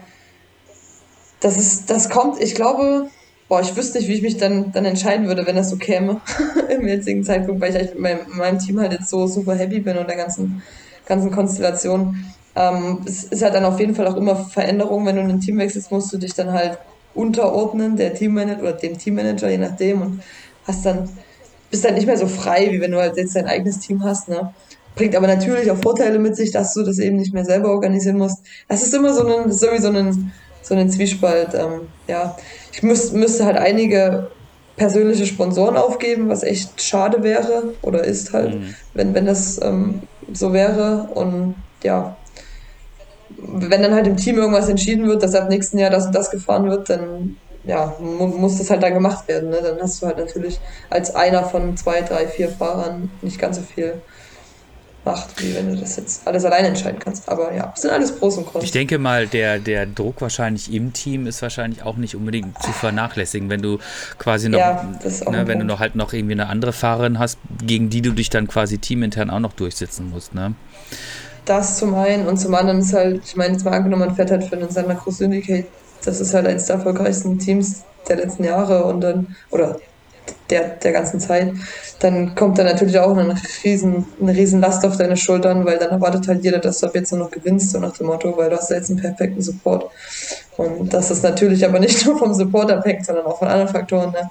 das 1.39 1.57
ist, 1.57 1.89
das 1.89 2.09
kommt, 2.09 2.41
ich 2.41 2.55
glaube, 2.55 3.09
boah, 3.47 3.61
ich 3.61 3.75
wüsste 3.75 3.97
nicht, 3.97 4.07
wie 4.07 4.13
ich 4.13 4.21
mich 4.21 4.37
dann, 4.37 4.71
dann 4.71 4.85
entscheiden 4.85 5.27
würde, 5.27 5.45
wenn 5.45 5.55
das 5.55 5.69
so 5.69 5.77
käme 5.77 6.21
im 6.69 6.87
jetzigen 6.87 7.23
Zeitpunkt, 7.23 7.61
weil 7.61 7.75
ich 7.75 7.93
mit 7.93 7.99
meinem, 7.99 8.19
meinem 8.37 8.59
Team 8.59 8.79
halt 8.79 8.93
jetzt 8.93 9.09
so 9.09 9.27
super 9.27 9.55
happy 9.55 9.79
bin 9.79 9.97
und 9.97 10.07
der 10.07 10.17
ganzen, 10.17 10.61
ganzen 11.05 11.31
Konstellation. 11.31 12.25
Ähm, 12.55 12.99
es 13.05 13.23
ist 13.23 13.41
halt 13.41 13.55
dann 13.55 13.65
auf 13.65 13.79
jeden 13.79 13.95
Fall 13.95 14.07
auch 14.07 14.15
immer 14.15 14.35
Veränderung, 14.35 15.05
wenn 15.05 15.15
du 15.15 15.21
in 15.21 15.29
ein 15.29 15.39
Team 15.39 15.57
wechselst, 15.57 15.91
musst 15.91 16.13
du 16.13 16.17
dich 16.17 16.33
dann 16.33 16.51
halt 16.51 16.77
unterordnen, 17.15 17.97
der 17.97 18.13
Teammanager 18.13 18.61
oder 18.61 18.73
dem 18.73 18.97
Teammanager, 18.97 19.49
je 19.49 19.57
nachdem, 19.57 20.01
und 20.01 20.23
hast 20.65 20.85
dann, 20.85 21.09
bist 21.71 21.83
dann 21.83 21.95
nicht 21.95 22.05
mehr 22.05 22.17
so 22.17 22.27
frei, 22.27 22.69
wie 22.71 22.79
wenn 22.79 22.91
du 22.91 22.99
halt 22.99 23.17
jetzt 23.17 23.35
dein 23.35 23.47
eigenes 23.47 23.79
Team 23.79 24.03
hast, 24.03 24.29
ne? 24.29 24.53
Bringt 24.95 25.15
aber 25.15 25.27
natürlich 25.27 25.71
auch 25.71 25.77
Vorteile 25.77 26.19
mit 26.19 26.35
sich, 26.35 26.51
dass 26.51 26.73
du 26.73 26.83
das 26.83 26.99
eben 26.99 27.17
nicht 27.17 27.33
mehr 27.33 27.45
selber 27.45 27.69
organisieren 27.69 28.17
musst. 28.17 28.39
Das 28.67 28.83
ist 28.83 28.93
immer 28.93 29.13
so 29.13 29.25
ein, 29.25 29.51
so 29.51 29.67
wie 29.67 29.79
so 29.79 29.89
ein, 29.89 30.31
so 30.61 30.75
einen 30.75 30.89
Zwiespalt. 30.89 31.53
Ähm, 31.53 31.87
ja, 32.07 32.35
ich 32.71 32.83
müß, 32.83 33.13
müsste 33.13 33.45
halt 33.45 33.57
einige 33.57 34.29
persönliche 34.75 35.25
Sponsoren 35.25 35.77
aufgeben, 35.77 36.29
was 36.29 36.43
echt 36.43 36.81
schade 36.81 37.21
wäre 37.21 37.73
oder 37.81 38.03
ist 38.03 38.33
halt, 38.33 38.55
mhm. 38.55 38.75
wenn, 38.93 39.13
wenn 39.13 39.25
das 39.25 39.61
ähm, 39.61 40.03
so 40.33 40.53
wäre. 40.53 41.09
Und 41.13 41.55
ja, 41.83 42.15
wenn 43.37 43.81
dann 43.81 43.93
halt 43.93 44.07
im 44.07 44.17
Team 44.17 44.37
irgendwas 44.37 44.69
entschieden 44.69 45.07
wird, 45.07 45.21
dass 45.21 45.35
ab 45.35 45.49
nächsten 45.49 45.77
Jahr 45.77 45.89
das 45.89 46.07
und 46.07 46.15
das 46.15 46.31
gefahren 46.31 46.69
wird, 46.69 46.89
dann 46.89 47.37
ja, 47.65 47.93
mu 47.99 48.27
muss 48.27 48.57
das 48.57 48.69
halt 48.69 48.81
dann 48.81 48.93
gemacht 48.93 49.27
werden. 49.27 49.49
Ne? 49.49 49.59
Dann 49.61 49.79
hast 49.81 50.01
du 50.01 50.07
halt 50.07 50.17
natürlich 50.17 50.59
als 50.89 51.13
einer 51.13 51.43
von 51.43 51.75
zwei, 51.77 52.01
drei, 52.01 52.25
vier 52.27 52.49
Fahrern 52.49 53.11
nicht 53.21 53.39
ganz 53.39 53.57
so 53.57 53.63
viel 53.63 54.01
macht, 55.09 55.41
wie 55.41 55.55
wenn 55.55 55.73
du 55.73 55.79
das 55.79 55.95
jetzt 55.95 56.27
alles 56.27 56.45
alleine 56.45 56.69
entscheiden 56.69 56.99
kannst. 56.99 57.27
Aber 57.27 57.53
ja, 57.53 57.71
es 57.75 57.81
sind 57.81 57.91
alles 57.91 58.11
Pros 58.15 58.37
und 58.37 58.45
Cons. 58.45 58.63
Ich 58.63 58.71
denke 58.71 58.99
mal, 58.99 59.27
der, 59.27 59.59
der 59.59 59.85
Druck 59.85 60.21
wahrscheinlich 60.21 60.73
im 60.73 60.93
Team 60.93 61.27
ist 61.27 61.41
wahrscheinlich 61.41 61.83
auch 61.83 61.97
nicht 61.97 62.15
unbedingt 62.15 62.61
zu 62.61 62.71
vernachlässigen, 62.71 63.49
wenn 63.49 63.61
du 63.61 63.79
quasi 64.17 64.49
noch, 64.49 64.59
ja, 64.59 64.87
ne, 65.29 65.47
wenn 65.47 65.59
du 65.59 65.65
noch 65.65 65.79
halt 65.79 65.95
noch 65.95 66.13
irgendwie 66.13 66.33
eine 66.33 66.47
andere 66.47 66.73
Fahrerin 66.73 67.19
hast, 67.19 67.37
gegen 67.63 67.89
die 67.89 68.01
du 68.01 68.11
dich 68.11 68.29
dann 68.29 68.47
quasi 68.47 68.77
teamintern 68.77 69.29
auch 69.29 69.39
noch 69.39 69.53
durchsetzen 69.53 70.09
musst, 70.09 70.33
ne? 70.33 70.53
Das 71.45 71.77
zum 71.77 71.95
einen 71.95 72.27
und 72.27 72.37
zum 72.37 72.53
anderen 72.53 72.79
ist 72.79 72.93
halt, 72.93 73.21
ich 73.25 73.35
meine, 73.35 73.53
jetzt 73.53 73.65
mal 73.65 73.73
angenommen, 73.73 74.05
man 74.05 74.15
fährt 74.15 74.29
halt 74.29 74.43
für 74.43 74.57
den 74.57 74.69
Santa 74.69 74.93
Cruz 74.93 75.17
Syndicate, 75.17 75.65
das 76.05 76.21
ist 76.21 76.33
halt 76.33 76.45
eines 76.45 76.65
der 76.65 76.75
erfolgreichsten 76.75 77.39
Teams 77.39 77.83
der 78.07 78.17
letzten 78.17 78.43
Jahre 78.43 78.83
und 78.83 79.01
dann, 79.01 79.35
oder 79.49 79.79
der, 80.49 80.69
der 80.69 80.91
ganzen 80.91 81.19
Zeit, 81.19 81.53
dann 81.99 82.35
kommt 82.35 82.57
da 82.57 82.63
natürlich 82.63 82.97
auch 82.99 83.15
eine 83.15 83.35
riesen, 83.63 84.05
eine 84.21 84.35
riesen 84.35 84.61
Last 84.61 84.85
auf 84.85 84.97
deine 84.97 85.17
Schultern, 85.17 85.65
weil 85.65 85.77
dann 85.77 85.89
erwartet 85.89 86.27
halt 86.27 86.43
jeder, 86.43 86.59
dass 86.59 86.79
du 86.79 86.87
ab 86.87 86.95
jetzt 86.95 87.11
nur 87.11 87.21
noch 87.21 87.31
gewinnst, 87.31 87.71
so 87.71 87.79
nach 87.79 87.95
dem 87.97 88.07
Motto, 88.07 88.35
weil 88.37 88.49
du 88.49 88.57
hast 88.57 88.69
ja 88.69 88.77
jetzt 88.77 88.89
einen 88.89 88.99
perfekten 88.99 89.41
Support. 89.41 89.89
Und 90.57 90.93
das 90.93 91.11
ist 91.11 91.23
natürlich 91.23 91.65
aber 91.65 91.79
nicht 91.79 92.05
nur 92.05 92.17
vom 92.17 92.33
Support 92.33 92.71
abhängt, 92.71 93.05
sondern 93.05 93.25
auch 93.25 93.39
von 93.39 93.47
anderen 93.47 93.69
Faktoren. 93.69 94.11
Ne? 94.11 94.29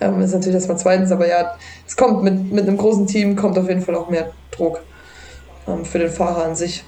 Ähm, 0.00 0.20
ist 0.20 0.32
natürlich 0.32 0.54
erstmal 0.54 0.78
zweitens, 0.78 1.10
aber 1.10 1.28
ja, 1.28 1.54
es 1.86 1.96
kommt 1.96 2.22
mit, 2.22 2.52
mit 2.52 2.66
einem 2.66 2.76
großen 2.76 3.06
Team, 3.06 3.36
kommt 3.36 3.58
auf 3.58 3.68
jeden 3.68 3.82
Fall 3.82 3.94
auch 3.94 4.10
mehr 4.10 4.32
Druck 4.50 4.82
ähm, 5.66 5.84
für 5.84 5.98
den 5.98 6.10
Fahrer 6.10 6.44
an 6.44 6.54
sich. 6.54 6.84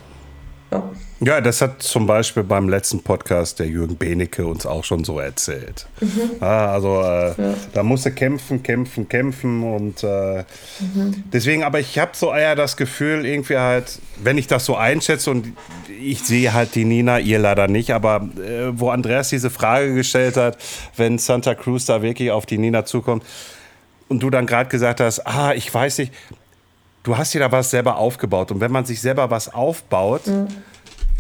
Ja. 0.70 0.82
Ja, 1.20 1.40
das 1.40 1.62
hat 1.62 1.82
zum 1.82 2.06
Beispiel 2.06 2.42
beim 2.42 2.68
letzten 2.68 3.02
Podcast 3.02 3.58
der 3.58 3.66
Jürgen 3.66 3.96
Benecke 3.96 4.46
uns 4.46 4.66
auch 4.66 4.84
schon 4.84 5.02
so 5.02 5.18
erzählt. 5.18 5.86
Mhm. 6.00 6.30
Ah, 6.40 6.72
also 6.72 7.00
äh, 7.00 7.28
ja. 7.28 7.54
da 7.72 7.82
musste 7.82 8.12
kämpfen, 8.12 8.62
kämpfen, 8.62 9.08
kämpfen 9.08 9.62
und 9.62 10.02
äh, 10.02 10.44
mhm. 10.80 11.24
deswegen, 11.32 11.64
aber 11.64 11.80
ich 11.80 11.98
habe 11.98 12.10
so 12.14 12.34
eher 12.34 12.54
das 12.54 12.76
Gefühl, 12.76 13.24
irgendwie 13.24 13.56
halt, 13.56 13.98
wenn 14.22 14.36
ich 14.36 14.46
das 14.46 14.66
so 14.66 14.76
einschätze 14.76 15.30
und 15.30 15.56
ich 16.00 16.22
sehe 16.22 16.52
halt 16.52 16.74
die 16.74 16.84
Nina, 16.84 17.18
ihr 17.18 17.38
leider 17.38 17.66
nicht, 17.66 17.92
aber 17.92 18.28
äh, 18.36 18.78
wo 18.78 18.90
Andreas 18.90 19.30
diese 19.30 19.48
Frage 19.48 19.94
gestellt 19.94 20.36
hat, 20.36 20.58
wenn 20.96 21.18
Santa 21.18 21.54
Cruz 21.54 21.86
da 21.86 22.02
wirklich 22.02 22.30
auf 22.30 22.44
die 22.44 22.58
Nina 22.58 22.84
zukommt 22.84 23.24
und 24.08 24.22
du 24.22 24.28
dann 24.28 24.44
gerade 24.44 24.68
gesagt 24.68 25.00
hast, 25.00 25.26
ah, 25.26 25.54
ich 25.54 25.72
weiß 25.72 25.98
nicht, 25.98 26.12
du 27.04 27.16
hast 27.16 27.32
dir 27.32 27.40
da 27.40 27.50
was 27.50 27.70
selber 27.70 27.96
aufgebaut. 27.96 28.50
Und 28.50 28.60
wenn 28.60 28.72
man 28.72 28.84
sich 28.84 29.00
selber 29.00 29.30
was 29.30 29.52
aufbaut, 29.52 30.26
mhm. 30.26 30.48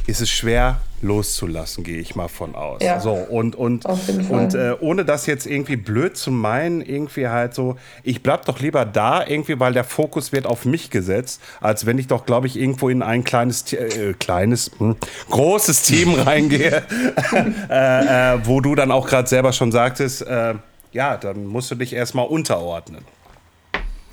Ist 0.06 0.20
es 0.20 0.30
schwer, 0.30 0.80
loszulassen, 1.02 1.84
gehe 1.84 1.98
ich 1.98 2.14
mal 2.14 2.28
von 2.28 2.54
aus. 2.54 2.82
Ja. 2.82 3.00
So, 3.00 3.12
und, 3.12 3.54
und, 3.54 3.84
und 3.84 4.54
äh, 4.54 4.74
ohne 4.80 5.04
das 5.04 5.26
jetzt 5.26 5.46
irgendwie 5.46 5.76
blöd 5.76 6.16
zu 6.16 6.30
meinen, 6.30 6.80
irgendwie 6.80 7.28
halt 7.28 7.54
so, 7.54 7.76
ich 8.02 8.22
bleib 8.22 8.46
doch 8.46 8.60
lieber 8.60 8.84
da, 8.84 9.26
irgendwie, 9.26 9.58
weil 9.60 9.72
der 9.72 9.84
Fokus 9.84 10.32
wird 10.32 10.46
auf 10.46 10.64
mich 10.64 10.90
gesetzt, 10.90 11.40
als 11.60 11.86
wenn 11.86 11.98
ich 11.98 12.06
doch, 12.06 12.24
glaube 12.24 12.46
ich, 12.46 12.56
irgendwo 12.56 12.88
in 12.88 13.02
ein 13.02 13.24
kleines, 13.24 13.72
äh, 13.72 14.14
kleines, 14.18 14.70
hm, 14.78 14.96
großes 15.30 15.82
Team 15.82 16.14
reingehe, 16.14 16.82
äh, 17.70 18.34
äh, 18.34 18.38
wo 18.44 18.60
du 18.60 18.74
dann 18.74 18.90
auch 18.90 19.06
gerade 19.06 19.28
selber 19.28 19.52
schon 19.52 19.72
sagtest, 19.72 20.22
äh, 20.22 20.54
ja, 20.92 21.16
dann 21.16 21.46
musst 21.46 21.70
du 21.70 21.74
dich 21.74 21.92
erstmal 21.92 22.26
unterordnen. 22.26 23.04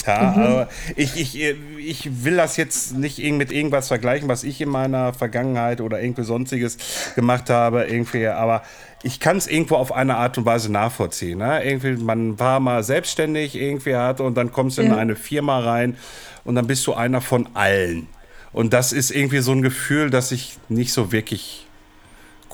Ja, 0.06 0.34
mhm. 0.36 0.44
aber 0.44 0.70
ich, 0.96 1.18
ich, 1.18 1.56
ich 1.78 2.24
will 2.26 2.36
das 2.36 2.58
jetzt 2.58 2.98
nicht 2.98 3.20
mit 3.20 3.52
irgendwas 3.52 3.88
vergleichen, 3.88 4.28
was 4.28 4.44
ich 4.44 4.60
in 4.60 4.70
meiner 4.70 5.14
Vergangenheit 5.14 5.82
oder 5.82 6.02
irgendwie 6.02 6.24
sonstiges 6.24 6.78
gemacht 7.16 7.50
habe, 7.50 7.86
irgendwie, 7.86 8.28
aber 8.28 8.64
ich 9.04 9.20
kann 9.20 9.38
es 9.38 9.48
irgendwo 9.48 9.76
auf 9.76 9.92
eine 9.92 10.16
Art 10.16 10.38
und 10.38 10.46
Weise 10.46 10.72
nachvollziehen. 10.72 11.40
Ne? 11.40 11.64
Irgendwie, 11.64 12.02
man 12.04 12.40
war 12.40 12.60
mal 12.60 12.84
selbstständig, 12.84 13.56
irgendwie 13.56 13.96
hat 13.96 14.22
und 14.22 14.36
dann 14.36 14.52
kommst 14.52 14.78
du 14.78 14.82
ja. 14.82 14.88
in 14.88 14.94
eine 14.94 15.16
Firma 15.16 15.60
rein 15.60 15.98
und 16.46 16.56
dann 16.56 16.68
bist 16.68 16.88
du 16.88 16.94
einer 16.94 17.22
von 17.22 17.50
allen. 17.54 18.08
Und 18.54 18.72
das 18.74 18.94
ist 18.94 19.12
irgendwie 19.12 19.40
so 19.40 19.52
ein 19.52 19.62
Gefühl, 19.62 20.10
das 20.10 20.32
ich 20.32 20.58
nicht 20.70 20.94
so 20.94 21.12
wirklich 21.12 21.68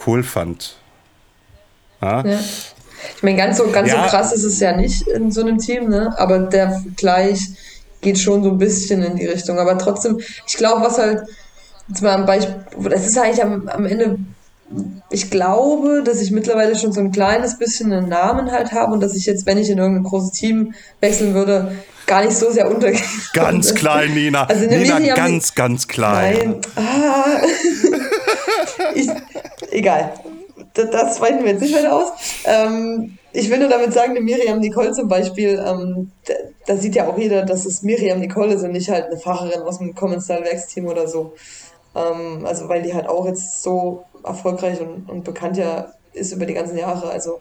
cool 0.08 0.24
fand. 0.24 0.78
Ja? 2.02 2.26
Ja. 2.26 2.40
Ich 3.16 3.24
meine, 3.24 3.38
ganz 3.38 3.58
so, 3.58 3.68
ganz 3.70 3.90
ja. 3.90 4.04
so 4.04 4.10
krass 4.10 4.32
ist 4.32 4.44
es 4.44 4.60
ja 4.60 4.76
nicht 4.76 5.08
in 5.08 5.32
so 5.32 5.42
einem 5.42 5.58
Team, 5.58 5.90
ne? 5.90 6.14
aber 6.18 6.40
der 6.40 6.72
Vergleich 6.72 7.40
geht 8.02 8.20
schon 8.20 8.44
so 8.44 8.52
ein 8.52 8.58
bisschen 8.58 9.04
in 9.04 9.16
die 9.16 9.26
Richtung. 9.26 9.60
Aber 9.60 9.78
trotzdem, 9.78 10.20
ich 10.48 10.56
glaube, 10.56 10.82
was 10.86 10.98
halt, 10.98 11.24
jetzt 11.88 12.02
mal 12.02 12.16
ein 12.16 12.26
Beispiel, 12.26 12.56
das 12.90 13.08
ist 13.08 13.18
eigentlich 13.18 13.44
am, 13.44 13.68
am 13.68 13.86
Ende, 13.86 14.20
ich 15.10 15.30
glaube, 15.32 16.04
dass 16.06 16.22
ich 16.22 16.32
mittlerweile 16.32 16.78
schon 16.78 16.94
so 16.94 17.00
ein 17.00 17.12
kleines 17.12 17.58
bisschen 17.58 17.92
einen 17.92 18.10
Namen 18.10 18.52
halt 18.52 18.72
habe 18.72 18.94
und 18.94 19.02
dass 19.02 19.16
ich 19.16 19.26
jetzt, 19.26 19.46
wenn 19.46 19.58
ich 19.58 19.70
in 19.70 19.80
irgendein 19.80 20.04
großes 20.04 20.32
Team 20.32 20.76
wechseln 21.02 21.34
würde, 21.34 21.76
gar 22.06 22.24
nicht 22.24 22.38
so 22.38 22.52
sehr 22.52 22.70
untergehe. 22.70 23.02
Ganz 23.34 23.74
klein, 23.76 24.14
Nina. 24.14 24.46
Also 24.46 24.66
Nina, 24.66 25.16
ganz, 25.16 25.56
ganz 25.56 25.88
klein. 25.88 26.62
Nein. 26.76 26.86
Ah. 26.86 27.42
ich, 28.96 29.10
egal 29.72 30.14
das 30.74 31.22
weiten 31.22 31.44
wir 31.44 31.52
jetzt 31.52 31.62
nicht 31.62 31.76
weiter 31.76 31.96
aus. 31.96 32.12
Ähm, 32.46 33.18
ich 33.32 33.50
will 33.50 33.60
nur 33.60 33.70
damit 33.70 33.94
sagen, 33.94 34.16
die 34.16 34.22
Miriam 34.22 34.60
Nicole 34.60 34.92
zum 34.92 35.08
Beispiel, 35.08 35.64
ähm, 35.66 36.12
da, 36.26 36.34
da, 36.66 36.78
sieht 36.78 36.96
ja 36.96 37.08
auch 37.08 37.18
jeder, 37.18 37.44
dass 37.44 37.66
es 37.66 37.84
Miriam 37.84 38.20
Nicole 38.20 38.54
ist 38.54 38.64
und 38.64 38.72
nicht 38.72 38.90
halt 38.90 39.06
eine 39.06 39.18
Fahrerin 39.18 39.62
aus 39.62 39.78
dem 39.80 39.94
Common 39.94 40.22
Style 40.22 40.44
Werksteam 40.44 40.88
oder 40.88 41.08
so. 41.08 41.34
Ähm, 41.96 42.46
also 42.46 42.70
weil 42.70 42.82
die 42.82 42.94
halt 42.94 43.08
auch 43.08 43.26
jetzt 43.26 43.62
so 43.62 44.06
erfolgreich 44.24 44.80
und, 44.82 45.10
und 45.10 45.24
bekannt 45.24 45.58
ja 45.58 45.94
ist 46.14 46.32
über 46.32 46.46
die 46.46 46.54
ganzen 46.54 46.78
Jahre. 46.78 47.10
Also 47.10 47.40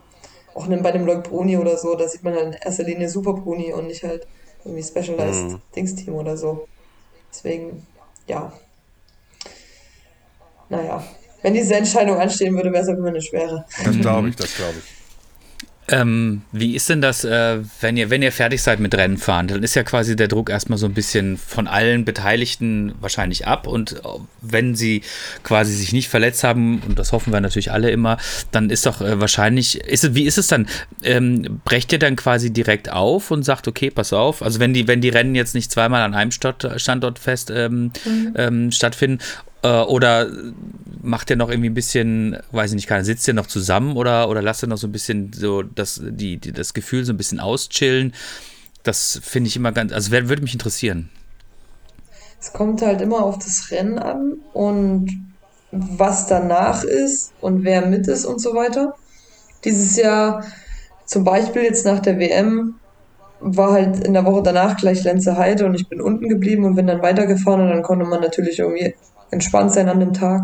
auch 0.54 0.66
bei 0.66 0.92
dem 0.92 1.06
Leuk 1.06 1.24
Bruni 1.24 1.56
oder 1.56 1.76
so, 1.76 1.94
da 1.94 2.08
sieht 2.08 2.22
man 2.22 2.34
halt 2.34 2.46
in 2.46 2.52
erster 2.54 2.84
Linie 2.84 3.08
Super 3.08 3.32
Bruni 3.32 3.72
und 3.72 3.86
nicht 3.86 4.04
halt 4.04 4.26
irgendwie 4.64 4.82
Specialized 4.82 5.44
mhm. 5.44 5.62
Dings 5.74 5.94
Team 5.94 6.14
oder 6.14 6.36
so. 6.36 6.66
Deswegen, 7.30 7.86
ja. 8.26 8.52
Naja, 10.68 11.02
wenn 11.42 11.54
diese 11.54 11.74
Entscheidung 11.74 12.18
anstehen 12.18 12.54
würde, 12.54 12.72
wäre 12.72 12.82
es 12.82 12.88
auch 12.88 12.96
immer 12.96 13.08
eine 13.08 13.22
schwere. 13.22 13.64
Das 13.84 13.98
glaube 13.98 14.28
ich, 14.28 14.36
das 14.36 14.54
glaube 14.56 14.74
ich. 14.78 14.98
Ähm, 15.90 16.42
wie 16.52 16.74
ist 16.74 16.88
denn 16.90 17.00
das, 17.00 17.24
äh, 17.24 17.60
wenn 17.80 17.96
ihr, 17.96 18.10
wenn 18.10 18.20
ihr 18.20 18.32
fertig 18.32 18.62
seid 18.62 18.78
mit 18.78 18.94
Rennen 18.94 19.16
fahren? 19.16 19.48
Dann 19.48 19.62
ist 19.62 19.74
ja 19.74 19.82
quasi 19.82 20.16
der 20.16 20.28
Druck 20.28 20.50
erstmal 20.50 20.78
so 20.78 20.86
ein 20.86 20.92
bisschen 20.92 21.38
von 21.38 21.66
allen 21.66 22.04
Beteiligten 22.04 22.94
wahrscheinlich 23.00 23.46
ab. 23.46 23.66
Und 23.66 23.92
äh, 23.92 24.00
wenn 24.42 24.74
sie 24.74 25.02
quasi 25.42 25.72
sich 25.72 25.92
nicht 25.92 26.08
verletzt 26.08 26.44
haben, 26.44 26.82
und 26.86 26.98
das 26.98 27.12
hoffen 27.12 27.32
wir 27.32 27.40
natürlich 27.40 27.72
alle 27.72 27.90
immer, 27.90 28.18
dann 28.50 28.68
ist 28.68 28.84
doch 28.84 29.00
äh, 29.00 29.18
wahrscheinlich, 29.18 29.80
ist, 29.80 30.14
wie 30.14 30.24
ist 30.24 30.36
es 30.36 30.48
dann? 30.48 30.68
Ähm, 31.02 31.60
brecht 31.64 31.90
ihr 31.92 31.98
dann 31.98 32.16
quasi 32.16 32.52
direkt 32.52 32.92
auf 32.92 33.30
und 33.30 33.42
sagt, 33.42 33.66
okay, 33.66 33.90
pass 33.90 34.12
auf. 34.12 34.42
Also 34.42 34.60
wenn 34.60 34.74
die, 34.74 34.88
wenn 34.88 35.00
die 35.00 35.08
Rennen 35.08 35.34
jetzt 35.34 35.54
nicht 35.54 35.72
zweimal 35.72 36.02
an 36.02 36.14
einem 36.14 36.30
Standort 36.30 37.18
fest 37.18 37.50
ähm, 37.50 37.92
mhm. 38.04 38.34
Ähm, 38.36 38.70
stattfinden 38.72 39.20
äh, 39.62 39.80
oder 39.82 40.28
macht 41.02 41.30
ihr 41.30 41.36
noch 41.36 41.48
irgendwie 41.48 41.70
ein 41.70 41.74
bisschen, 41.74 42.36
weiß 42.52 42.70
ich 42.70 42.76
nicht, 42.76 42.86
keine, 42.86 43.04
sitzt 43.04 43.26
ihr 43.28 43.34
noch 43.34 43.46
zusammen 43.46 43.96
oder, 43.96 44.28
oder 44.28 44.42
lasst 44.42 44.62
ihr 44.62 44.68
noch 44.68 44.78
so 44.78 44.86
ein 44.86 44.92
bisschen 44.92 45.32
so 45.32 45.62
das, 45.62 46.00
die, 46.02 46.36
die, 46.36 46.52
das 46.52 46.74
Gefühl 46.74 47.04
so 47.04 47.12
ein 47.12 47.16
bisschen 47.16 47.40
auschillen? 47.40 48.12
Das 48.82 49.20
finde 49.22 49.48
ich 49.48 49.56
immer 49.56 49.72
ganz, 49.72 49.92
also 49.92 50.10
würde 50.10 50.42
mich 50.42 50.52
interessieren. 50.52 51.10
Es 52.40 52.52
kommt 52.52 52.82
halt 52.82 53.00
immer 53.00 53.22
auf 53.24 53.38
das 53.38 53.70
Rennen 53.70 53.98
an 53.98 54.34
und 54.52 55.10
was 55.70 56.26
danach 56.26 56.84
ist 56.84 57.32
und 57.40 57.64
wer 57.64 57.86
mit 57.86 58.06
ist 58.06 58.24
und 58.24 58.40
so 58.40 58.54
weiter. 58.54 58.94
Dieses 59.64 59.96
Jahr, 59.96 60.44
zum 61.04 61.24
Beispiel 61.24 61.62
jetzt 61.62 61.84
nach 61.84 61.98
der 61.98 62.18
WM, 62.18 62.76
war 63.40 63.72
halt 63.72 64.04
in 64.04 64.14
der 64.14 64.24
Woche 64.24 64.42
danach 64.42 64.76
gleich 64.76 65.04
Lenze 65.04 65.36
Heide 65.36 65.66
und 65.66 65.74
ich 65.74 65.88
bin 65.88 66.00
unten 66.00 66.28
geblieben 66.28 66.64
und 66.64 66.74
bin 66.74 66.86
dann 66.86 67.02
weitergefahren 67.02 67.60
und 67.60 67.68
dann 67.68 67.82
konnte 67.82 68.04
man 68.04 68.20
natürlich 68.20 68.58
irgendwie 68.58 68.94
entspannt 69.30 69.72
sein 69.72 69.88
an 69.88 70.00
dem 70.00 70.12
Tag. 70.12 70.42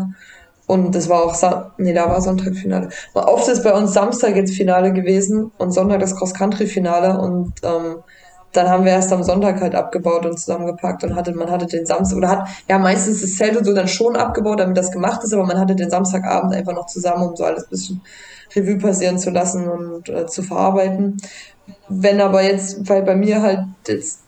Und 0.67 0.95
das 0.95 1.09
war 1.09 1.23
auch, 1.23 1.35
Sa 1.35 1.73
nee, 1.77 1.93
da 1.93 2.09
war 2.09 2.21
Sonntag-Finale. 2.21 2.89
Oft 3.13 3.47
ist 3.47 3.63
bei 3.63 3.73
uns 3.73 3.93
Samstag 3.93 4.35
jetzt 4.35 4.55
Finale 4.55 4.93
gewesen 4.93 5.51
und 5.57 5.71
Sonntag 5.71 5.99
das 5.99 6.15
Cross-Country-Finale 6.15 7.19
und 7.19 7.53
ähm, 7.63 7.97
dann 8.55 8.69
haben 8.69 8.85
wir 8.85 8.93
erst 8.93 9.11
am 9.11 9.23
Sonntag 9.23 9.59
halt 9.61 9.75
abgebaut 9.75 10.25
und 10.25 10.39
zusammengepackt 10.39 11.03
und 11.03 11.15
hatte, 11.15 11.33
man 11.33 11.51
hatte 11.51 11.65
den 11.65 11.85
Samstag, 11.85 12.17
oder 12.17 12.29
hat, 12.29 12.47
ja, 12.69 12.79
meistens 12.79 13.21
das 13.21 13.35
Zelt 13.35 13.57
und 13.57 13.65
so 13.65 13.73
dann 13.73 13.87
schon 13.87 14.15
abgebaut, 14.15 14.59
damit 14.59 14.77
das 14.77 14.91
gemacht 14.91 15.23
ist, 15.23 15.33
aber 15.33 15.45
man 15.45 15.59
hatte 15.59 15.75
den 15.75 15.89
Samstagabend 15.89 16.53
einfach 16.53 16.73
noch 16.73 16.85
zusammen, 16.87 17.27
um 17.27 17.35
so 17.35 17.43
alles 17.43 17.63
ein 17.65 17.69
bisschen 17.69 18.01
Revue 18.55 18.77
passieren 18.77 19.19
zu 19.19 19.29
lassen 19.29 19.67
und 19.67 20.09
äh, 20.09 20.25
zu 20.27 20.41
verarbeiten. 20.41 21.17
Wenn 21.89 22.21
aber 22.21 22.43
jetzt, 22.43 22.87
weil 22.87 23.03
bei 23.03 23.15
mir 23.15 23.41
halt 23.41 23.59
jetzt 23.87 24.24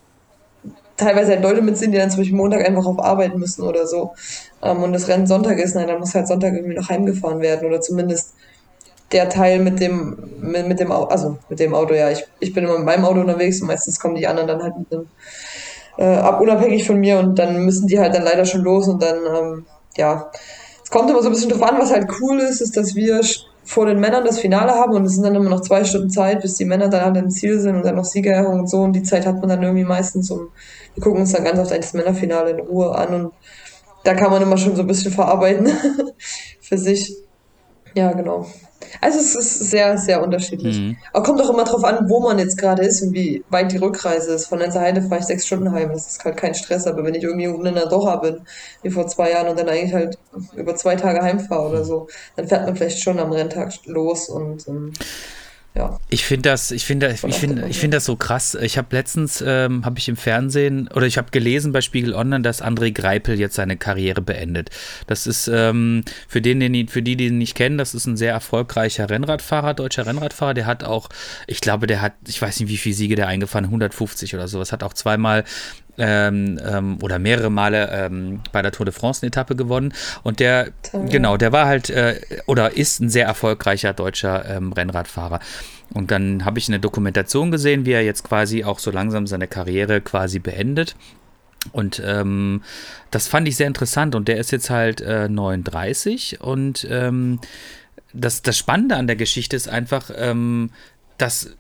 teilweise 0.98 1.34
halt 1.34 1.44
Leute 1.44 1.62
mit 1.62 1.78
sind, 1.78 1.92
die 1.92 1.98
dann 1.98 2.10
zum 2.10 2.20
Beispiel 2.20 2.36
Montag 2.36 2.68
einfach 2.68 2.86
auf 2.86 3.00
arbeiten 3.00 3.40
müssen 3.40 3.62
oder 3.62 3.88
so. 3.88 4.14
Ähm, 4.62 4.84
und 4.84 4.94
das 4.94 5.08
Rennen 5.08 5.28
Sonntag 5.28 5.60
ist, 5.60 5.76
nein, 5.76 5.88
dann 5.88 6.00
muss 6.00 6.16
halt 6.16 6.28
Sonntag 6.28 6.54
irgendwie 6.54 6.76
noch 6.76 6.90
heimgefahren 6.90 7.40
werden 7.40 7.68
oder 7.68 7.80
zumindest 7.80 8.34
der 9.12 9.30
Teil 9.30 9.60
mit 9.60 9.80
dem, 9.80 10.18
mit, 10.42 10.68
mit 10.68 10.80
dem 10.80 10.92
Auto, 10.92 11.10
also 11.10 11.38
mit 11.50 11.60
dem 11.60 11.74
Auto, 11.74 11.94
ja, 11.94 12.10
ich, 12.10 12.26
ich 12.40 12.54
bin 12.54 12.66
immer 12.66 12.78
mit 12.78 12.86
meinem 12.86 13.06
Auto 13.06 13.22
unterwegs 13.22 13.62
und 13.62 13.68
meistens 13.68 14.00
kommen 14.00 14.16
die 14.16 14.28
anderen 14.28 14.48
dann 14.48 14.64
halt 14.64 14.78
mit 14.78 14.92
dem, 14.92 15.08
äh, 15.98 16.04
ab, 16.04 16.42
unabhängig 16.42 16.86
von 16.86 17.00
mir 17.00 17.20
und 17.20 17.40
dann 17.40 17.64
müssen 17.64 17.88
die 17.88 18.00
halt 18.00 18.14
dann 18.14 18.24
leider 18.24 18.46
schon 18.46 18.62
los 18.62 18.88
und 18.88 19.02
dann, 19.02 19.18
ähm, 19.26 19.66
ja, 19.96 20.30
es 20.84 20.90
kommt 20.90 21.10
immer 21.10 21.22
so 21.22 21.30
ein 21.30 21.34
bisschen 21.34 21.50
drauf 21.50 21.64
an, 21.64 21.80
was 21.80 21.92
halt 21.92 22.10
cool 22.22 22.40
ist, 22.40 22.62
ist, 22.62 22.76
dass 22.76 22.96
wir 22.96 23.22
vor 23.64 23.86
den 23.86 24.00
Männern 24.00 24.26
das 24.26 24.40
Finale 24.40 24.74
haben 24.74 24.94
und 24.94 25.06
es 25.06 25.14
sind 25.14 25.24
dann 25.24 25.36
immer 25.36 25.50
noch 25.50 25.62
zwei 25.62 25.84
Stunden 25.84 26.10
Zeit, 26.10 26.42
bis 26.42 26.56
die 26.56 26.66
Männer 26.66 26.88
dann 26.88 27.04
alle 27.04 27.20
im 27.20 27.30
Ziel 27.30 27.60
sind 27.60 27.76
und 27.76 27.86
dann 27.86 27.96
noch 27.96 28.06
Siegerehrung 28.06 28.60
und 28.60 28.70
so 28.70 28.82
und 28.82 28.94
die 28.94 29.04
Zeit 29.04 29.26
hat 29.26 29.40
man 29.40 29.50
dann 29.50 29.64
irgendwie 29.64 29.84
meistens 29.84 30.32
um, 30.32 30.50
wir 30.98 31.04
gucken 31.04 31.22
uns 31.22 31.32
dann 31.32 31.44
ganz 31.44 31.60
oft 31.60 31.72
das 31.72 31.94
Männerfinale 31.94 32.50
in 32.50 32.60
Ruhe 32.60 32.94
an 32.96 33.14
und 33.14 33.34
da 34.04 34.16
kann 34.16 34.32
man 34.32 34.42
immer 34.42 34.58
schon 34.58 34.76
so 34.76 34.82
ein 34.82 34.88
bisschen 34.88 35.12
verarbeiten 35.12 35.68
für 36.60 36.78
sich. 36.78 37.16
Ja, 37.94 38.14
genau. 38.14 38.48
Also 39.02 39.20
es 39.20 39.36
ist 39.36 39.70
sehr, 39.70 39.98
sehr 39.98 40.24
unterschiedlich. 40.24 40.80
Mhm. 40.80 40.98
Aber 41.14 41.24
kommt 41.24 41.42
auch 41.42 41.50
immer 41.52 41.66
drauf 41.66 41.84
an, 41.84 42.10
wo 42.10 42.20
man 42.20 42.40
jetzt 42.40 42.58
gerade 42.58 42.84
ist 42.84 43.02
und 43.02 43.14
wie 43.14 43.44
weit 43.50 43.72
die 43.72 43.78
Rückreise 43.78 44.34
ist. 44.34 44.48
Von 44.48 44.60
Lenzer 44.60 44.82
Heide 44.82 45.02
fahre 45.02 45.20
ich 45.20 45.28
sechs 45.28 45.46
Stunden 45.46 45.72
heim. 45.72 45.92
Das 45.92 46.08
ist 46.08 46.24
halt 46.24 46.38
kein 46.38 46.56
Stress. 46.56 46.88
Aber 46.88 47.04
wenn 47.04 47.14
ich 47.14 47.24
irgendwie 47.24 47.48
unten 47.48 47.68
in 47.68 47.76
der 47.76 47.88
Doha 47.88 48.16
bin, 48.18 48.42
wie 48.82 48.90
vor 48.90 49.08
zwei 49.08 49.32
Jahren, 49.32 49.50
und 49.50 49.60
dann 49.60 49.70
eigentlich 49.70 49.94
halt 49.94 50.18
über 50.56 50.76
zwei 50.76 50.96
Tage 50.96 51.22
heimfahre 51.22 51.70
oder 51.70 51.84
so, 51.84 52.08
dann 52.36 52.48
fährt 52.48 52.66
man 52.66 52.76
vielleicht 52.76 53.02
schon 53.02 53.20
am 53.20 53.32
Renntag 53.32 53.74
los 53.86 54.30
und 54.30 54.68
ähm, 54.68 54.94
ja. 55.78 56.00
Ich 56.10 56.26
finde 56.26 56.50
das, 56.50 56.72
ich 56.72 56.86
finde, 56.86 57.12
ich 57.12 57.36
finde, 57.36 57.68
ich 57.68 57.78
finde 57.78 57.98
das 57.98 58.06
so 58.06 58.16
krass. 58.16 58.56
Ich 58.56 58.78
habe 58.78 58.96
letztens, 58.96 59.44
ähm, 59.46 59.86
habe 59.86 60.00
ich 60.00 60.10
im 60.10 60.18
Fernsehen 60.18 60.88
oder 60.88 61.06
ich 61.06 61.18
habe 61.18 61.30
gelesen 61.30 61.72
bei 61.72 61.82
Spiegel 61.82 62.16
Online, 62.16 62.42
dass 62.42 62.64
André 62.64 62.92
Greipel 62.92 63.40
jetzt 63.40 63.56
seine 63.56 63.78
Karriere 63.78 64.22
beendet. 64.22 64.72
Das 65.06 65.28
ist 65.28 65.48
ähm, 65.48 66.04
für 66.28 66.42
den, 66.42 66.60
den, 66.60 66.88
für 66.88 67.04
die, 67.04 67.16
die 67.16 67.28
ihn 67.28 67.38
nicht 67.38 67.56
kennen, 67.56 67.78
das 67.78 67.94
ist 67.94 68.08
ein 68.08 68.18
sehr 68.18 68.32
erfolgreicher 68.32 69.10
Rennradfahrer, 69.10 69.76
deutscher 69.76 70.08
Rennradfahrer. 70.08 70.56
Der 70.56 70.66
hat 70.66 70.84
auch, 70.84 71.10
ich 71.46 71.62
glaube, 71.62 71.86
der 71.86 72.02
hat, 72.02 72.14
ich 72.28 72.42
weiß 72.42 72.60
nicht, 72.60 72.70
wie 72.70 72.78
viele 72.78 72.96
Siege 72.96 73.16
der 73.16 73.28
eingefahren, 73.28 73.66
150 73.66 74.34
oder 74.34 74.48
sowas. 74.48 74.72
Hat 74.72 74.82
auch 74.84 74.94
zweimal 74.94 75.44
ähm, 75.98 76.60
ähm, 76.64 76.98
oder 77.02 77.20
mehrere 77.20 77.50
Male 77.50 77.90
ähm, 77.92 78.42
bei 78.52 78.62
der 78.62 78.72
Tour 78.72 78.86
de 78.86 78.94
France 78.94 79.22
eine 79.22 79.28
Etappe 79.28 79.56
gewonnen. 79.56 79.94
Und 80.24 80.40
der, 80.40 80.72
Toll. 80.84 81.08
genau, 81.10 81.38
der 81.38 81.52
war 81.52 81.66
halt 81.66 81.90
äh, 81.90 82.20
oder 82.46 82.76
ist 82.76 83.00
ein 83.00 83.10
sehr 83.10 83.26
erfolgreicher 83.26 83.94
deutscher 83.94 84.46
ähm, 84.50 84.74
Rennradfahrer. 84.74 85.40
Und 85.94 86.12
dann 86.12 86.46
habe 86.46 86.60
ich 86.60 86.68
eine 86.68 86.80
Dokumentation 86.80 87.52
gesehen, 87.52 87.86
wie 87.86 87.94
er 87.94 88.04
jetzt 88.04 88.24
quasi 88.24 88.64
auch 88.64 88.80
so 88.80 88.92
langsam 88.92 89.26
seine 89.26 89.48
Karriere 89.48 90.02
quasi 90.02 90.40
beendet. 90.40 90.96
Und 91.72 92.02
ähm, 92.06 92.62
das 93.12 93.28
fand 93.28 93.48
ich 93.48 93.56
sehr 93.56 93.68
interessant. 93.68 94.16
Und 94.16 94.28
der 94.28 94.38
ist 94.38 94.52
jetzt 94.52 94.70
halt 94.70 95.02
äh, 95.02 95.30
39. 95.30 96.42
Und 96.42 96.86
ähm, 96.90 97.40
das, 98.14 98.42
das 98.42 98.58
Spannende 98.58 98.96
an 98.96 99.08
der 99.08 99.16
Geschichte 99.16 99.56
ist 99.56 99.70
einfach, 99.70 100.12
ähm, 100.16 100.72
dass 101.18 101.56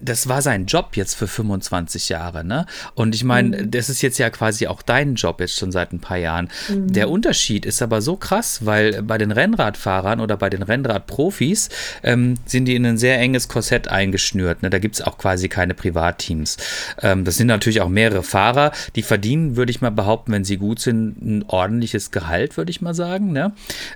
das 0.00 0.28
war 0.28 0.42
sein 0.42 0.66
Job 0.66 0.90
jetzt 0.94 1.14
für 1.14 1.26
25 1.26 2.08
Jahre, 2.08 2.44
ne? 2.44 2.66
Und 2.94 3.14
ich 3.14 3.24
meine, 3.24 3.62
mhm. 3.62 3.70
das 3.70 3.88
ist 3.88 4.02
jetzt 4.02 4.18
ja 4.18 4.30
quasi 4.30 4.66
auch 4.66 4.82
dein 4.82 5.14
Job 5.14 5.40
jetzt 5.40 5.56
schon 5.56 5.72
seit 5.72 5.92
ein 5.92 6.00
paar 6.00 6.16
Jahren. 6.16 6.48
Mhm. 6.68 6.92
Der 6.92 7.10
Unterschied 7.10 7.66
ist 7.66 7.82
aber 7.82 8.00
so 8.00 8.16
krass, 8.16 8.64
weil 8.64 9.02
bei 9.02 9.18
den 9.18 9.30
Rennradfahrern 9.30 10.20
oder 10.20 10.36
bei 10.36 10.50
den 10.50 10.62
Rennradprofis 10.62 11.68
ähm, 12.02 12.34
sind 12.46 12.66
die 12.66 12.76
in 12.76 12.86
ein 12.86 12.98
sehr 12.98 13.18
enges 13.18 13.48
Korsett 13.48 13.88
eingeschnürt. 13.88 14.62
Ne? 14.62 14.70
Da 14.70 14.78
gibt 14.78 14.96
es 14.96 15.02
auch 15.02 15.18
quasi 15.18 15.48
keine 15.48 15.74
Privatteams. 15.74 16.56
Ähm, 17.02 17.24
das 17.24 17.36
sind 17.36 17.46
natürlich 17.46 17.80
auch 17.80 17.88
mehrere 17.88 18.22
Fahrer, 18.22 18.72
die 18.96 19.02
verdienen, 19.02 19.56
würde 19.56 19.70
ich 19.70 19.80
mal 19.80 19.90
behaupten, 19.90 20.32
wenn 20.32 20.44
sie 20.44 20.56
gut 20.56 20.80
sind, 20.80 21.20
ein 21.22 21.44
ordentliches 21.46 22.10
Gehalt, 22.10 22.56
würde 22.56 22.70
ich 22.70 22.80
mal 22.80 22.94
sagen. 22.94 23.32
Ne? 23.32 23.52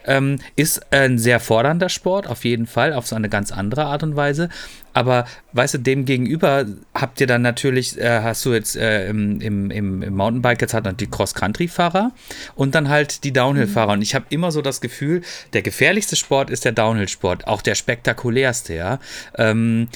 Ähm, 0.06 0.38
ist 0.56 0.92
ein 0.92 1.18
sehr 1.18 1.40
fordernder 1.40 1.88
Sport, 1.88 2.26
auf 2.26 2.44
jeden 2.44 2.66
Fall, 2.66 2.92
auf 2.92 3.06
so 3.06 3.16
eine 3.16 3.28
ganz 3.28 3.52
andere 3.52 3.84
Art 3.86 4.02
und 4.02 4.16
Weise. 4.16 4.48
Aber 4.92 5.26
weißt 5.52 5.74
du, 5.74 5.78
dem 5.78 6.04
gegenüber 6.04 6.66
habt 6.94 7.20
ihr 7.20 7.26
dann 7.26 7.42
natürlich, 7.42 7.98
äh, 7.98 8.20
hast 8.22 8.44
du 8.44 8.52
jetzt 8.52 8.76
äh, 8.76 9.08
im, 9.08 9.40
im, 9.40 9.70
im, 9.70 10.14
Mountainbike 10.14 10.60
jetzt 10.60 10.74
halt 10.74 11.00
die 11.00 11.06
Cross-Country-Fahrer 11.06 12.12
und 12.54 12.74
dann 12.74 12.88
halt 12.88 13.24
die 13.24 13.32
Downhill-Fahrer. 13.32 13.92
Und 13.92 14.02
ich 14.02 14.14
habe 14.14 14.26
immer 14.30 14.52
so 14.52 14.62
das 14.62 14.80
Gefühl, 14.80 15.22
der 15.52 15.62
gefährlichste 15.62 16.16
Sport 16.16 16.50
ist 16.50 16.64
der 16.64 16.72
Downhill-Sport, 16.72 17.46
auch 17.46 17.62
der 17.62 17.74
spektakulärste, 17.74 18.74
ja. 18.74 18.98
Ähm, 19.36 19.88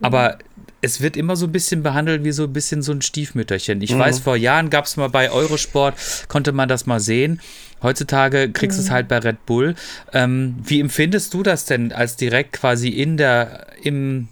aber 0.00 0.38
es 0.84 1.00
wird 1.00 1.16
immer 1.16 1.34
so 1.34 1.46
ein 1.46 1.52
bisschen 1.52 1.82
behandelt 1.82 2.24
wie 2.24 2.32
so 2.32 2.44
ein 2.44 2.52
bisschen 2.52 2.82
so 2.82 2.92
ein 2.92 3.00
Stiefmütterchen. 3.00 3.80
Ich 3.80 3.94
mhm. 3.94 4.00
weiß, 4.00 4.18
vor 4.18 4.36
Jahren 4.36 4.70
gab 4.70 4.84
es 4.84 4.96
mal 4.96 5.08
bei 5.08 5.30
Eurosport, 5.30 5.94
konnte 6.28 6.52
man 6.52 6.68
das 6.68 6.86
mal 6.86 7.00
sehen. 7.00 7.40
Heutzutage 7.82 8.50
kriegst 8.50 8.78
du 8.78 8.82
mhm. 8.82 8.86
es 8.86 8.92
halt 8.92 9.08
bei 9.08 9.18
Red 9.18 9.46
Bull. 9.46 9.74
Ähm, 10.12 10.56
wie 10.62 10.80
empfindest 10.80 11.32
du 11.32 11.42
das 11.42 11.64
denn 11.64 11.92
als 11.92 12.16
direkt 12.16 12.52
quasi 12.52 12.88
in 12.88 13.16
der, 13.16 13.66
im, 13.82 14.28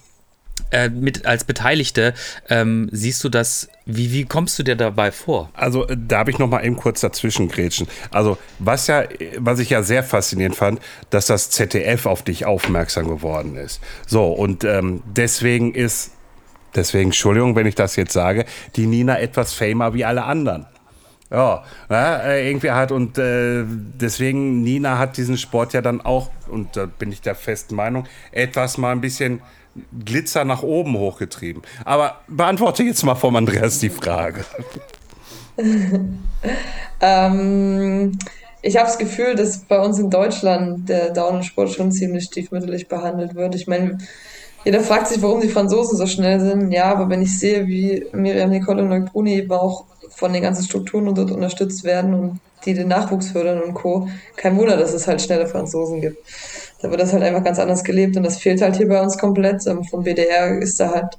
äh, 0.72 0.88
mit 0.88 1.26
als 1.26 1.44
Beteiligte, 1.44 2.14
ähm, 2.48 2.88
siehst 2.92 3.22
du 3.22 3.28
das, 3.28 3.68
wie, 3.86 4.12
wie 4.12 4.24
kommst 4.24 4.58
du 4.58 4.62
dir 4.62 4.76
dabei 4.76 5.12
vor? 5.12 5.50
Also 5.54 5.86
äh, 5.86 5.96
da 5.96 6.18
habe 6.18 6.30
ich 6.30 6.38
noch 6.38 6.48
mal 6.48 6.64
eben 6.64 6.76
kurz 6.76 7.00
dazwischen 7.00 7.48
grätschen. 7.48 7.86
Also 8.10 8.38
was 8.58 8.86
ja, 8.86 9.04
was 9.38 9.58
ich 9.58 9.70
ja 9.70 9.82
sehr 9.82 10.02
faszinierend 10.02 10.56
fand, 10.56 10.80
dass 11.10 11.26
das 11.26 11.50
ZDF 11.50 12.06
auf 12.06 12.22
dich 12.22 12.46
aufmerksam 12.46 13.08
geworden 13.08 13.56
ist. 13.56 13.80
So 14.06 14.32
und 14.32 14.64
ähm, 14.64 15.02
deswegen 15.06 15.74
ist, 15.74 16.12
deswegen 16.74 17.08
Entschuldigung, 17.08 17.54
wenn 17.54 17.66
ich 17.66 17.74
das 17.74 17.96
jetzt 17.96 18.12
sage, 18.12 18.46
die 18.76 18.86
Nina 18.86 19.20
etwas 19.20 19.52
famer 19.52 19.94
wie 19.94 20.04
alle 20.04 20.24
anderen. 20.24 20.66
Ja, 21.32 21.64
ja, 21.88 22.16
äh, 22.18 22.46
irgendwie 22.46 22.72
hat 22.72 22.92
und 22.92 23.16
äh, 23.16 23.64
deswegen 23.66 24.62
Nina 24.62 24.98
hat 24.98 25.16
diesen 25.16 25.38
Sport 25.38 25.72
ja 25.72 25.80
dann 25.80 26.02
auch 26.02 26.28
und 26.50 26.76
da 26.76 26.84
bin 26.84 27.10
ich 27.10 27.22
der 27.22 27.34
festen 27.34 27.74
Meinung 27.74 28.04
etwas 28.32 28.76
mal 28.76 28.92
ein 28.92 29.00
bisschen 29.00 29.40
Glitzer 30.04 30.44
nach 30.44 30.62
oben 30.62 30.98
hochgetrieben. 30.98 31.62
Aber 31.86 32.20
beantworte 32.28 32.82
jetzt 32.82 33.02
mal 33.02 33.14
vom 33.14 33.34
Andreas 33.36 33.78
die 33.78 33.88
Frage. 33.88 34.44
ähm, 37.00 38.18
ich 38.60 38.76
habe 38.76 38.86
das 38.86 38.98
Gefühl, 38.98 39.34
dass 39.34 39.60
bei 39.60 39.80
uns 39.80 39.98
in 39.98 40.10
Deutschland 40.10 40.88
der 40.88 41.10
Downhill-Sport 41.10 41.70
schon 41.70 41.92
ziemlich 41.92 42.24
stiefmütterlich 42.24 42.88
behandelt 42.88 43.34
wird. 43.34 43.54
Ich 43.54 43.66
meine, 43.66 43.96
jeder 44.64 44.80
fragt 44.80 45.08
sich, 45.08 45.22
warum 45.22 45.40
die 45.40 45.48
Franzosen 45.48 45.96
so 45.96 46.06
schnell 46.06 46.40
sind. 46.40 46.70
Ja, 46.72 46.92
aber 46.92 47.08
wenn 47.08 47.22
ich 47.22 47.38
sehe, 47.38 47.66
wie 47.66 48.06
Miriam 48.12 48.50
Nicole 48.50 48.82
und 48.82 48.90
Leugbruni 48.90 49.36
eben 49.36 49.52
auch 49.52 49.86
von 50.14 50.32
den 50.32 50.42
ganzen 50.42 50.64
Strukturen 50.64 51.14
dort 51.14 51.30
unterstützt 51.30 51.84
werden 51.84 52.14
und 52.14 52.40
die 52.64 52.74
den 52.74 52.88
Nachwuchs 52.88 53.30
fördern 53.30 53.60
und 53.60 53.74
Co., 53.74 54.08
kein 54.36 54.56
Wunder, 54.56 54.76
dass 54.76 54.92
es 54.92 55.08
halt 55.08 55.20
schnelle 55.20 55.46
Franzosen 55.46 56.00
gibt 56.00 56.18
da 56.82 56.90
wird 56.90 57.00
das 57.00 57.12
halt 57.12 57.22
einfach 57.22 57.44
ganz 57.44 57.58
anders 57.58 57.84
gelebt 57.84 58.16
und 58.16 58.24
das 58.24 58.38
fehlt 58.38 58.60
halt 58.60 58.76
hier 58.76 58.88
bei 58.88 59.00
uns 59.00 59.16
komplett. 59.16 59.66
Ähm, 59.66 59.84
vom 59.84 60.02
BDR 60.02 60.58
ist 60.58 60.80
da 60.80 60.90
halt 60.90 61.16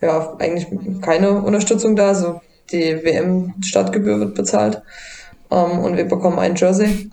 ja 0.00 0.36
eigentlich 0.38 0.68
keine 1.02 1.42
Unterstützung 1.42 1.96
da. 1.96 2.08
Also 2.08 2.40
die 2.70 3.02
WM-Startgebühr 3.02 4.20
wird 4.20 4.34
bezahlt 4.34 4.80
ähm, 5.50 5.80
und 5.80 5.96
wir 5.96 6.04
bekommen 6.04 6.38
ein 6.38 6.54
Jersey. 6.54 7.10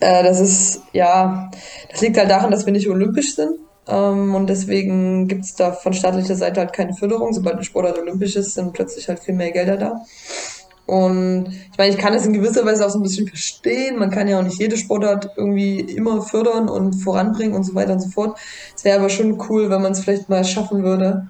Äh, 0.00 0.22
das 0.24 0.40
ist, 0.40 0.80
ja, 0.92 1.50
das 1.90 2.00
liegt 2.00 2.16
halt 2.16 2.30
daran, 2.30 2.50
dass 2.50 2.64
wir 2.64 2.72
nicht 2.72 2.88
olympisch 2.88 3.36
sind. 3.36 3.58
Ähm, 3.88 4.34
und 4.34 4.48
deswegen 4.48 5.28
gibt 5.28 5.44
es 5.44 5.54
da 5.54 5.72
von 5.72 5.92
staatlicher 5.92 6.36
Seite 6.36 6.60
halt 6.60 6.72
keine 6.72 6.94
Förderung. 6.94 7.32
Sobald 7.32 7.56
ein 7.56 7.64
Sportart 7.64 7.98
olympisch 7.98 8.36
ist, 8.36 8.54
sind 8.54 8.72
plötzlich 8.72 9.08
halt 9.08 9.20
viel 9.20 9.34
mehr 9.34 9.50
Gelder 9.50 9.76
da. 9.76 10.02
Und 10.86 11.46
ich 11.48 11.78
meine, 11.78 11.90
ich 11.90 11.98
kann 11.98 12.12
es 12.12 12.26
in 12.26 12.32
gewisser 12.32 12.64
Weise 12.64 12.84
auch 12.84 12.90
so 12.90 12.98
ein 12.98 13.02
bisschen 13.02 13.28
verstehen. 13.28 13.98
Man 13.98 14.10
kann 14.10 14.28
ja 14.28 14.38
auch 14.38 14.42
nicht 14.42 14.58
jede 14.58 14.76
Sportart 14.76 15.30
irgendwie 15.36 15.80
immer 15.80 16.22
fördern 16.22 16.68
und 16.68 16.94
voranbringen 16.94 17.54
und 17.54 17.64
so 17.64 17.74
weiter 17.74 17.92
und 17.92 18.00
so 18.00 18.10
fort. 18.10 18.38
Es 18.76 18.84
wäre 18.84 18.98
aber 18.98 19.08
schon 19.08 19.40
cool, 19.48 19.70
wenn 19.70 19.82
man 19.82 19.92
es 19.92 20.00
vielleicht 20.00 20.28
mal 20.28 20.44
schaffen 20.44 20.82
würde. 20.82 21.28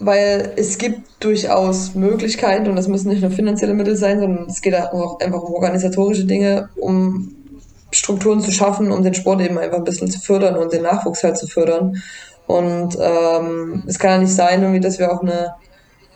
Weil 0.00 0.52
es 0.56 0.78
gibt 0.78 1.02
durchaus 1.20 1.94
Möglichkeiten 1.94 2.68
und 2.68 2.76
das 2.76 2.88
müssen 2.88 3.08
nicht 3.08 3.22
nur 3.22 3.30
finanzielle 3.30 3.74
Mittel 3.74 3.96
sein, 3.96 4.18
sondern 4.18 4.46
es 4.48 4.60
geht 4.60 4.74
auch 4.74 5.20
einfach 5.20 5.42
um 5.42 5.54
organisatorische 5.54 6.24
Dinge, 6.24 6.68
um 6.76 7.43
Strukturen 7.94 8.40
zu 8.40 8.50
schaffen, 8.50 8.92
um 8.92 9.02
den 9.02 9.14
Sport 9.14 9.40
eben 9.40 9.58
einfach 9.58 9.78
ein 9.78 9.84
bisschen 9.84 10.10
zu 10.10 10.20
fördern 10.20 10.56
und 10.56 10.72
den 10.72 10.82
Nachwuchs 10.82 11.22
halt 11.22 11.36
zu 11.36 11.46
fördern. 11.46 12.02
Und 12.46 12.98
ähm, 13.00 13.84
es 13.86 13.98
kann 13.98 14.10
ja 14.10 14.18
nicht 14.18 14.34
sein, 14.34 14.62
irgendwie, 14.62 14.80
dass 14.80 14.98
wir 14.98 15.12
auch 15.12 15.22
eine 15.22 15.54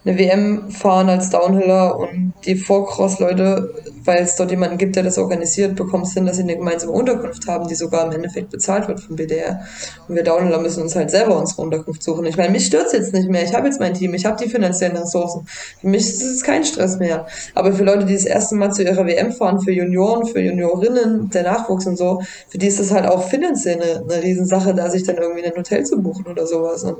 eine 0.04 0.18
WM 0.18 0.70
fahren 0.70 1.08
als 1.08 1.30
Downhiller 1.30 1.98
und 1.98 2.32
die 2.46 2.54
Vorcross-Leute, 2.54 3.74
weil 4.04 4.22
es 4.22 4.36
dort 4.36 4.50
jemanden 4.50 4.78
gibt, 4.78 4.96
der 4.96 5.02
das 5.02 5.18
organisiert, 5.18 5.76
bekommen 5.76 6.04
es 6.04 6.14
hin, 6.14 6.24
dass 6.24 6.36
sie 6.36 6.42
eine 6.42 6.56
gemeinsame 6.56 6.92
Unterkunft 6.92 7.46
haben, 7.46 7.68
die 7.68 7.74
sogar 7.74 8.06
im 8.06 8.12
Endeffekt 8.12 8.50
bezahlt 8.50 8.88
wird 8.88 9.00
vom 9.00 9.16
BDR. 9.16 9.60
Und 10.06 10.14
wir 10.14 10.22
Downhiller 10.22 10.60
müssen 10.60 10.82
uns 10.82 10.94
halt 10.94 11.10
selber 11.10 11.36
unsere 11.36 11.62
Unterkunft 11.62 12.02
suchen. 12.02 12.24
Ich 12.26 12.36
meine, 12.36 12.50
mich 12.50 12.66
stört 12.66 12.92
jetzt 12.92 13.12
nicht 13.12 13.28
mehr. 13.28 13.42
Ich 13.42 13.54
habe 13.54 13.66
jetzt 13.66 13.80
mein 13.80 13.94
Team, 13.94 14.14
ich 14.14 14.24
habe 14.24 14.42
die 14.42 14.48
finanziellen 14.48 14.96
Ressourcen. 14.96 15.46
Für 15.80 15.88
mich 15.88 16.08
ist 16.08 16.22
es 16.22 16.42
kein 16.42 16.64
Stress 16.64 16.98
mehr. 16.98 17.26
Aber 17.54 17.72
für 17.72 17.84
Leute, 17.84 18.06
die 18.06 18.14
das 18.14 18.24
erste 18.24 18.54
Mal 18.54 18.72
zu 18.72 18.82
ihrer 18.82 19.06
WM 19.06 19.32
fahren, 19.32 19.60
für 19.60 19.72
Junioren, 19.72 20.26
für 20.26 20.40
Juniorinnen, 20.40 21.28
der 21.30 21.42
Nachwuchs 21.42 21.86
und 21.86 21.96
so, 21.96 22.22
für 22.48 22.58
die 22.58 22.68
ist 22.68 22.80
das 22.80 22.92
halt 22.92 23.06
auch 23.06 23.28
finanziell 23.28 23.82
eine, 23.82 24.04
eine 24.10 24.22
Riesensache, 24.22 24.74
da 24.74 24.88
sich 24.90 25.02
dann 25.02 25.16
irgendwie 25.16 25.44
ein 25.44 25.56
Hotel 25.56 25.84
zu 25.84 26.00
buchen 26.00 26.26
oder 26.26 26.46
sowas. 26.46 26.84
Und 26.84 26.98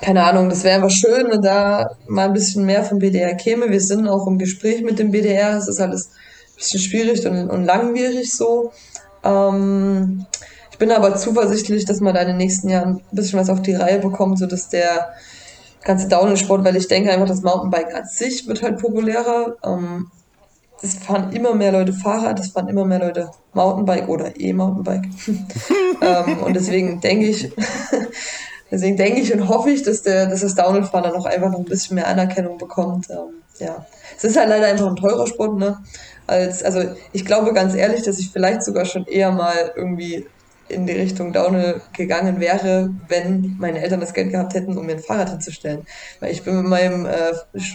keine 0.00 0.24
Ahnung, 0.24 0.48
das 0.48 0.64
wäre 0.64 0.76
einfach 0.76 0.90
schön, 0.90 1.30
wenn 1.30 1.42
da 1.42 1.96
mal 2.08 2.26
ein 2.26 2.32
bisschen 2.32 2.64
mehr 2.64 2.84
vom 2.84 2.98
BDR 2.98 3.34
käme. 3.34 3.70
Wir 3.70 3.80
sind 3.80 4.08
auch 4.08 4.26
im 4.26 4.38
Gespräch 4.38 4.82
mit 4.82 4.98
dem 4.98 5.10
BDR. 5.10 5.56
Es 5.58 5.68
ist 5.68 5.80
alles 5.80 6.08
ein 6.08 6.56
bisschen 6.56 6.80
schwierig 6.80 7.26
und, 7.26 7.50
und 7.50 7.64
langwierig 7.64 8.34
so. 8.34 8.72
Ähm, 9.22 10.26
ich 10.70 10.78
bin 10.78 10.90
aber 10.90 11.16
zuversichtlich, 11.16 11.84
dass 11.84 12.00
man 12.00 12.14
da 12.14 12.22
in 12.22 12.28
den 12.28 12.36
nächsten 12.38 12.70
Jahren 12.70 12.96
ein 12.96 13.16
bisschen 13.16 13.38
was 13.38 13.50
auf 13.50 13.60
die 13.60 13.74
Reihe 13.74 13.98
bekommt, 13.98 14.38
sodass 14.38 14.70
der 14.70 15.10
ganze 15.84 16.08
Downhill-Sport, 16.08 16.64
weil 16.64 16.76
ich 16.76 16.88
denke 16.88 17.12
einfach, 17.12 17.28
das 17.28 17.42
Mountainbike 17.42 17.94
an 17.94 18.06
sich 18.06 18.46
wird 18.48 18.62
halt 18.62 18.78
populärer. 18.78 19.56
Ähm, 19.64 20.10
es 20.82 20.94
fahren 20.94 21.32
immer 21.32 21.54
mehr 21.54 21.72
Leute 21.72 21.92
Fahrrad, 21.92 22.40
es 22.40 22.52
fahren 22.52 22.68
immer 22.68 22.86
mehr 22.86 23.00
Leute 23.00 23.30
Mountainbike 23.52 24.08
oder 24.08 24.40
E-Mountainbike. 24.40 25.04
ähm, 26.00 26.38
und 26.38 26.54
deswegen 26.54 27.00
denke 27.02 27.26
ich, 27.26 27.52
Deswegen 28.70 28.96
denke 28.96 29.20
ich 29.20 29.32
und 29.32 29.48
hoffe 29.48 29.70
ich, 29.70 29.82
dass, 29.82 30.02
der, 30.02 30.26
dass 30.26 30.40
das 30.40 30.54
Downhill-Fahren 30.54 31.04
dann 31.04 31.14
auch 31.14 31.26
einfach 31.26 31.50
noch 31.50 31.58
ein 31.58 31.64
bisschen 31.64 31.96
mehr 31.96 32.06
Anerkennung 32.06 32.58
bekommt. 32.58 33.10
Ähm, 33.10 33.40
ja. 33.58 33.84
Es 34.16 34.24
ist 34.24 34.36
halt 34.36 34.48
leider 34.48 34.66
einfach 34.66 34.86
ein 34.86 34.96
teurer 34.96 35.26
Sport, 35.26 35.58
ne? 35.58 35.78
Als, 36.26 36.62
also 36.62 36.82
ich 37.12 37.24
glaube 37.24 37.52
ganz 37.52 37.74
ehrlich, 37.74 38.02
dass 38.02 38.18
ich 38.18 38.30
vielleicht 38.30 38.62
sogar 38.62 38.84
schon 38.84 39.06
eher 39.06 39.32
mal 39.32 39.72
irgendwie 39.74 40.26
in 40.70 40.86
die 40.86 40.92
Richtung 40.92 41.32
Downhill 41.32 41.80
gegangen 41.92 42.40
wäre, 42.40 42.90
wenn 43.08 43.56
meine 43.58 43.82
Eltern 43.82 44.00
das 44.00 44.14
Geld 44.14 44.30
gehabt 44.30 44.54
hätten, 44.54 44.78
um 44.78 44.86
mir 44.86 44.92
ein 44.92 45.00
Fahrrad 45.00 45.30
hinzustellen. 45.30 45.84
Weil 46.20 46.30
ich 46.30 46.44
bin 46.44 46.56
mit 46.56 46.66
meinem 46.66 47.06
äh, 47.06 47.32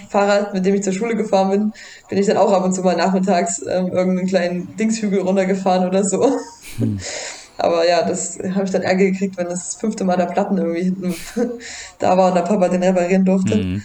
Fahrrad, 0.10 0.54
mit 0.54 0.66
dem 0.66 0.76
ich 0.76 0.84
zur 0.84 0.94
Schule 0.94 1.16
gefahren 1.16 1.50
bin, 1.50 1.74
bin 2.10 2.18
ich 2.18 2.26
dann 2.26 2.38
auch 2.38 2.52
ab 2.52 2.64
und 2.64 2.74
zu 2.74 2.82
mal 2.82 2.96
nachmittags 2.96 3.62
ähm, 3.62 3.88
irgendeinen 3.88 4.28
kleinen 4.28 4.76
Dingshügel 4.78 5.20
runtergefahren 5.20 5.88
oder 5.88 6.04
so. 6.04 6.38
Hm. 6.78 7.00
Aber 7.58 7.88
ja, 7.88 8.04
das 8.04 8.38
habe 8.54 8.66
ich 8.66 8.72
dann 8.72 8.82
Ärger 8.82 9.06
gekriegt, 9.06 9.38
wenn 9.38 9.48
das 9.48 9.76
fünfte 9.76 10.04
Mal 10.04 10.18
der 10.18 10.26
Platten 10.26 10.58
irgendwie 10.58 10.84
hinten 10.84 11.16
da 12.00 12.18
war 12.18 12.30
und 12.30 12.36
der 12.36 12.42
Papa 12.42 12.68
den 12.68 12.84
reparieren 12.84 13.26
durfte. 13.26 13.56
Mhm. 13.56 13.84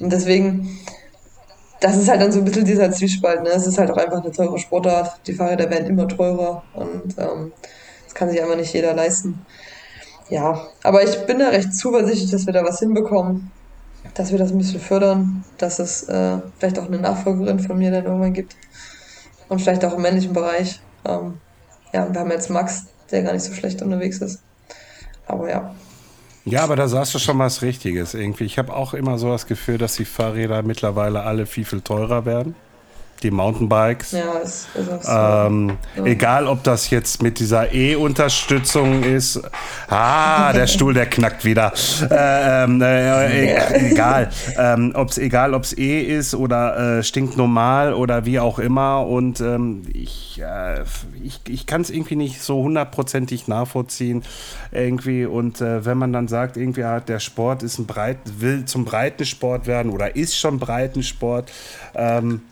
Und 0.00 0.12
deswegen, 0.12 0.78
das 1.80 1.96
ist 1.96 2.08
halt 2.08 2.20
dann 2.20 2.32
so 2.32 2.40
ein 2.40 2.44
bisschen 2.44 2.64
dieser 2.64 2.90
Zwiespalt. 2.90 3.42
Ne? 3.42 3.50
Es 3.50 3.66
ist 3.66 3.78
halt 3.78 3.90
auch 3.90 3.96
einfach 3.96 4.22
eine 4.22 4.32
teure 4.32 4.58
Sportart. 4.58 5.20
Die 5.26 5.34
Fahrräder 5.34 5.70
werden 5.70 5.86
immer 5.86 6.08
teurer 6.08 6.64
und 6.74 7.16
ähm, 7.18 7.52
das 8.04 8.14
kann 8.14 8.28
sich 8.30 8.42
einfach 8.42 8.56
nicht 8.56 8.72
jeder 8.74 8.94
leisten. 8.94 9.44
Ja, 10.28 10.68
aber 10.82 11.04
ich 11.04 11.26
bin 11.26 11.38
da 11.38 11.48
recht 11.48 11.74
zuversichtlich, 11.74 12.30
dass 12.30 12.46
wir 12.46 12.52
da 12.52 12.64
was 12.64 12.78
hinbekommen, 12.78 13.50
dass 14.14 14.32
wir 14.32 14.38
das 14.38 14.50
ein 14.50 14.58
bisschen 14.58 14.80
fördern, 14.80 15.44
dass 15.58 15.78
es 15.78 16.04
äh, 16.08 16.38
vielleicht 16.58 16.78
auch 16.78 16.86
eine 16.86 16.98
Nachfolgerin 16.98 17.60
von 17.60 17.78
mir 17.78 17.90
dann 17.90 18.06
irgendwann 18.06 18.32
gibt 18.32 18.56
und 19.48 19.60
vielleicht 19.60 19.84
auch 19.84 19.94
im 19.94 20.02
männlichen 20.02 20.32
Bereich. 20.32 20.80
Ähm, 21.04 21.34
ja, 21.92 22.12
wir 22.12 22.20
haben 22.20 22.30
jetzt 22.30 22.48
Max, 22.48 22.86
der 23.12 23.22
gar 23.22 23.32
nicht 23.32 23.44
so 23.44 23.52
schlecht 23.52 23.82
unterwegs 23.82 24.18
ist. 24.18 24.40
Aber 25.26 25.48
ja. 25.48 25.74
Ja, 26.44 26.64
aber 26.64 26.74
da 26.74 26.88
sagst 26.88 27.14
du 27.14 27.18
schon 27.18 27.38
was 27.38 27.62
Richtiges 27.62 28.14
irgendwie. 28.14 28.44
Ich 28.44 28.58
habe 28.58 28.74
auch 28.74 28.94
immer 28.94 29.18
so 29.18 29.30
das 29.30 29.46
Gefühl, 29.46 29.78
dass 29.78 29.94
die 29.94 30.04
Fahrräder 30.04 30.62
mittlerweile 30.62 31.22
alle 31.22 31.46
viel, 31.46 31.64
viel 31.64 31.82
teurer 31.82 32.24
werden. 32.24 32.56
Die 33.22 33.30
Mountainbikes. 33.30 34.12
Ja, 34.12 34.32
ist, 34.38 34.68
ist 34.74 34.90
auch 34.90 35.02
so. 35.02 35.46
Ähm, 35.48 35.78
ja. 35.96 36.04
Egal, 36.04 36.46
ob 36.46 36.62
das 36.64 36.90
jetzt 36.90 37.22
mit 37.22 37.38
dieser 37.38 37.72
E-Unterstützung 37.72 39.02
ist. 39.02 39.40
Ah, 39.88 40.52
der 40.52 40.66
Stuhl, 40.68 40.94
der 40.94 41.06
knackt 41.06 41.44
wieder. 41.44 41.72
Äh, 42.10 42.64
ähm, 42.64 42.80
äh, 42.82 43.46
e 43.46 43.90
egal. 43.90 44.30
Ähm, 44.58 44.92
ob's, 44.94 45.18
egal, 45.18 45.54
ob 45.54 45.64
es 45.64 45.76
E 45.76 46.00
ist 46.00 46.34
oder 46.34 46.98
äh, 46.98 47.02
stinknormal 47.02 47.94
oder 47.94 48.24
wie 48.24 48.38
auch 48.38 48.58
immer. 48.58 49.06
Und 49.06 49.40
ähm, 49.40 49.82
ich, 49.92 50.40
äh, 50.42 50.82
ich, 51.22 51.40
ich 51.48 51.66
kann 51.66 51.80
es 51.80 51.90
irgendwie 51.90 52.16
nicht 52.16 52.42
so 52.42 52.62
hundertprozentig 52.62 53.48
nachvollziehen. 53.48 54.22
Irgendwie. 54.72 55.26
Und 55.26 55.60
äh, 55.60 55.84
wenn 55.84 55.98
man 55.98 56.12
dann 56.12 56.28
sagt, 56.28 56.56
irgendwie 56.56 56.84
hat 56.84 57.08
der 57.08 57.20
Sport 57.20 57.62
ist 57.62 57.78
ein 57.78 57.86
breit, 57.86 58.18
will 58.38 58.64
zum 58.64 58.84
Breitensport 58.84 59.66
werden 59.66 59.92
oder 59.92 60.16
ist 60.16 60.36
schon 60.36 60.58
Breitensport, 60.58 61.50
ähm, 61.94 62.42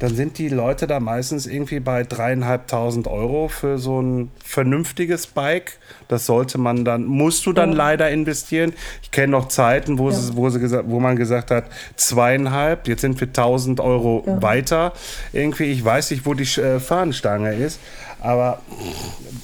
dann 0.00 0.14
sind 0.14 0.38
die 0.38 0.48
Leute 0.48 0.86
da 0.86 0.98
meistens 0.98 1.46
irgendwie 1.46 1.78
bei 1.78 2.02
dreieinhalbtausend 2.04 3.06
Euro 3.06 3.48
für 3.48 3.78
so 3.78 4.00
ein 4.00 4.30
vernünftiges 4.42 5.26
Bike. 5.26 5.78
Das 6.08 6.24
sollte 6.24 6.56
man 6.56 6.86
dann, 6.86 7.04
musst 7.04 7.44
du 7.44 7.52
dann 7.52 7.72
ja. 7.72 7.76
leider 7.76 8.10
investieren. 8.10 8.72
Ich 9.02 9.10
kenne 9.10 9.32
noch 9.32 9.48
Zeiten, 9.48 9.98
wo, 9.98 10.08
ja. 10.08 10.16
sie, 10.16 10.36
wo, 10.36 10.48
sie 10.48 10.60
wo 10.86 11.00
man 11.00 11.16
gesagt 11.16 11.50
hat, 11.50 11.64
zweieinhalb, 11.96 12.88
jetzt 12.88 13.02
sind 13.02 13.20
wir 13.20 13.28
1000 13.28 13.78
Euro 13.80 14.24
ja. 14.26 14.42
weiter. 14.42 14.94
Irgendwie, 15.34 15.64
ich 15.64 15.84
weiß 15.84 16.10
nicht, 16.12 16.24
wo 16.24 16.32
die 16.32 16.44
äh, 16.60 16.80
Fahnenstange 16.80 17.54
ist, 17.54 17.78
aber 18.20 18.62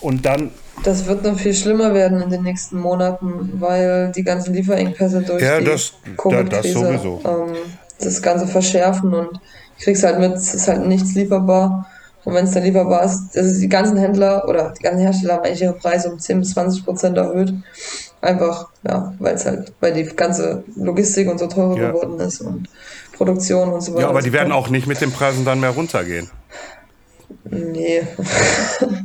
und 0.00 0.24
dann 0.24 0.50
das 0.84 1.07
wird 1.07 1.24
noch 1.24 1.38
viel 1.38 1.54
schlimmer 1.54 1.94
werden 1.94 2.20
in 2.20 2.28
den 2.28 2.42
nächsten 2.42 2.78
Monaten, 2.78 3.54
weil 3.59 4.12
die 4.12 4.22
ganzen 4.22 4.52
Lieferengpässe 4.52 5.22
durch 5.22 5.42
ja, 5.42 5.59
die 5.59 6.16
Covid-Krise 6.16 7.00
ähm, 7.24 7.57
das 7.98 8.20
Ganze 8.20 8.46
verschärfen 8.46 9.14
und 9.14 9.40
kriegst 9.79 10.05
halt 10.05 10.18
mit, 10.18 10.35
ist 10.35 10.68
halt 10.68 10.87
nichts 10.87 11.14
lieferbar. 11.14 11.87
Und 12.24 12.35
wenn 12.35 12.45
es 12.45 12.53
dann 12.53 12.64
lieferbar 12.64 13.05
ist, 13.05 13.37
also 13.37 13.61
die 13.61 13.68
ganzen 13.68 13.97
Händler 13.97 14.49
oder 14.49 14.74
die 14.77 14.83
ganzen 14.83 15.01
Hersteller 15.01 15.35
haben 15.35 15.45
eigentlich 15.45 15.62
ihre 15.62 15.74
Preise 15.74 16.11
um 16.11 16.18
10 16.18 16.41
bis 16.41 16.51
20 16.55 16.85
Prozent 16.85 17.16
erhöht. 17.16 17.55
Einfach, 18.20 18.68
ja, 18.83 19.14
weil 19.20 19.37
es 19.37 19.47
halt, 19.47 19.72
weil 19.79 19.93
die 19.93 20.05
ganze 20.05 20.64
Logistik 20.74 21.31
und 21.31 21.39
so 21.39 21.47
teurer 21.47 21.79
ja. 21.79 21.91
geworden 21.93 22.18
ist 22.18 22.41
und 22.41 22.68
Produktion 23.12 23.72
und 23.72 23.81
so 23.81 23.93
weiter. 23.93 24.03
Ja, 24.03 24.09
aber 24.09 24.22
die 24.22 24.33
werden 24.33 24.53
auch 24.53 24.70
nicht 24.70 24.89
mit 24.89 25.01
den 25.01 25.12
Preisen 25.12 25.45
dann 25.45 25.61
mehr 25.61 25.70
runtergehen. 25.70 26.29
Nee. 27.45 28.03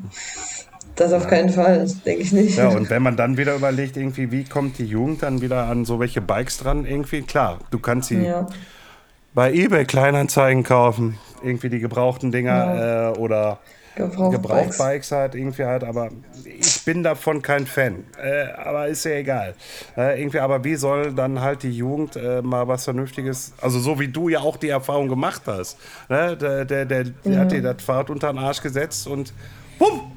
das 0.95 1.13
auf 1.13 1.27
keinen 1.27 1.49
Fall, 1.49 1.85
denke 2.05 2.23
ich 2.23 2.31
nicht. 2.31 2.57
Ja, 2.57 2.69
und 2.69 2.89
wenn 2.89 3.03
man 3.03 3.17
dann 3.17 3.37
wieder 3.37 3.53
überlegt, 3.53 3.97
irgendwie, 3.97 4.31
wie 4.31 4.45
kommt 4.45 4.79
die 4.79 4.85
Jugend 4.85 5.21
dann 5.21 5.41
wieder 5.41 5.65
an 5.65 5.85
so 5.85 5.99
welche 5.99 6.21
Bikes 6.21 6.57
dran, 6.57 6.85
irgendwie, 6.85 7.21
klar, 7.21 7.59
du 7.69 7.77
kannst 7.77 8.09
sie. 8.09 8.23
Ja 8.23 8.47
bei 9.33 9.51
eBay 9.53 9.85
Kleinanzeigen 9.85 10.63
kaufen. 10.63 11.17
Irgendwie 11.43 11.69
die 11.69 11.79
gebrauchten 11.79 12.31
Dinger 12.31 12.51
ja. 12.51 13.11
äh, 13.11 13.17
oder 13.17 13.59
Gebrauchbikes 13.95 15.11
halt 15.11 15.35
irgendwie 15.35 15.65
halt, 15.65 15.83
aber 15.83 16.09
ich 16.45 16.85
bin 16.85 17.03
davon 17.03 17.41
kein 17.41 17.67
Fan. 17.67 18.05
Äh, 18.21 18.45
aber 18.53 18.87
ist 18.87 19.03
ja 19.03 19.11
egal. 19.11 19.53
Äh, 19.97 20.21
irgendwie, 20.21 20.39
aber 20.39 20.63
wie 20.63 20.75
soll 20.75 21.13
dann 21.13 21.41
halt 21.41 21.63
die 21.63 21.71
Jugend 21.71 22.15
äh, 22.15 22.41
mal 22.41 22.67
was 22.67 22.85
Vernünftiges, 22.85 23.53
also 23.61 23.79
so 23.79 23.99
wie 23.99 24.07
du 24.07 24.29
ja 24.29 24.39
auch 24.39 24.57
die 24.57 24.69
Erfahrung 24.69 25.09
gemacht 25.09 25.41
hast. 25.45 25.77
Ne? 26.07 26.37
Der, 26.37 26.65
der, 26.65 26.85
der, 26.85 27.03
der 27.03 27.33
ja. 27.33 27.39
hat 27.39 27.51
dir 27.51 27.61
das 27.61 27.83
Fahrrad 27.83 28.09
unter 28.09 28.31
den 28.31 28.39
Arsch 28.39 28.61
gesetzt 28.61 29.07
und 29.07 29.33
bumm! 29.77 30.11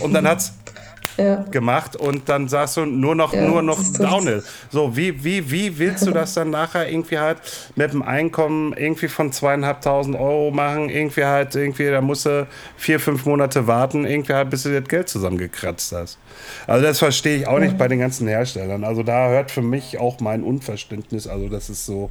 Und 0.00 0.12
dann 0.12 0.28
hat's 0.28 0.52
ja. 1.18 1.44
gemacht 1.50 1.96
und 1.96 2.28
dann 2.28 2.48
sagst 2.48 2.76
du 2.76 2.86
nur 2.86 3.14
noch, 3.14 3.34
ja, 3.34 3.46
nur 3.46 3.62
noch 3.62 3.82
Downhill. 3.92 4.42
So, 4.70 4.96
wie, 4.96 5.24
wie, 5.24 5.50
wie 5.50 5.78
willst 5.78 6.06
du 6.06 6.12
das 6.12 6.34
dann 6.34 6.50
nachher 6.50 6.90
irgendwie 6.90 7.18
halt 7.18 7.38
mit 7.74 7.92
dem 7.92 8.02
Einkommen 8.02 8.72
irgendwie 8.72 9.08
von 9.08 9.32
zweieinhalbtausend 9.32 10.16
Euro 10.16 10.50
machen? 10.50 10.88
Irgendwie 10.88 11.24
halt, 11.24 11.54
irgendwie, 11.54 11.90
da 11.90 12.00
musst 12.00 12.26
du 12.26 12.46
vier, 12.76 13.00
fünf 13.00 13.26
Monate 13.26 13.66
warten, 13.66 14.06
irgendwie 14.06 14.32
halt, 14.32 14.50
bis 14.50 14.62
du 14.62 14.80
das 14.80 14.88
Geld 14.88 15.08
zusammengekratzt 15.08 15.92
hast. 15.92 16.18
Also 16.66 16.86
das 16.86 16.98
verstehe 16.98 17.38
ich 17.38 17.46
auch 17.46 17.58
nicht 17.58 17.76
bei 17.76 17.88
den 17.88 17.98
ganzen 17.98 18.28
Herstellern. 18.28 18.84
Also 18.84 19.02
da 19.02 19.28
hört 19.28 19.50
für 19.50 19.62
mich 19.62 19.98
auch 19.98 20.20
mein 20.20 20.42
Unverständnis, 20.42 21.26
also 21.26 21.48
das 21.48 21.68
ist 21.68 21.84
so. 21.84 22.10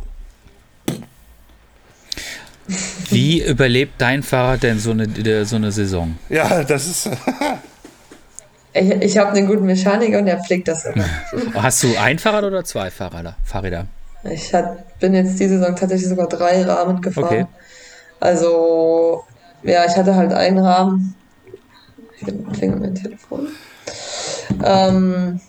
Wie 3.10 3.42
überlebt 3.42 3.94
dein 3.98 4.24
Fahrrad 4.24 4.64
denn 4.64 4.78
so 4.78 4.92
eine, 4.92 5.46
so 5.46 5.56
eine 5.56 5.72
Saison? 5.72 6.18
Ja, 6.28 6.64
das 6.66 6.88
ist. 6.88 7.10
Ich, 8.78 8.90
ich 8.90 9.18
habe 9.18 9.32
einen 9.32 9.48
guten 9.48 9.66
Mechaniker 9.66 10.20
und 10.20 10.26
der 10.26 10.44
pflegt 10.44 10.68
das 10.68 10.86
immer. 10.86 11.06
Hast 11.54 11.84
du 11.84 11.96
ein 11.98 12.20
Fahrrad 12.20 12.44
oder 12.44 12.64
zwei 12.64 12.92
Fahrräder? 12.92 13.36
Fahrräder? 13.44 13.88
Ich 14.24 14.54
hat, 14.54 15.00
bin 15.00 15.14
jetzt 15.14 15.40
diese 15.40 15.60
Saison 15.60 15.76
tatsächlich 15.76 16.10
sogar 16.10 16.28
drei 16.28 16.64
Rahmen 16.64 17.02
gefahren. 17.02 17.26
Okay. 17.26 17.46
Also, 18.20 19.24
ja, 19.64 19.86
ich 19.86 19.96
hatte 19.96 20.16
halt 20.16 20.34
einen 20.34 20.60
Rahmen. 20.60 21.16
Ich 22.20 22.26
klingelt 22.54 22.82
mein 22.82 22.96
Telefon. 22.96 23.48
Ähm, 24.64 25.40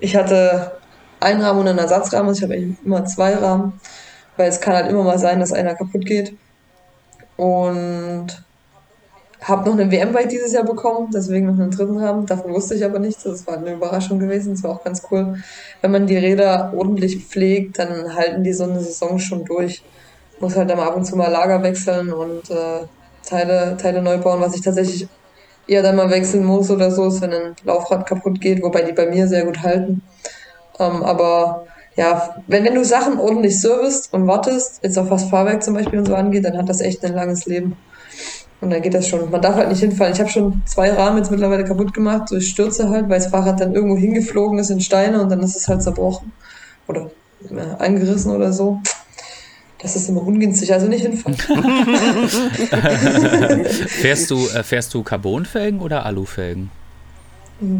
ich 0.00 0.16
hatte 0.16 0.72
einen 1.20 1.40
Rahmen 1.40 1.60
und 1.60 1.68
einen 1.68 1.78
Ersatzrahmen. 1.78 2.28
Also 2.28 2.38
ich 2.38 2.50
habe 2.50 2.76
immer 2.84 3.04
zwei 3.04 3.34
Rahmen, 3.34 3.80
weil 4.36 4.48
es 4.48 4.60
kann 4.60 4.74
halt 4.74 4.90
immer 4.90 5.04
mal 5.04 5.18
sein, 5.18 5.40
dass 5.40 5.52
einer 5.52 5.74
kaputt 5.74 6.04
geht. 6.04 6.36
Und 7.36 8.45
habe 9.42 9.68
noch 9.68 9.78
eine 9.78 9.90
WM-Bike 9.90 10.28
dieses 10.28 10.52
Jahr 10.52 10.64
bekommen, 10.64 11.10
deswegen 11.12 11.46
noch 11.46 11.54
einen 11.54 11.70
dritten 11.70 11.98
Rahmen. 11.98 12.26
Davon 12.26 12.52
wusste 12.52 12.74
ich 12.74 12.84
aber 12.84 12.98
nichts. 12.98 13.24
Das 13.24 13.46
war 13.46 13.58
eine 13.58 13.74
Überraschung 13.74 14.18
gewesen. 14.18 14.54
Das 14.54 14.62
war 14.62 14.72
auch 14.72 14.84
ganz 14.84 15.02
cool. 15.10 15.36
Wenn 15.82 15.90
man 15.90 16.06
die 16.06 16.16
Räder 16.16 16.72
ordentlich 16.76 17.24
pflegt, 17.24 17.78
dann 17.78 18.14
halten 18.14 18.42
die 18.44 18.52
so 18.52 18.64
eine 18.64 18.80
Saison 18.80 19.18
schon 19.18 19.44
durch. 19.44 19.82
Muss 20.40 20.56
halt 20.56 20.70
dann 20.70 20.80
ab 20.80 20.96
und 20.96 21.04
zu 21.04 21.16
mal 21.16 21.30
Lager 21.30 21.62
wechseln 21.62 22.12
und 22.12 22.50
äh, 22.50 22.86
Teile, 23.24 23.76
Teile 23.76 24.02
neu 24.02 24.18
bauen, 24.18 24.40
was 24.40 24.54
ich 24.54 24.62
tatsächlich 24.62 25.08
eher 25.66 25.82
dann 25.82 25.96
mal 25.96 26.10
wechseln 26.10 26.44
muss 26.44 26.70
oder 26.70 26.90
so, 26.90 27.06
ist, 27.06 27.20
wenn 27.20 27.32
ein 27.32 27.56
Laufrad 27.64 28.06
kaputt 28.06 28.40
geht, 28.40 28.62
wobei 28.62 28.82
die 28.82 28.92
bei 28.92 29.06
mir 29.06 29.26
sehr 29.28 29.44
gut 29.44 29.62
halten. 29.62 30.02
Ähm, 30.78 31.02
aber 31.02 31.66
ja, 31.96 32.36
wenn, 32.46 32.64
wenn 32.64 32.74
du 32.74 32.84
Sachen 32.84 33.18
ordentlich 33.18 33.60
servicest 33.60 34.12
und 34.12 34.26
wartest, 34.26 34.80
jetzt 34.82 34.98
auch 34.98 35.10
was 35.10 35.24
Fahrwerk 35.24 35.62
zum 35.62 35.74
Beispiel 35.74 35.98
und 35.98 36.06
so 36.06 36.14
angeht, 36.14 36.44
dann 36.44 36.56
hat 36.56 36.68
das 36.68 36.80
echt 36.80 37.04
ein 37.04 37.14
langes 37.14 37.46
Leben. 37.46 37.76
Und 38.60 38.70
dann 38.70 38.80
geht 38.80 38.94
das 38.94 39.06
schon. 39.06 39.30
Man 39.30 39.42
darf 39.42 39.56
halt 39.56 39.68
nicht 39.68 39.80
hinfallen. 39.80 40.14
Ich 40.14 40.20
habe 40.20 40.30
schon 40.30 40.62
zwei 40.64 40.90
Rahmen 40.90 41.18
jetzt 41.18 41.30
mittlerweile 41.30 41.64
kaputt 41.64 41.92
gemacht 41.92 42.30
durch 42.30 42.48
Stürze 42.48 42.88
halt, 42.88 43.08
weil 43.08 43.18
das 43.18 43.28
Fahrrad 43.28 43.60
dann 43.60 43.74
irgendwo 43.74 43.96
hingeflogen 43.96 44.58
ist 44.58 44.70
in 44.70 44.80
Steine 44.80 45.20
und 45.20 45.30
dann 45.30 45.40
ist 45.40 45.56
es 45.56 45.68
halt 45.68 45.82
zerbrochen. 45.82 46.32
Oder 46.88 47.10
äh, 47.50 47.82
eingerissen 47.82 48.32
oder 48.32 48.52
so. 48.52 48.80
Das 49.78 49.94
ist 49.94 50.08
immer 50.08 50.26
ungünstig, 50.26 50.72
also 50.72 50.86
nicht 50.86 51.02
hinfallen. 51.02 51.36
fährst 53.66 54.30
du, 54.30 54.36
äh, 54.48 54.62
fährst 54.62 54.94
du 54.94 55.02
Carbonfelgen 55.02 55.80
oder 55.80 56.06
Alufelgen? 56.06 56.70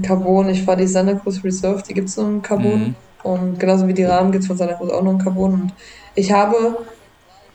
Carbon, 0.03 0.51
ich 0.51 0.62
fahre 0.62 0.79
die 0.79 0.87
Santa 0.87 1.14
Cruz 1.14 1.43
Reserve, 1.43 1.83
die 1.89 1.95
gibt 1.95 2.09
es 2.09 2.16
nur 2.16 2.29
in 2.29 2.43
Carbon. 2.43 2.81
Mhm. 2.81 2.95
Und 3.22 3.59
genauso 3.59 3.89
wie 3.89 3.95
die 3.95 4.05
Rahmen 4.05 4.31
gibt 4.31 4.43
es 4.43 4.49
von 4.49 4.59
Santa 4.59 4.74
Cruz 4.74 4.91
auch 4.91 5.03
noch 5.03 5.12
in 5.12 5.18
Carbon. 5.18 5.55
Und 5.55 5.72
ich 6.14 6.33
habe 6.33 6.79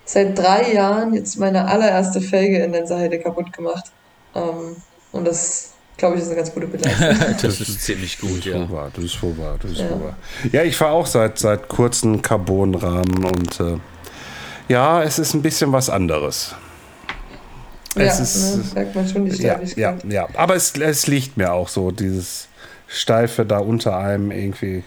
seit 0.05 0.37
drei 0.37 0.73
Jahren 0.73 1.13
jetzt 1.13 1.37
meine 1.37 1.67
allererste 1.67 2.21
Felge 2.21 2.63
in 2.63 2.71
der 2.71 2.87
Seite 2.87 3.19
kaputt 3.19 3.53
gemacht. 3.53 3.85
Ähm, 4.35 4.75
und 5.11 5.25
das, 5.25 5.73
glaube 5.97 6.15
ich, 6.15 6.21
ist 6.21 6.27
eine 6.27 6.37
ganz 6.37 6.53
gute 6.53 6.67
Beleidigung. 6.67 7.35
das 7.41 7.61
ist 7.61 7.81
ziemlich 7.81 8.19
gut, 8.19 8.45
ja. 8.45 8.69
Wahr, 8.69 8.91
das 8.93 9.05
ist 9.05 9.21
wohl 9.21 9.37
wahr, 9.37 9.57
das 9.61 9.71
ist 9.71 9.79
ja. 9.79 9.89
wahr. 9.91 10.17
Ja, 10.51 10.63
ich 10.63 10.75
fahre 10.75 10.93
auch 10.93 11.07
seit, 11.07 11.37
seit 11.39 11.67
kurzem 11.67 12.21
Carbonrahmen 12.21 13.25
und 13.25 13.59
äh, 13.59 13.77
ja, 14.67 15.03
es 15.03 15.19
ist 15.19 15.33
ein 15.33 15.41
bisschen 15.41 15.71
was 15.71 15.89
anderes. 15.89 16.55
Es 17.95 18.17
ja, 18.17 18.23
ist, 18.23 18.57
ne, 18.57 18.63
merkt 18.73 18.95
man 18.95 19.07
schon 19.07 19.25
die 19.25 19.33
Steifigkeit. 19.33 19.77
Ja, 19.77 19.97
ja, 20.03 20.27
ja. 20.27 20.27
aber 20.35 20.55
es, 20.55 20.73
es 20.77 21.07
liegt 21.07 21.35
mir 21.35 21.51
auch 21.51 21.67
so, 21.67 21.91
dieses 21.91 22.47
Steife 22.87 23.45
da 23.45 23.59
unter 23.59 23.97
einem 23.97 24.31
irgendwie. 24.31 24.83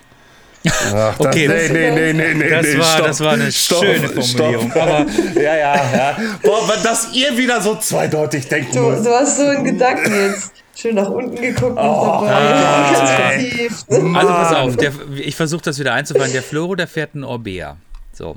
Ach, 0.67 1.19
das, 1.19 1.27
okay, 1.27 1.49
nee, 1.49 1.69
nee, 1.69 1.91
nee, 1.91 2.13
nee, 2.13 2.35
nee, 2.35 2.49
das, 2.49 2.67
nee, 2.67 2.79
war, 2.79 2.85
stopp, 2.85 3.07
das 3.07 3.21
war 3.21 3.33
eine 3.33 3.53
stopp, 3.53 3.85
schöne 3.85 4.09
Formulierung. 4.09 4.71
Stopp. 4.71 4.83
Aber, 4.83 5.07
ja, 5.35 5.57
ja, 5.57 5.75
ja. 5.75 6.17
Boah, 6.43 6.77
dass 6.83 7.13
ihr 7.13 7.37
wieder 7.37 7.61
so 7.61 7.77
zweideutig 7.77 8.49
denkt. 8.49 8.75
Du, 8.75 8.81
du 8.81 9.11
hast 9.11 9.37
so 9.37 9.45
einen 9.45 9.65
Gedanken 9.65 10.13
jetzt. 10.13 10.53
Schön 10.77 10.97
nach 10.97 11.09
unten 11.09 11.41
geguckt 11.41 11.73
oh, 11.73 11.77
dabei. 11.77 12.33
Ah, 12.33 13.29
also 13.89 14.33
pass 14.33 14.55
auf, 14.55 14.77
der, 14.77 14.93
ich 15.17 15.37
versuche 15.37 15.63
das 15.63 15.79
wieder 15.79 15.93
einzufangen. 15.93 16.33
Der 16.33 16.43
Floro, 16.43 16.75
der 16.75 16.89
fährt 16.89 17.15
einen 17.15 17.25
Orbea. 17.25 17.77
So. 18.13 18.37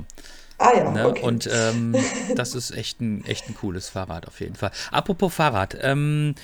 Ah 0.59 0.71
ja, 0.75 0.91
ne? 0.91 1.07
okay. 1.07 1.21
Und 1.21 1.49
ähm, 1.51 1.95
das 2.35 2.55
ist 2.55 2.71
echt 2.71 2.99
ein, 2.99 3.23
echt 3.25 3.47
ein 3.49 3.55
cooles 3.55 3.89
Fahrrad 3.89 4.27
auf 4.27 4.39
jeden 4.39 4.55
Fall. 4.55 4.71
Apropos 4.91 5.33
Fahrrad, 5.33 5.77
ähm, 5.81 6.35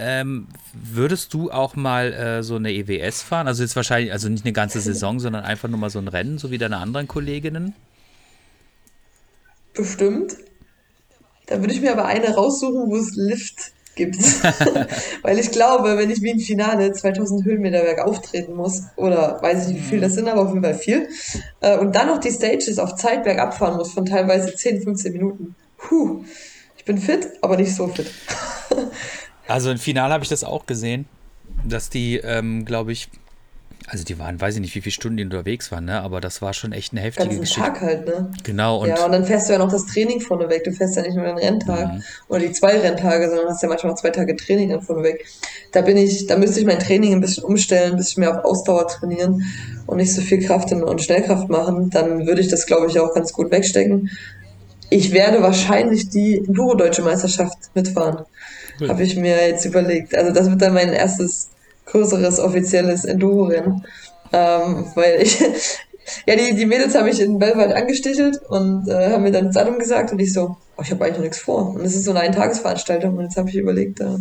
ähm, 0.00 0.48
würdest 0.72 1.34
du 1.34 1.50
auch 1.50 1.76
mal 1.76 2.12
äh, 2.12 2.42
so 2.42 2.56
eine 2.56 2.72
EWS 2.72 3.22
fahren? 3.22 3.46
Also 3.46 3.62
jetzt 3.62 3.76
wahrscheinlich, 3.76 4.12
also 4.12 4.28
nicht 4.28 4.44
eine 4.44 4.52
ganze 4.52 4.80
Saison, 4.80 5.20
sondern 5.20 5.44
einfach 5.44 5.68
nur 5.68 5.78
mal 5.78 5.90
so 5.90 5.98
ein 5.98 6.08
Rennen, 6.08 6.38
so 6.38 6.50
wie 6.50 6.58
deine 6.58 6.78
anderen 6.78 7.06
Kolleginnen? 7.06 7.74
Bestimmt. 9.74 10.36
Da 11.46 11.60
würde 11.60 11.74
ich 11.74 11.80
mir 11.80 11.92
aber 11.92 12.06
eine 12.06 12.34
raussuchen, 12.34 12.90
wo 12.90 12.96
es 12.96 13.14
Lift 13.14 13.72
gibt. 13.94 14.16
Weil 15.22 15.38
ich 15.38 15.50
glaube, 15.50 15.96
wenn 15.98 16.10
ich 16.10 16.22
wie 16.22 16.30
im 16.30 16.40
Finale 16.40 16.92
2000 16.92 17.44
Höhenmeter 17.44 17.82
Berg 17.82 18.00
auftreten 18.00 18.54
muss, 18.54 18.84
oder 18.96 19.40
weiß 19.42 19.68
ich 19.68 19.74
nicht, 19.74 19.84
wie 19.84 19.88
viel 19.88 20.00
das 20.00 20.14
sind, 20.14 20.28
aber 20.28 20.42
auf 20.42 20.48
jeden 20.48 20.62
Fall 20.62 20.74
viel, 20.74 21.08
äh, 21.60 21.76
und 21.76 21.94
dann 21.94 22.08
noch 22.08 22.18
die 22.18 22.30
Stages 22.30 22.78
auf 22.78 22.94
Zeit 22.96 23.24
bergab 23.24 23.56
fahren 23.56 23.76
muss 23.76 23.92
von 23.92 24.06
teilweise 24.06 24.54
10, 24.54 24.82
15 24.82 25.12
Minuten. 25.12 25.54
Puh 25.76 26.24
Ich 26.76 26.84
bin 26.84 26.98
fit, 26.98 27.28
aber 27.42 27.56
nicht 27.56 27.74
so 27.74 27.88
fit. 27.88 28.10
also 29.50 29.70
im 29.70 29.78
Finale 29.78 30.12
habe 30.14 30.24
ich 30.24 30.30
das 30.30 30.44
auch 30.44 30.66
gesehen, 30.66 31.06
dass 31.64 31.90
die, 31.90 32.16
ähm, 32.18 32.64
glaube 32.64 32.92
ich, 32.92 33.08
also 33.88 34.04
die 34.04 34.18
waren, 34.18 34.40
weiß 34.40 34.54
ich 34.54 34.60
nicht, 34.60 34.74
wie 34.74 34.82
viele 34.82 34.92
Stunden 34.92 35.16
die 35.16 35.24
unterwegs 35.24 35.72
waren, 35.72 35.86
ne? 35.86 36.00
aber 36.00 36.20
das 36.20 36.42
war 36.42 36.52
schon 36.52 36.72
echt 36.72 36.92
eine 36.92 37.00
heftige 37.00 37.28
Ganzen 37.28 37.40
Geschichte. 37.40 37.60
Tag 37.60 37.80
halt, 37.80 38.06
ne? 38.06 38.30
Genau. 38.44 38.82
Und 38.82 38.88
ja, 38.88 39.04
und 39.04 39.12
dann 39.12 39.24
fährst 39.24 39.48
du 39.48 39.54
ja 39.54 39.58
noch 39.58 39.72
das 39.72 39.86
Training 39.86 40.20
vorne 40.20 40.48
weg. 40.48 40.64
Du 40.64 40.72
fährst 40.72 40.96
ja 40.96 41.02
nicht 41.02 41.16
nur 41.16 41.24
den 41.24 41.38
Renntag 41.38 41.94
mhm. 41.94 42.02
oder 42.28 42.40
die 42.40 42.52
zwei 42.52 42.78
Renntage, 42.78 43.28
sondern 43.28 43.48
hast 43.48 43.62
ja 43.62 43.68
manchmal 43.68 43.92
noch 43.92 43.98
zwei 43.98 44.10
Tage 44.10 44.36
Training 44.36 44.70
dann 44.70 44.82
vorne 44.82 45.02
weg. 45.02 45.26
Da 45.72 45.80
bin 45.80 45.96
ich, 45.96 46.26
da 46.26 46.36
müsste 46.36 46.60
ich 46.60 46.66
mein 46.66 46.78
Training 46.78 47.14
ein 47.14 47.20
bisschen 47.20 47.44
umstellen, 47.44 47.92
ein 47.92 47.96
bisschen 47.96 48.20
mehr 48.20 48.38
auf 48.38 48.44
Ausdauer 48.44 48.86
trainieren 48.86 49.42
und 49.86 49.96
nicht 49.96 50.14
so 50.14 50.20
viel 50.20 50.44
Kraft 50.44 50.70
und 50.72 51.02
Schnellkraft 51.02 51.48
machen. 51.48 51.90
Dann 51.90 52.26
würde 52.26 52.42
ich 52.42 52.48
das, 52.48 52.66
glaube 52.66 52.86
ich, 52.88 53.00
auch 53.00 53.14
ganz 53.14 53.32
gut 53.32 53.50
wegstecken. 53.50 54.10
Ich 54.90 55.12
werde 55.12 55.42
wahrscheinlich 55.42 56.10
die 56.10 56.38
Enduro-Deutsche 56.38 57.02
Meisterschaft 57.02 57.56
mitfahren. 57.74 58.24
Cool. 58.80 58.88
Habe 58.88 59.02
ich 59.02 59.16
mir 59.16 59.48
jetzt 59.48 59.64
überlegt. 59.64 60.14
Also 60.14 60.32
das 60.32 60.48
wird 60.48 60.62
dann 60.62 60.74
mein 60.74 60.92
erstes 60.92 61.50
größeres 61.86 62.38
offizielles 62.38 63.04
Enduro-Rennen. 63.04 63.84
Ähm, 64.32 64.86
weil 64.94 65.22
ich, 65.22 65.40
ja, 66.26 66.36
die, 66.36 66.54
die 66.54 66.66
Mädels 66.66 66.94
habe 66.94 67.10
ich 67.10 67.20
in 67.20 67.38
Bellwald 67.38 67.72
angestichelt 67.72 68.40
und 68.48 68.88
äh, 68.88 69.10
haben 69.10 69.22
mir 69.22 69.32
dann 69.32 69.46
das 69.46 69.54
Datum 69.54 69.78
gesagt 69.78 70.12
und 70.12 70.18
ich 70.20 70.32
so, 70.32 70.56
oh, 70.76 70.82
ich 70.82 70.90
habe 70.90 71.04
eigentlich 71.04 71.16
noch 71.16 71.24
nichts 71.24 71.38
vor. 71.38 71.74
Und 71.74 71.84
es 71.84 71.94
ist 71.94 72.04
so 72.04 72.12
eine 72.12 72.20
Eintagesveranstaltung 72.20 73.16
und 73.16 73.24
jetzt 73.24 73.36
habe 73.36 73.48
ich 73.48 73.56
überlegt, 73.56 74.00
äh, 74.00 74.16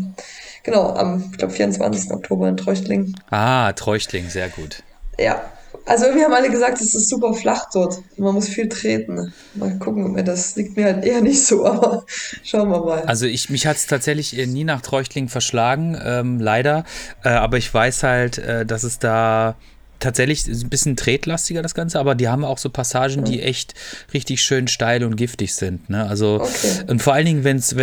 genau, 0.64 0.94
am, 0.94 1.30
ich 1.32 1.38
glaube, 1.38 1.54
24. 1.54 2.12
Oktober 2.12 2.50
in 2.50 2.58
Treuchtling. 2.58 3.16
Ah, 3.30 3.72
Treuchtling, 3.74 4.30
sehr 4.30 4.50
gut. 4.50 4.84
Ja, 5.20 5.42
also 5.90 6.06
wir 6.14 6.24
haben 6.24 6.34
alle 6.34 6.50
gesagt, 6.50 6.80
es 6.82 6.94
ist 6.94 7.10
super 7.10 7.34
flach 7.34 7.70
dort. 7.74 8.02
Man 8.18 8.34
muss 8.34 8.48
viel 8.48 8.70
treten. 8.70 9.34
Mal 9.56 9.78
gucken, 9.80 10.24
das 10.24 10.56
liegt 10.56 10.78
mir 10.78 10.86
halt 10.86 11.04
eher 11.04 11.22
nicht 11.22 11.44
so, 11.46 11.66
aber 11.66 12.06
schauen 12.44 12.70
wir 12.70 12.80
mal. 12.80 13.02
Also 13.02 13.26
ich, 13.26 13.50
mich 13.50 13.66
hat 13.66 13.78
es 13.78 13.88
tatsächlich 13.88 14.34
nie 14.48 14.64
nach 14.64 14.82
Treuchtling 14.82 15.30
verschlagen, 15.30 16.00
ähm, 16.04 16.40
leider. 16.40 16.84
Äh, 17.24 17.30
aber 17.30 17.58
ich 17.58 17.74
weiß 17.74 18.04
halt, 18.04 18.38
äh, 18.38 18.66
dass 18.66 18.84
es 18.84 19.00
da 19.00 19.56
tatsächlich 20.00 20.48
ein 20.48 20.70
bisschen 20.70 20.96
tretlastiger 20.96 21.62
das 21.62 21.76
Ganze, 21.76 22.00
aber 22.00 22.16
die 22.16 22.28
haben 22.28 22.46
auch 22.46 22.58
so 22.58 22.70
Passagen, 22.70 23.24
die 23.24 23.42
echt 23.42 23.74
richtig 24.14 24.42
schön 24.42 24.68
steil 24.68 25.04
und 25.04 25.16
giftig 25.16 25.54
sind. 25.54 25.90
Ne? 25.90 26.08
Also 26.08 26.42
okay. 26.42 26.84
und 26.88 27.02
vor 27.02 27.14
allen 27.14 27.26
Dingen, 27.26 27.44
wenn 27.44 27.58
es 27.58 27.76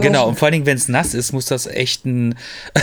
genau 0.00 0.28
und 0.28 0.38
vor 0.38 0.46
allen 0.46 0.52
Dingen, 0.52 0.66
wenn 0.66 0.76
es 0.76 0.88
nass 0.88 1.14
ist, 1.14 1.32
muss 1.32 1.46
das 1.46 1.66
echt 1.66 2.04
ein 2.04 2.34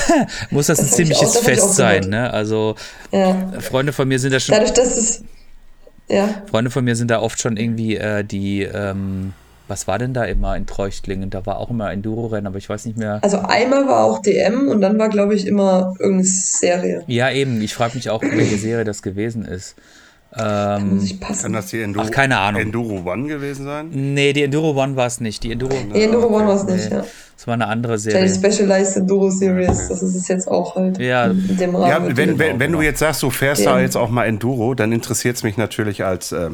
muss 0.49 0.67
das, 0.67 0.79
das 0.79 0.87
ein 0.87 0.95
ziemliches 0.95 1.37
auch, 1.37 1.43
Fest 1.43 1.75
sein. 1.75 2.09
Ne? 2.09 2.31
Also 2.31 2.75
ja. 3.11 3.53
Freunde 3.59 3.93
von 3.93 4.07
mir 4.07 4.19
sind 4.19 4.33
da 4.33 4.39
schon. 4.39 4.55
Dadurch, 4.55 4.73
dass 4.73 4.97
es 4.97 5.23
ja. 6.09 6.43
Freunde 6.49 6.69
von 6.69 6.83
mir 6.83 6.95
sind 6.95 7.09
da 7.11 7.21
oft 7.21 7.39
schon 7.39 7.57
irgendwie 7.57 7.95
äh, 7.95 8.23
die 8.23 8.63
ähm, 8.63 9.33
was 9.73 9.87
war 9.87 9.97
denn 9.97 10.13
da 10.13 10.23
immer 10.25 10.55
in 10.55 10.67
Treuchtlingen? 10.67 11.31
Da 11.31 11.47
war 11.47 11.57
auch 11.57 11.71
immer 11.71 11.91
Enduro-Rennen, 11.91 12.45
aber 12.45 12.59
ich 12.59 12.69
weiß 12.69 12.85
nicht 12.85 12.95
mehr. 12.95 13.17
Also 13.23 13.39
einmal 13.39 13.87
war 13.87 14.03
auch 14.03 14.21
DM 14.21 14.67
und 14.67 14.81
dann 14.81 14.99
war, 14.99 15.09
glaube 15.09 15.33
ich, 15.33 15.47
immer 15.47 15.95
irgendeine 15.97 16.25
Serie. 16.25 17.03
Ja, 17.07 17.31
eben. 17.31 17.59
Ich 17.59 17.73
frage 17.73 17.95
mich 17.95 18.11
auch, 18.11 18.21
welche 18.21 18.59
Serie 18.59 18.83
das 18.83 19.01
gewesen 19.01 19.45
ist. 19.45 19.75
Ähm, 20.37 20.95
muss 20.95 21.05
ich 21.05 21.19
passen. 21.19 21.41
Kann 21.41 21.53
das 21.53 21.67
die 21.67 21.81
Enduro, 21.81 22.05
Ach, 22.05 22.11
keine 22.11 22.37
Ahnung. 22.37 22.61
Enduro 22.61 23.01
One 23.11 23.27
gewesen 23.27 23.65
sein? 23.65 23.89
Nee, 23.91 24.33
die 24.33 24.43
Enduro 24.43 24.79
One 24.79 24.95
war 24.95 25.07
es 25.07 25.19
nicht. 25.19 25.41
Die 25.43 25.51
Enduro, 25.51 25.75
die 25.91 26.03
Enduro 26.03 26.27
One 26.27 26.47
war 26.47 26.55
es 26.55 26.65
nicht, 26.65 26.91
nee. 26.91 26.97
ja. 26.97 27.05
Das 27.35 27.47
war 27.47 27.55
eine 27.55 27.65
andere 27.67 27.97
Serie. 27.97 28.27
Die 28.27 28.33
Specialized 28.33 28.97
Enduro 28.97 29.31
Series, 29.31 29.87
das 29.89 30.03
ist 30.03 30.15
es 30.15 30.27
jetzt 30.27 30.47
auch 30.47 30.75
halt. 30.75 30.99
Ja, 30.99 31.25
in 31.25 31.57
dem 31.57 31.75
Rahmen 31.75 32.11
ja 32.11 32.15
wenn, 32.15 32.37
wenn, 32.37 32.59
wenn 32.59 32.71
du 32.71 32.81
jetzt 32.81 32.99
sagst, 32.99 33.23
du 33.23 33.31
fährst 33.31 33.63
ja. 33.63 33.73
da 33.73 33.81
jetzt 33.81 33.95
auch 33.95 34.09
mal 34.09 34.25
Enduro, 34.25 34.75
dann 34.75 34.91
interessiert 34.91 35.35
es 35.35 35.43
mich 35.43 35.57
natürlich 35.57 36.03
als 36.03 36.31
äh, 36.31 36.51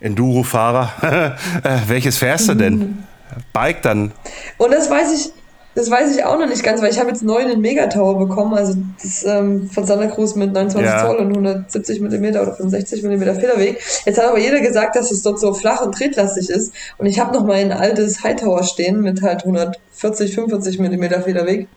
Enduro-Fahrer. 0.00 1.36
Äh, 1.62 1.78
welches 1.88 2.18
fährst 2.18 2.48
du 2.48 2.54
denn? 2.54 3.04
Bike 3.52 3.82
dann? 3.82 4.12
Und 4.58 4.72
das 4.72 4.90
weiß 4.90 5.12
ich, 5.12 5.32
das 5.76 5.90
weiß 5.90 6.16
ich 6.16 6.24
auch 6.24 6.38
noch 6.38 6.48
nicht 6.48 6.62
ganz, 6.62 6.80
weil 6.80 6.90
ich 6.90 6.98
habe 6.98 7.10
jetzt 7.10 7.22
neu 7.22 7.36
einen 7.36 7.60
Megatower 7.60 8.18
bekommen, 8.18 8.54
also 8.54 8.74
das 9.02 9.24
ähm, 9.24 9.68
von 9.68 9.84
Santa 9.84 10.06
Cruz 10.06 10.34
mit 10.34 10.52
29 10.52 10.90
ja. 10.90 11.04
Zoll 11.04 11.16
und 11.16 11.28
170 11.28 12.00
mm 12.00 12.24
oder 12.28 12.54
65 12.54 13.02
mm 13.02 13.22
Federweg. 13.38 13.78
Jetzt 14.06 14.18
hat 14.18 14.26
aber 14.26 14.38
jeder 14.38 14.60
gesagt, 14.60 14.96
dass 14.96 15.10
es 15.10 15.22
dort 15.22 15.38
so 15.38 15.52
flach 15.52 15.82
und 15.82 15.94
tretlastig 15.94 16.48
ist 16.48 16.72
und 16.96 17.04
ich 17.04 17.20
habe 17.20 17.34
noch 17.34 17.44
mal 17.44 17.56
ein 17.56 17.72
altes 17.72 18.24
Hightower 18.24 18.62
stehen 18.62 19.02
mit 19.02 19.20
halt 19.20 19.44
140, 19.44 20.34
45 20.34 20.78
mm 20.78 21.04
Federweg. 21.22 21.68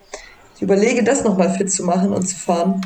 Ich 0.56 0.62
überlege, 0.62 1.04
das 1.04 1.26
noch 1.26 1.38
mal 1.38 1.50
fit 1.50 1.70
zu 1.70 1.84
machen 1.84 2.14
und 2.14 2.26
zu 2.26 2.38
fahren, 2.38 2.80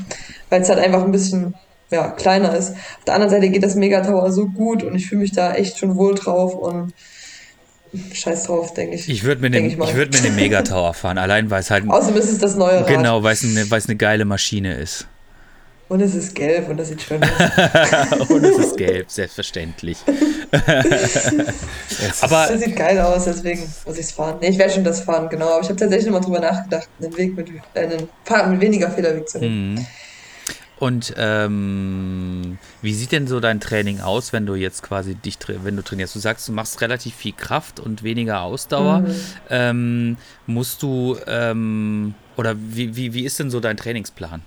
weil 0.50 0.62
es 0.62 0.70
halt 0.70 0.80
einfach 0.80 1.04
ein 1.04 1.12
bisschen 1.12 1.54
ja, 1.94 2.10
kleiner 2.10 2.56
ist. 2.56 2.72
Auf 2.72 3.06
der 3.06 3.16
anderen 3.16 3.32
Seite 3.32 3.50
geht 3.50 3.64
das 3.64 3.76
Megatower 3.76 4.32
so 4.32 4.48
gut 4.48 4.84
und 4.84 4.96
ich 4.96 5.08
fühle 5.08 5.22
mich 5.22 5.32
da 5.32 5.54
echt 5.54 5.78
schon 5.78 5.96
wohl 5.96 6.16
drauf 6.16 6.56
und 6.56 6.94
scheiß 8.14 8.44
drauf, 8.44 8.74
denke 8.74 8.96
ich. 8.96 9.08
Ich 9.10 9.24
würde 9.24 9.42
mit, 9.42 9.54
dem, 9.54 9.66
ich 9.66 9.78
ich 9.78 9.96
würd 9.96 10.14
mit 10.14 10.24
dem 10.24 10.36
Megatower 10.36 10.94
fahren, 10.94 11.18
allein 11.18 11.50
weil 11.50 11.62
es 11.62 11.72
halt. 11.72 11.86
Außerdem 11.90 12.18
ist 12.18 12.32
es 12.32 12.40
das 12.40 12.56
neue 12.56 12.80
Rad. 12.80 12.88
Genau, 12.88 13.24
weil 13.24 13.34
es 13.34 13.44
eine, 13.44 13.66
eine 13.72 13.96
geile 13.96 14.26
Maschine 14.26 14.76
ist. 14.76 15.08
Und 15.90 16.02
es 16.02 16.16
ist 16.16 16.34
gelb 16.34 16.70
und 16.70 16.78
das 16.78 16.88
sieht 16.88 17.02
schön 17.02 17.22
aus. 17.24 17.30
und 18.30 18.44
es 18.44 18.58
ist 18.58 18.78
gelb, 18.78 19.12
selbstverständlich. 19.12 19.98
aber 22.22 22.48
das 22.48 22.62
sieht 22.62 22.76
geil 22.76 23.00
aus, 23.00 23.26
deswegen 23.26 23.62
muss 23.86 23.96
ich 23.96 24.06
es 24.06 24.12
fahren. 24.12 24.38
Nee, 24.42 24.48
ich 24.50 24.58
werde 24.58 24.74
schon 24.74 24.84
das 24.84 25.02
fahren, 25.02 25.30
genau. 25.30 25.50
Aber 25.50 25.62
ich 25.62 25.68
habe 25.68 25.76
tatsächlich 25.76 26.10
mal 26.10 26.22
drüber 26.22 26.40
nachgedacht, 26.40 26.88
einen 27.00 27.16
Weg 27.16 27.36
mit, 27.36 27.50
äh, 27.76 27.82
einen 27.82 28.10
Fahrrad 28.24 28.50
mit 28.50 28.62
weniger 28.62 28.90
Federweg 28.90 29.30
zu 29.30 29.38
nehmen. 29.40 29.74
Mhm. 29.74 29.86
Und 30.84 31.14
ähm, 31.16 32.58
wie 32.82 32.94
sieht 32.94 33.14
denn 33.14 33.26
so 33.26 33.40
dein 33.40 33.62
Training 33.62 34.02
aus, 34.02 34.34
wenn 34.34 34.46
du 34.46 34.56
jetzt 34.56 34.84
quasi 34.84 35.16
dich, 35.16 35.38
wenn 35.48 35.78
du 35.78 35.82
trainierst? 35.82 36.14
Du 36.14 36.20
sagst, 36.20 36.46
du 36.50 36.52
machst 36.52 36.82
relativ 36.82 37.16
viel 37.16 37.32
Kraft 37.32 37.80
und 37.80 38.04
weniger 38.04 38.42
Ausdauer. 38.42 39.00
Mhm. 39.00 39.16
Ähm, 39.50 40.18
musst 40.46 40.84
du, 40.84 41.16
ähm, 41.26 42.16
oder 42.36 42.56
wie, 42.58 42.98
wie, 42.98 43.14
wie 43.14 43.24
ist 43.24 43.40
denn 43.40 43.50
so 43.50 43.62
dein 43.62 43.78
Trainingsplan? 43.78 44.42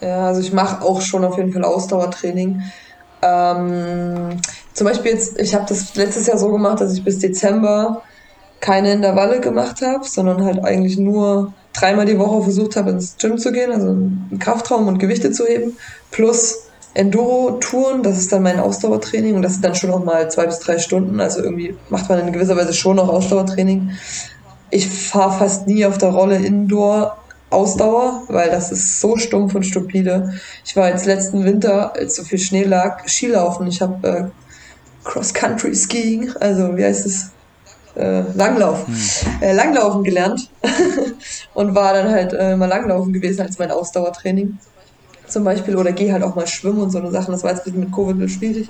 Ja, 0.00 0.28
also 0.28 0.40
ich 0.40 0.52
mache 0.52 0.80
auch 0.82 1.00
schon 1.00 1.24
auf 1.24 1.36
jeden 1.36 1.52
Fall 1.52 1.64
Ausdauertraining. 1.64 2.62
Ähm, 3.20 4.40
zum 4.72 4.86
Beispiel 4.86 5.10
jetzt, 5.10 5.40
ich 5.40 5.52
habe 5.52 5.64
das 5.68 5.96
letztes 5.96 6.28
Jahr 6.28 6.38
so 6.38 6.52
gemacht, 6.52 6.80
dass 6.80 6.92
ich 6.92 7.02
bis 7.02 7.18
Dezember 7.18 8.02
keine 8.60 8.92
Intervalle 8.92 9.40
gemacht 9.40 9.82
habe, 9.82 10.04
sondern 10.04 10.44
halt 10.44 10.64
eigentlich 10.64 10.96
nur 10.96 11.52
dreimal 11.74 12.06
die 12.06 12.18
Woche 12.18 12.42
versucht 12.42 12.76
habe, 12.76 12.90
ins 12.90 13.16
Gym 13.18 13.38
zu 13.38 13.52
gehen, 13.52 13.72
also 13.72 13.88
einen 13.88 14.38
Kraftraum 14.38 14.88
und 14.88 14.98
Gewichte 14.98 15.32
zu 15.32 15.44
heben, 15.46 15.76
plus 16.10 16.68
Enduro-Touren, 16.94 18.02
das 18.02 18.18
ist 18.18 18.32
dann 18.32 18.44
mein 18.44 18.60
Ausdauertraining 18.60 19.34
und 19.34 19.42
das 19.42 19.54
sind 19.54 19.64
dann 19.64 19.74
schon 19.74 19.90
noch 19.90 20.04
mal 20.04 20.30
zwei 20.30 20.46
bis 20.46 20.60
drei 20.60 20.78
Stunden, 20.78 21.20
also 21.20 21.42
irgendwie 21.42 21.76
macht 21.90 22.08
man 22.08 22.20
in 22.20 22.32
gewisser 22.32 22.56
Weise 22.56 22.72
schon 22.72 22.96
noch 22.96 23.08
Ausdauertraining. 23.08 23.90
Ich 24.70 24.88
fahre 24.88 25.38
fast 25.38 25.66
nie 25.66 25.84
auf 25.84 25.98
der 25.98 26.10
Rolle 26.10 26.36
Indoor 26.36 27.16
Ausdauer, 27.50 28.24
weil 28.28 28.50
das 28.50 28.72
ist 28.72 29.00
so 29.00 29.16
stumpf 29.16 29.54
und 29.54 29.64
stupide. 29.64 30.34
Ich 30.64 30.76
war 30.76 30.88
jetzt 30.88 31.06
letzten 31.06 31.44
Winter, 31.44 31.94
als 31.94 32.16
so 32.16 32.24
viel 32.24 32.38
Schnee 32.38 32.64
lag, 32.64 33.08
Skilaufen. 33.08 33.66
Ich 33.68 33.80
habe 33.80 34.08
äh, 34.08 34.24
Cross-Country-Skiing, 35.04 36.32
also 36.40 36.76
wie 36.76 36.84
heißt 36.84 37.06
es? 37.06 37.30
Äh, 37.96 38.22
Langlaufen, 38.34 38.94
hm. 38.94 39.42
äh, 39.42 39.52
Langlaufen 39.52 40.02
gelernt 40.02 40.48
und 41.54 41.74
war 41.74 41.92
dann 41.92 42.10
halt 42.10 42.32
äh, 42.32 42.56
mal 42.56 42.66
Langlaufen 42.66 43.12
gewesen 43.12 43.42
als 43.42 43.58
mein 43.58 43.70
Ausdauertraining 43.70 44.58
zum 45.26 45.44
Beispiel 45.44 45.76
oder 45.76 45.92
gehe 45.92 46.12
halt 46.12 46.22
auch 46.22 46.34
mal 46.34 46.46
schwimmen 46.46 46.82
und 46.82 46.90
so 46.90 46.98
eine 46.98 47.10
Sachen. 47.10 47.32
Das 47.32 47.42
war 47.42 47.52
jetzt 47.52 47.66
mit 47.66 47.92
Covid 47.92 48.30
schwierig. 48.30 48.68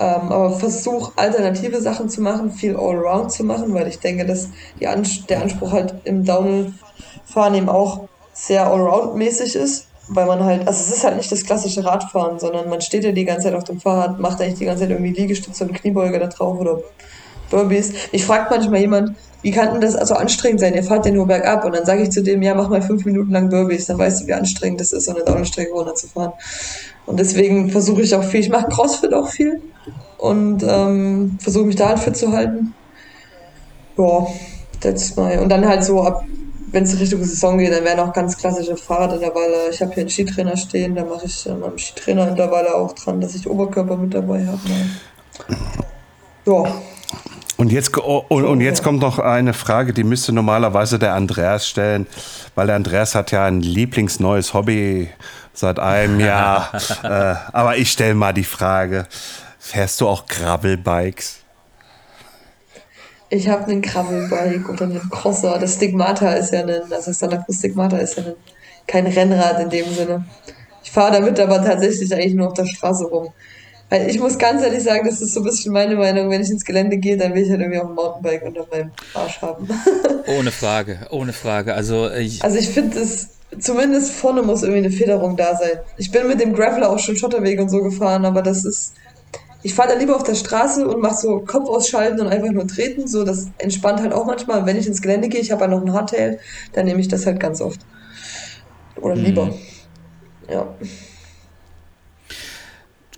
Ähm, 0.00 0.30
aber 0.30 0.52
versuche 0.52 1.12
alternative 1.16 1.80
Sachen 1.80 2.08
zu 2.08 2.20
machen, 2.20 2.52
viel 2.52 2.76
Allround 2.76 3.32
zu 3.32 3.42
machen, 3.42 3.74
weil 3.74 3.88
ich 3.88 3.98
denke, 3.98 4.24
dass 4.24 4.48
Ans 4.80 5.26
der 5.26 5.42
Anspruch 5.42 5.72
halt 5.72 5.94
im 6.04 6.24
Downhill-Fahren 6.24 7.54
eben 7.54 7.68
auch 7.68 8.08
sehr 8.32 8.68
Allround-mäßig 8.68 9.56
ist, 9.56 9.88
weil 10.08 10.26
man 10.26 10.44
halt, 10.44 10.68
also 10.68 10.80
es 10.80 10.96
ist 10.96 11.04
halt 11.04 11.16
nicht 11.16 11.32
das 11.32 11.44
klassische 11.44 11.84
Radfahren, 11.84 12.38
sondern 12.38 12.68
man 12.68 12.80
steht 12.80 13.02
ja 13.02 13.10
die 13.10 13.24
ganze 13.24 13.48
Zeit 13.48 13.54
auf 13.54 13.64
dem 13.64 13.80
Fahrrad, 13.80 14.20
macht 14.20 14.40
eigentlich 14.40 14.60
die 14.60 14.66
ganze 14.66 14.82
Zeit 14.82 14.90
irgendwie 14.90 15.20
Liegestütze 15.20 15.64
und 15.64 15.74
Kniebeuge 15.74 16.20
da 16.20 16.28
drauf 16.28 16.60
oder 16.60 16.78
Burpees. 17.50 17.92
Ich 18.12 18.24
fragt 18.24 18.50
manchmal 18.50 18.80
jemand, 18.80 19.16
wie 19.42 19.52
kann 19.52 19.72
denn 19.72 19.80
das 19.80 19.94
also 19.94 20.14
anstrengend 20.14 20.60
sein? 20.60 20.74
Ihr 20.74 20.82
fahrt 20.82 21.06
ja 21.06 21.12
nur 21.12 21.26
bergab. 21.26 21.64
Und 21.64 21.74
dann 21.74 21.84
sage 21.84 22.02
ich 22.02 22.10
zu 22.10 22.22
dem, 22.22 22.42
ja, 22.42 22.54
mach 22.54 22.68
mal 22.68 22.82
fünf 22.82 23.04
Minuten 23.04 23.30
lang 23.30 23.48
Burpees, 23.48 23.86
dann 23.86 23.98
weißt 23.98 24.22
du, 24.22 24.26
wie 24.26 24.34
anstrengend 24.34 24.80
das 24.80 24.92
ist, 24.92 25.04
so 25.04 25.14
eine 25.14 25.24
Downstrecke 25.24 25.72
runterzufahren. 25.72 26.32
Und 27.06 27.20
deswegen 27.20 27.70
versuche 27.70 28.02
ich 28.02 28.14
auch 28.14 28.24
viel. 28.24 28.40
Ich 28.40 28.48
mache 28.48 28.68
Crossfit 28.68 29.14
auch 29.14 29.28
viel 29.28 29.62
und 30.18 30.64
ähm, 30.66 31.38
versuche 31.40 31.66
mich 31.66 31.76
da 31.76 31.90
halt 31.90 32.00
fit 32.00 32.16
zu 32.16 32.32
halten. 32.32 32.74
Ja, 33.96 34.26
that's 34.80 35.16
my. 35.16 35.38
Und 35.38 35.48
dann 35.48 35.66
halt 35.66 35.84
so 35.84 36.02
ab, 36.02 36.24
wenn 36.70 36.84
es 36.84 36.98
Richtung 36.98 37.24
Saison 37.24 37.58
geht, 37.58 37.72
dann 37.72 37.84
wären 37.84 38.00
auch 38.00 38.12
ganz 38.12 38.36
klassische 38.36 38.76
Fahrradintervalle. 38.76 39.70
Ich 39.70 39.80
habe 39.80 39.94
hier 39.94 40.02
einen 40.02 40.10
Skitrainer 40.10 40.56
stehen, 40.56 40.94
da 40.94 41.04
mache 41.04 41.26
ich 41.26 41.48
an 41.48 41.60
meinem 41.60 41.78
Skitrainerintervalle 41.78 42.74
auch 42.74 42.92
dran, 42.92 43.20
dass 43.20 43.34
ich 43.34 43.48
Oberkörper 43.48 43.96
mit 43.96 44.12
dabei 44.12 44.46
habe. 44.46 44.60
Ja, 46.44 46.64
und 47.58 47.72
jetzt, 47.72 47.96
oh, 47.98 48.24
und, 48.28 48.44
und, 48.44 48.60
jetzt 48.60 48.84
kommt 48.84 49.00
noch 49.00 49.18
eine 49.18 49.52
Frage, 49.52 49.92
die 49.92 50.04
müsste 50.04 50.32
normalerweise 50.32 51.00
der 51.00 51.14
Andreas 51.14 51.68
stellen, 51.68 52.06
weil 52.54 52.68
der 52.68 52.76
Andreas 52.76 53.16
hat 53.16 53.32
ja 53.32 53.46
ein 53.46 53.60
lieblingsneues 53.60 54.54
Hobby 54.54 55.10
seit 55.52 55.80
einem 55.80 56.20
Jahr. 56.20 56.70
äh, 57.02 57.34
aber 57.52 57.76
ich 57.76 57.90
stelle 57.90 58.14
mal 58.14 58.32
die 58.32 58.44
Frage, 58.44 59.06
fährst 59.58 60.00
du 60.00 60.06
auch 60.06 60.26
Gravelbikes? 60.26 61.40
Ich 63.28 63.48
habe 63.48 63.64
einen 63.64 63.82
Krabbelbike 63.82 64.68
oder 64.68 64.84
einen 64.84 65.10
Crosser. 65.10 65.58
Das 65.58 65.74
Stigmata 65.74 66.34
ist 66.34 66.52
ja 66.52 66.60
ein, 66.60 66.92
also 66.92 67.26
Cruz 67.26 67.58
Stigmata 67.58 67.98
ist 67.98 68.18
ja 68.18 68.22
ein, 68.22 68.34
kein 68.86 69.06
Rennrad 69.08 69.58
in 69.58 69.68
dem 69.68 69.92
Sinne. 69.92 70.24
Ich 70.84 70.92
fahre 70.92 71.20
damit 71.20 71.40
aber 71.40 71.62
tatsächlich 71.62 72.14
eigentlich 72.14 72.34
nur 72.34 72.46
auf 72.46 72.54
der 72.54 72.66
Straße 72.66 73.04
rum. 73.04 73.32
Weil 73.90 74.10
ich 74.10 74.20
muss 74.20 74.38
ganz 74.38 74.62
ehrlich 74.62 74.82
sagen, 74.82 75.06
das 75.06 75.22
ist 75.22 75.32
so 75.32 75.40
ein 75.40 75.44
bisschen 75.44 75.72
meine 75.72 75.96
Meinung, 75.96 76.28
wenn 76.30 76.42
ich 76.42 76.50
ins 76.50 76.64
Gelände 76.64 76.98
gehe, 76.98 77.16
dann 77.16 77.34
will 77.34 77.42
ich 77.42 77.50
halt 77.50 77.60
irgendwie 77.60 77.80
auch 77.80 77.88
ein 77.88 77.94
Mountainbike 77.94 78.42
unter 78.42 78.66
meinem 78.70 78.90
Arsch 79.14 79.40
haben. 79.40 79.68
ohne 80.38 80.50
Frage, 80.50 80.98
ohne 81.10 81.32
Frage. 81.32 81.74
Also 81.74 82.10
ich, 82.10 82.44
also 82.44 82.58
ich 82.58 82.68
finde 82.68 83.00
es, 83.00 83.28
zumindest 83.58 84.12
vorne 84.12 84.42
muss 84.42 84.62
irgendwie 84.62 84.84
eine 84.84 84.90
Federung 84.90 85.36
da 85.36 85.56
sein. 85.56 85.78
Ich 85.96 86.10
bin 86.10 86.28
mit 86.28 86.40
dem 86.40 86.52
Graveler 86.52 86.90
auch 86.90 86.98
schon 86.98 87.16
Schotterwege 87.16 87.62
und 87.62 87.70
so 87.70 87.82
gefahren, 87.82 88.26
aber 88.26 88.42
das 88.42 88.66
ist, 88.66 88.92
ich 89.62 89.74
fahre 89.74 89.88
da 89.88 89.94
lieber 89.94 90.16
auf 90.16 90.22
der 90.22 90.34
Straße 90.34 90.86
und 90.86 91.00
mache 91.00 91.16
so 91.16 91.40
Kopf 91.40 91.68
ausschalten 91.70 92.20
und 92.20 92.28
einfach 92.28 92.50
nur 92.50 92.66
treten. 92.66 93.08
So, 93.08 93.24
das 93.24 93.46
entspannt 93.56 94.00
halt 94.00 94.12
auch 94.12 94.26
manchmal. 94.26 94.66
Wenn 94.66 94.76
ich 94.76 94.86
ins 94.86 95.00
Gelände 95.00 95.28
gehe, 95.28 95.40
ich 95.40 95.50
habe 95.50 95.62
ja 95.62 95.68
noch 95.68 95.80
ein 95.80 95.94
Hardtail, 95.94 96.38
dann 96.74 96.84
nehme 96.84 97.00
ich 97.00 97.08
das 97.08 97.24
halt 97.24 97.40
ganz 97.40 97.62
oft. 97.62 97.80
Oder 99.00 99.16
mhm. 99.16 99.24
lieber. 99.24 99.54
Ja. 100.50 100.74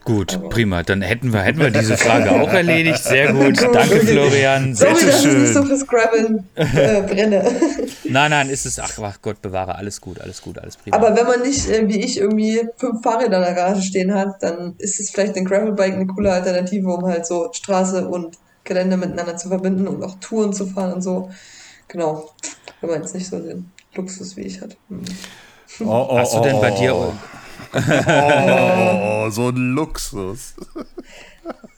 Gut, 0.04 0.34
Aber. 0.34 0.48
prima. 0.48 0.82
Dann 0.82 1.02
hätten 1.02 1.32
wir, 1.32 1.40
hätten 1.40 1.60
wir 1.60 1.70
diese 1.70 1.96
Frage 1.98 2.32
auch 2.32 2.48
erledigt. 2.48 3.04
Sehr 3.04 3.32
gut. 3.32 3.60
Danke, 3.60 4.00
Florian. 4.00 4.74
Sehr 4.74 4.94
Sorry, 4.94 5.06
dass 5.06 5.22
schön. 5.22 5.44
ich 5.44 5.52
so 5.52 5.62
fürs 5.62 5.86
Graveln 5.86 6.48
äh, 6.54 7.02
brenne. 7.02 7.44
nein, 8.04 8.30
nein, 8.30 8.48
ist 8.48 8.66
es, 8.66 8.78
ach, 8.78 8.98
ach, 9.02 9.18
Gott 9.20 9.42
bewahre, 9.42 9.74
alles 9.74 10.00
gut, 10.00 10.20
alles 10.20 10.40
gut, 10.40 10.58
alles 10.58 10.76
prima. 10.76 10.96
Aber 10.96 11.14
wenn 11.16 11.26
man 11.26 11.42
nicht, 11.42 11.68
äh, 11.68 11.86
wie 11.86 12.00
ich, 12.00 12.18
irgendwie 12.18 12.66
fünf 12.76 13.02
Fahrräder 13.02 13.38
in 13.38 13.44
der 13.44 13.54
Garage 13.54 13.82
stehen 13.82 14.14
hat, 14.14 14.42
dann 14.42 14.74
ist 14.78 15.00
es 15.00 15.10
vielleicht 15.10 15.36
ein 15.36 15.44
Gravelbike 15.44 15.94
eine 15.94 16.06
coole 16.06 16.32
Alternative, 16.32 16.88
um 16.88 17.04
halt 17.04 17.26
so 17.26 17.50
Straße 17.52 18.08
und 18.08 18.38
Gelände 18.64 18.96
miteinander 18.96 19.36
zu 19.36 19.48
verbinden 19.48 19.86
und 19.86 20.02
auch 20.02 20.14
Touren 20.20 20.52
zu 20.52 20.66
fahren 20.66 20.94
und 20.94 21.02
so. 21.02 21.30
Genau. 21.88 22.30
Wenn 22.80 22.90
man 22.90 23.02
jetzt 23.02 23.14
nicht 23.14 23.28
so 23.28 23.38
den 23.38 23.70
Luxus 23.94 24.36
wie 24.36 24.42
ich 24.42 24.60
hat. 24.60 24.76
Hm. 24.88 25.02
Oh, 25.80 26.08
oh, 26.10 26.18
Hast 26.18 26.34
du 26.34 26.40
denn 26.40 26.60
bei 26.60 26.70
dir 26.70 26.94
oh. 26.94 27.12
Oh, 27.72 29.30
so 29.30 29.48
ein 29.48 29.74
Luxus. 29.74 30.54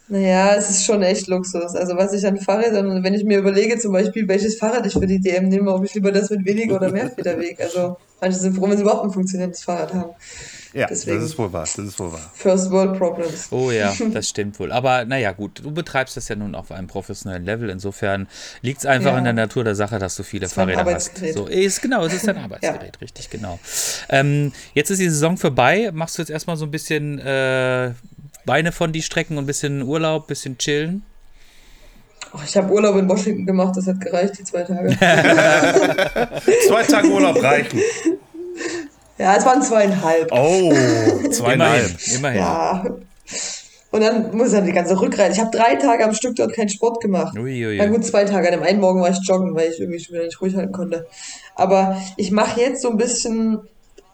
Naja, 0.09 0.57
es 0.57 0.69
ist 0.69 0.85
schon 0.85 1.03
echt 1.03 1.27
Luxus. 1.27 1.75
Also 1.75 1.97
was 1.97 2.13
ich 2.13 2.27
an 2.27 2.39
Fahrrädern, 2.39 3.03
wenn 3.03 3.15
ich 3.15 3.25
mir 3.25 3.39
überlege 3.39 3.79
zum 3.79 3.93
Beispiel, 3.93 4.29
welches 4.29 4.59
Fahrrad 4.59 4.85
ich 4.85 4.93
für 4.93 5.07
die 5.07 5.21
DM 5.21 5.49
nehme, 5.49 5.73
ob 5.73 5.85
ich 5.85 5.95
lieber 5.95 6.13
das 6.13 6.29
mit 6.29 6.45
weniger 6.45 6.77
oder 6.77 6.91
mehr 6.91 7.11
Federweg. 7.11 7.59
Also 7.61 7.97
manche 8.21 8.39
sind 8.39 8.55
froh, 8.55 8.69
wenn 8.69 8.77
sie 8.77 8.83
überhaupt 8.83 9.05
ein 9.05 9.11
funktionierendes 9.11 9.65
Fahrrad 9.65 9.95
haben. 9.95 10.11
Ja, 10.73 10.87
Deswegen 10.87 11.19
das 11.19 11.31
ist 11.31 11.39
wohl 11.39 11.53
wahr. 11.53 11.63
Das 11.63 11.79
ist 11.79 11.99
wohl 11.99 12.13
wahr. 12.13 12.31
First 12.35 12.71
World 12.71 12.99
Problems. 12.99 13.49
Oh 13.51 13.71
ja, 13.71 13.93
das 14.13 14.29
stimmt 14.29 14.59
wohl. 14.59 14.73
Aber 14.73 15.05
naja, 15.05 15.33
gut, 15.33 15.61
du 15.63 15.71
betreibst 15.71 16.17
das 16.17 16.29
ja 16.29 16.37
nun 16.37 16.55
auf 16.55 16.73
einem 16.73 16.87
professionellen 16.87 17.45
Level. 17.45 17.69
Insofern 17.69 18.27
liegt 18.63 18.81
es 18.81 18.87
einfach 18.87 19.13
ja. 19.13 19.19
in 19.19 19.25
der 19.25 19.33
Natur 19.35 19.65
der 19.65 19.75
Sache, 19.75 19.99
dass 19.99 20.17
du 20.17 20.23
viele 20.23 20.49
Fahrräder 20.49 20.85
hast. 20.85 21.19
So, 21.35 21.47
ist, 21.47 21.83
genau, 21.83 22.05
es 22.07 22.15
ist 22.15 22.27
dein 22.27 22.39
Arbeitsgerät, 22.43 22.97
ja. 22.97 23.01
richtig, 23.01 23.29
genau. 23.29 23.59
Ähm, 24.09 24.53
jetzt 24.75 24.91
ist 24.91 25.01
die 25.01 25.09
Saison 25.09 25.37
vorbei. 25.37 25.91
Machst 25.93 26.17
du 26.17 26.23
jetzt 26.23 26.31
erstmal 26.31 26.57
so 26.57 26.65
ein 26.65 26.71
bisschen 26.71 27.19
äh, 27.19 27.93
Beine 28.47 28.73
von 28.73 28.93
die 28.93 29.03
Strecken 29.03 29.37
und 29.37 29.45
ein 29.45 29.47
bisschen 29.47 29.83
Urlaub, 29.83 30.25
ein 30.25 30.29
bisschen 30.29 30.57
chillen? 30.57 31.03
Oh, 32.35 32.39
ich 32.43 32.57
habe 32.57 32.73
Urlaub 32.73 32.97
in 32.97 33.07
Washington 33.09 33.45
gemacht, 33.45 33.77
das 33.77 33.87
hat 33.87 34.01
gereicht, 34.01 34.39
die 34.39 34.45
zwei 34.45 34.63
Tage. 34.63 34.89
zwei 36.67 36.83
Tage 36.85 37.09
Urlaub 37.09 37.43
reichen. 37.43 37.79
Ja, 39.23 39.37
es 39.37 39.47
waren 39.47 39.63
zweieinhalb. 39.63 40.33
Oh, 40.33 40.73
zweieinhalb. 41.31 41.91
Immerhin. 42.09 42.17
Immerhin. 42.17 42.41
Ja. 42.41 42.85
Und 43.93 44.01
dann 44.01 44.37
muss 44.37 44.53
er 44.53 44.63
die 44.63 44.73
ganze 44.73 45.01
Rückreise. 45.01 45.35
Ich 45.35 45.41
habe 45.41 45.57
drei 45.57 45.77
Tage 45.77 46.05
am 46.05 46.13
Stück 46.13 46.35
dort 46.35 46.53
keinen 46.55 46.71
Sport 46.71 47.01
gemacht. 47.01 47.39
Uiuiui. 47.39 47.77
Na 47.79 47.87
gut, 47.87 48.05
zwei 48.05 48.25
Tage. 48.25 48.49
An 48.49 48.55
dem 48.55 48.65
einen 48.65 48.81
Morgen 48.81 49.01
war 49.01 49.11
ich 49.11 49.19
joggen, 49.23 49.55
weil 49.55 49.71
ich 49.71 49.79
irgendwie 49.79 50.01
schon 50.01 50.15
wieder 50.15 50.25
nicht 50.25 50.41
ruhig 50.41 50.57
halten 50.57 50.73
konnte. 50.73 51.07
Aber 51.55 52.03
ich 52.17 52.33
mache 52.33 52.61
jetzt 52.61 52.83
so 52.83 52.91
ein 52.91 52.97
bisschen 52.97 53.61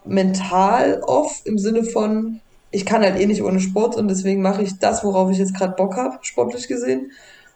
mental 0.04 1.00
off 1.06 1.40
im 1.46 1.56
Sinne 1.56 1.84
von, 1.84 2.40
ich 2.70 2.84
kann 2.84 3.00
halt 3.00 3.18
eh 3.18 3.24
nicht 3.24 3.42
ohne 3.42 3.60
Sport 3.60 3.96
und 3.96 4.08
deswegen 4.08 4.42
mache 4.42 4.62
ich 4.62 4.78
das, 4.78 5.04
worauf 5.04 5.30
ich 5.30 5.38
jetzt 5.38 5.54
gerade 5.54 5.74
Bock 5.74 5.96
habe, 5.96 6.18
sportlich 6.20 6.68
gesehen. 6.68 7.12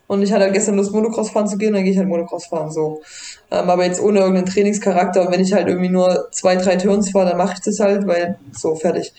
Und 0.06 0.22
ich 0.22 0.32
hatte 0.32 0.44
halt 0.44 0.54
gestern 0.54 0.76
Lust, 0.76 0.92
Motocross 0.92 1.30
fahren 1.30 1.48
zu 1.48 1.56
gehen, 1.56 1.72
dann 1.72 1.84
gehe 1.84 1.92
ich 1.92 1.98
halt 1.98 2.08
Motocross 2.08 2.46
fahren, 2.46 2.70
so. 2.70 3.02
Ähm, 3.50 3.70
aber 3.70 3.84
jetzt 3.84 4.00
ohne 4.00 4.20
irgendeinen 4.20 4.46
Trainingscharakter. 4.46 5.22
Und 5.22 5.32
wenn 5.32 5.40
ich 5.40 5.52
halt 5.52 5.68
irgendwie 5.68 5.88
nur 5.88 6.28
zwei, 6.32 6.56
drei 6.56 6.76
Turns 6.76 7.10
fahre, 7.10 7.30
dann 7.30 7.38
mache 7.38 7.54
ich 7.54 7.60
das 7.60 7.80
halt, 7.80 8.06
weil 8.06 8.38
so, 8.52 8.74
fertig. 8.74 9.14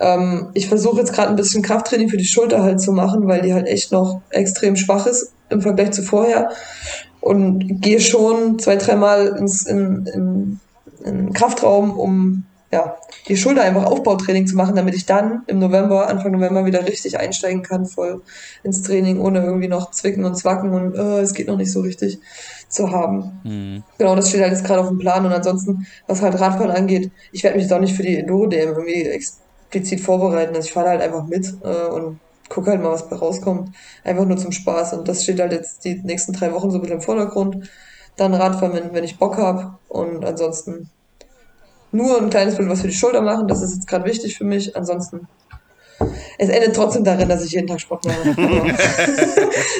Ähm, 0.00 0.50
ich 0.54 0.68
versuche 0.68 0.98
jetzt 0.98 1.12
gerade 1.12 1.30
ein 1.30 1.36
bisschen 1.36 1.62
Krafttraining 1.62 2.08
für 2.08 2.16
die 2.16 2.24
Schulter 2.24 2.62
halt 2.62 2.80
zu 2.80 2.92
machen, 2.92 3.28
weil 3.28 3.42
die 3.42 3.54
halt 3.54 3.68
echt 3.68 3.92
noch 3.92 4.20
extrem 4.30 4.76
schwach 4.76 5.06
ist 5.06 5.32
im 5.48 5.60
Vergleich 5.60 5.92
zu 5.92 6.02
vorher. 6.02 6.50
Und 7.20 7.80
gehe 7.80 8.00
schon 8.00 8.58
zwei, 8.58 8.76
dreimal 8.76 9.28
ins, 9.38 9.64
in, 9.64 10.06
in, 10.12 10.60
in 11.04 11.32
Kraftraum, 11.32 11.96
um 11.96 12.44
ja, 12.72 12.96
die 13.28 13.36
Schulter 13.36 13.62
einfach 13.62 13.84
Aufbautraining 13.84 14.46
zu 14.46 14.56
machen, 14.56 14.74
damit 14.74 14.94
ich 14.94 15.04
dann 15.04 15.42
im 15.46 15.58
November, 15.58 16.08
Anfang 16.08 16.32
November 16.32 16.64
wieder 16.64 16.86
richtig 16.86 17.18
einsteigen 17.18 17.62
kann, 17.62 17.84
voll 17.84 18.22
ins 18.62 18.82
Training, 18.82 19.20
ohne 19.20 19.44
irgendwie 19.44 19.68
noch 19.68 19.90
zwicken 19.90 20.24
und 20.24 20.36
zwacken 20.36 20.72
und 20.72 20.94
äh, 20.94 21.20
es 21.20 21.34
geht 21.34 21.48
noch 21.48 21.58
nicht 21.58 21.70
so 21.70 21.82
richtig 21.82 22.18
zu 22.68 22.90
haben. 22.90 23.40
Mhm. 23.44 23.82
Genau, 23.98 24.16
das 24.16 24.30
steht 24.30 24.40
halt 24.40 24.52
jetzt 24.52 24.64
gerade 24.64 24.80
auf 24.80 24.88
dem 24.88 24.98
Plan 24.98 25.26
und 25.26 25.32
ansonsten, 25.32 25.86
was 26.06 26.22
halt 26.22 26.40
Radfahren 26.40 26.70
angeht, 26.70 27.10
ich 27.30 27.44
werde 27.44 27.58
mich 27.58 27.70
auch 27.70 27.78
nicht 27.78 27.94
für 27.94 28.02
die 28.02 28.16
Enduro-DM 28.16 28.70
irgendwie 28.70 29.02
explizit 29.02 30.00
vorbereiten. 30.00 30.56
Also 30.56 30.66
ich 30.66 30.72
fahre 30.72 30.88
halt 30.88 31.02
einfach 31.02 31.26
mit 31.26 31.46
äh, 31.62 31.88
und 31.88 32.20
gucke 32.48 32.70
halt 32.70 32.82
mal, 32.82 32.92
was 32.92 33.08
bei 33.08 33.16
rauskommt. 33.16 33.76
Einfach 34.02 34.24
nur 34.24 34.38
zum 34.38 34.52
Spaß 34.52 34.94
und 34.94 35.08
das 35.08 35.24
steht 35.24 35.40
halt 35.40 35.52
jetzt 35.52 35.84
die 35.84 36.00
nächsten 36.02 36.32
drei 36.32 36.52
Wochen 36.54 36.70
so 36.70 36.78
ein 36.78 36.80
bisschen 36.80 36.96
im 36.96 37.02
Vordergrund. 37.02 37.70
Dann 38.16 38.32
Radfahren, 38.32 38.72
wenn, 38.72 38.94
wenn 38.94 39.04
ich 39.04 39.18
Bock 39.18 39.36
habe 39.36 39.74
und 39.88 40.24
ansonsten 40.24 40.88
nur 41.92 42.20
ein 42.20 42.30
kleines 42.30 42.56
bisschen 42.56 42.70
was 42.70 42.80
für 42.80 42.88
die 42.88 42.94
Schulter 42.94 43.22
machen. 43.22 43.48
Das 43.48 43.62
ist 43.62 43.74
jetzt 43.74 43.86
gerade 43.86 44.04
wichtig 44.04 44.36
für 44.36 44.44
mich. 44.44 44.76
Ansonsten 44.76 45.28
es 46.38 46.48
endet 46.48 46.74
trotzdem 46.74 47.04
darin, 47.04 47.28
dass 47.28 47.44
ich 47.44 47.52
jeden 47.52 47.66
Tag 47.66 47.80
Sport 47.80 48.04
mache. 48.04 48.34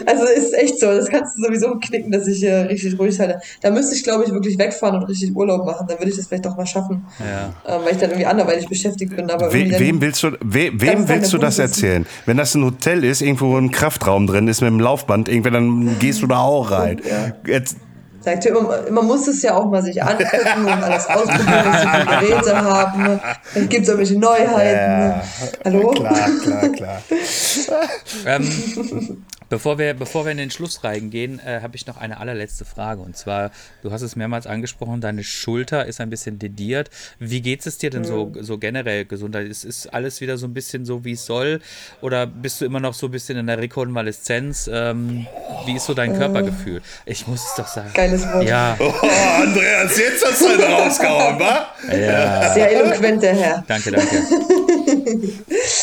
also 0.07 0.25
ist 0.25 0.55
echt 0.55 0.79
so. 0.79 0.87
Das 0.87 1.09
kannst 1.09 1.37
du 1.37 1.45
sowieso 1.45 1.79
knicken, 1.81 2.13
dass 2.13 2.27
ich 2.27 2.39
hier 2.39 2.69
richtig 2.69 2.99
ruhig 2.99 3.19
halte. 3.19 3.41
Da 3.61 3.71
müsste 3.71 3.95
ich, 3.95 4.05
glaube 4.05 4.25
ich, 4.25 4.33
wirklich 4.33 4.59
wegfahren 4.59 4.97
und 4.97 5.09
richtig 5.09 5.35
Urlaub 5.35 5.65
machen. 5.67 5.87
Dann 5.89 5.99
würde 5.99 6.11
ich 6.11 6.17
das 6.17 6.27
vielleicht 6.27 6.47
auch 6.47 6.57
mal 6.57 6.67
schaffen. 6.67 7.05
Ja. 7.19 7.55
Ähm, 7.67 7.83
weil 7.85 7.93
ich 7.93 7.99
dann 7.99 8.11
irgendwie 8.11 8.27
anderweitig 8.27 8.69
beschäftigt 8.69 9.17
bin. 9.17 9.31
Aber 9.31 9.53
We 9.53 9.79
wem 9.79 10.01
willst 10.01 10.23
du, 10.23 10.33
we 10.41 10.71
wem 10.75 11.09
willst 11.09 11.33
du 11.33 11.39
das 11.39 11.59
erzählen? 11.59 12.07
Wenn 12.27 12.37
das 12.37 12.55
ein 12.55 12.65
Hotel 12.65 13.05
ist, 13.05 13.23
irgendwo 13.23 13.57
ein 13.57 13.71
Kraftraum 13.71 14.27
drin 14.27 14.49
ist 14.49 14.61
mit 14.61 14.69
einem 14.69 14.81
Laufband, 14.81 15.29
irgendwann 15.29 15.53
dann 15.53 15.99
gehst 15.99 16.23
du 16.23 16.27
da 16.27 16.39
auch 16.39 16.71
rein. 16.71 17.01
Ja. 17.09 17.33
Jetzt, 17.47 17.77
Sagt 18.23 18.49
man, 18.51 18.95
man 18.95 19.07
muss 19.07 19.27
es 19.27 19.43
ja 19.43 19.55
auch 19.55 19.69
mal 19.69 19.83
sich 19.83 20.01
angucken 20.03 20.65
und 20.65 20.69
alles 20.69 21.07
ausprobieren, 21.09 21.65
dass 21.65 21.83
sie 21.83 22.27
Geräte 22.27 22.57
haben. 22.57 23.21
Dann 23.55 23.69
gibt 23.69 23.83
es 23.83 23.89
irgendwelche 23.89 24.19
Neuheiten. 24.19 25.11
Ja, 25.11 25.23
Hallo? 25.65 25.91
Klar, 25.91 26.31
klar, 26.43 26.69
klar. 26.69 27.03
ähm, 28.27 29.25
Bevor 29.53 29.77
wir, 29.77 29.93
bevor 29.93 30.25
wir 30.25 30.33
in 30.33 30.39
den 30.39 30.51
Schluss 30.51 30.83
reingehen, 30.83 31.39
äh, 31.39 31.61
habe 31.61 31.77
ich 31.77 31.87
noch 31.87 31.99
eine 31.99 32.19
allerletzte 32.19 32.65
Frage. 32.65 33.03
Und 33.03 33.19
zwar, 33.19 33.51
du 33.83 33.93
hast 33.93 34.01
es 34.01 34.17
mehrmals 34.17 34.47
angesprochen, 34.47 35.03
deine 35.03 35.23
Schulter 35.23 35.85
ist 35.85 36.01
ein 36.01 36.09
bisschen 36.09 36.39
dediert. 36.39 36.89
Wie 37.19 37.43
geht 37.43 37.67
es 37.67 37.77
dir 37.77 37.91
denn 37.91 38.01
mhm. 38.01 38.07
so, 38.07 38.33
so 38.41 38.57
generell 38.57 39.05
Gesundheit? 39.05 39.47
Ist, 39.47 39.65
ist 39.65 39.93
alles 39.93 40.23
wieder 40.23 40.39
so 40.39 40.47
ein 40.47 40.55
bisschen 40.55 40.87
so, 40.87 41.05
wie 41.05 41.13
es 41.13 41.27
soll? 41.27 41.61
Oder 42.01 42.27
bist 42.27 42.63
du 42.63 42.65
immer 42.65 42.81
noch 42.81 42.95
so 42.95 43.09
ein 43.09 43.11
bisschen 43.11 43.37
in 43.37 43.47
der 43.47 43.59
Rekonvaleszenz? 43.59 44.71
Ähm, 44.73 45.27
wie 45.67 45.77
ist 45.77 45.85
so 45.85 45.93
dein 45.93 46.15
äh. 46.15 46.17
Körpergefühl? 46.17 46.81
Ich 47.05 47.27
muss 47.27 47.45
es 47.45 47.55
doch 47.55 47.67
sagen. 47.67 47.91
Geiles 47.93 48.27
Wort. 48.33 48.49
Ja. 48.49 48.75
Oh, 48.81 48.95
Andreas, 49.43 49.99
jetzt 49.99 50.25
hast 50.25 50.41
du 50.41 50.47
einen 50.47 50.63
rausgehauen, 50.63 51.39
wa? 51.39 51.67
Ja. 51.95 52.55
Sehr 52.55 52.73
eloquent, 52.73 53.23
der 53.23 53.35
Herr. 53.35 53.65
Danke, 53.69 53.91
danke. 53.91 54.17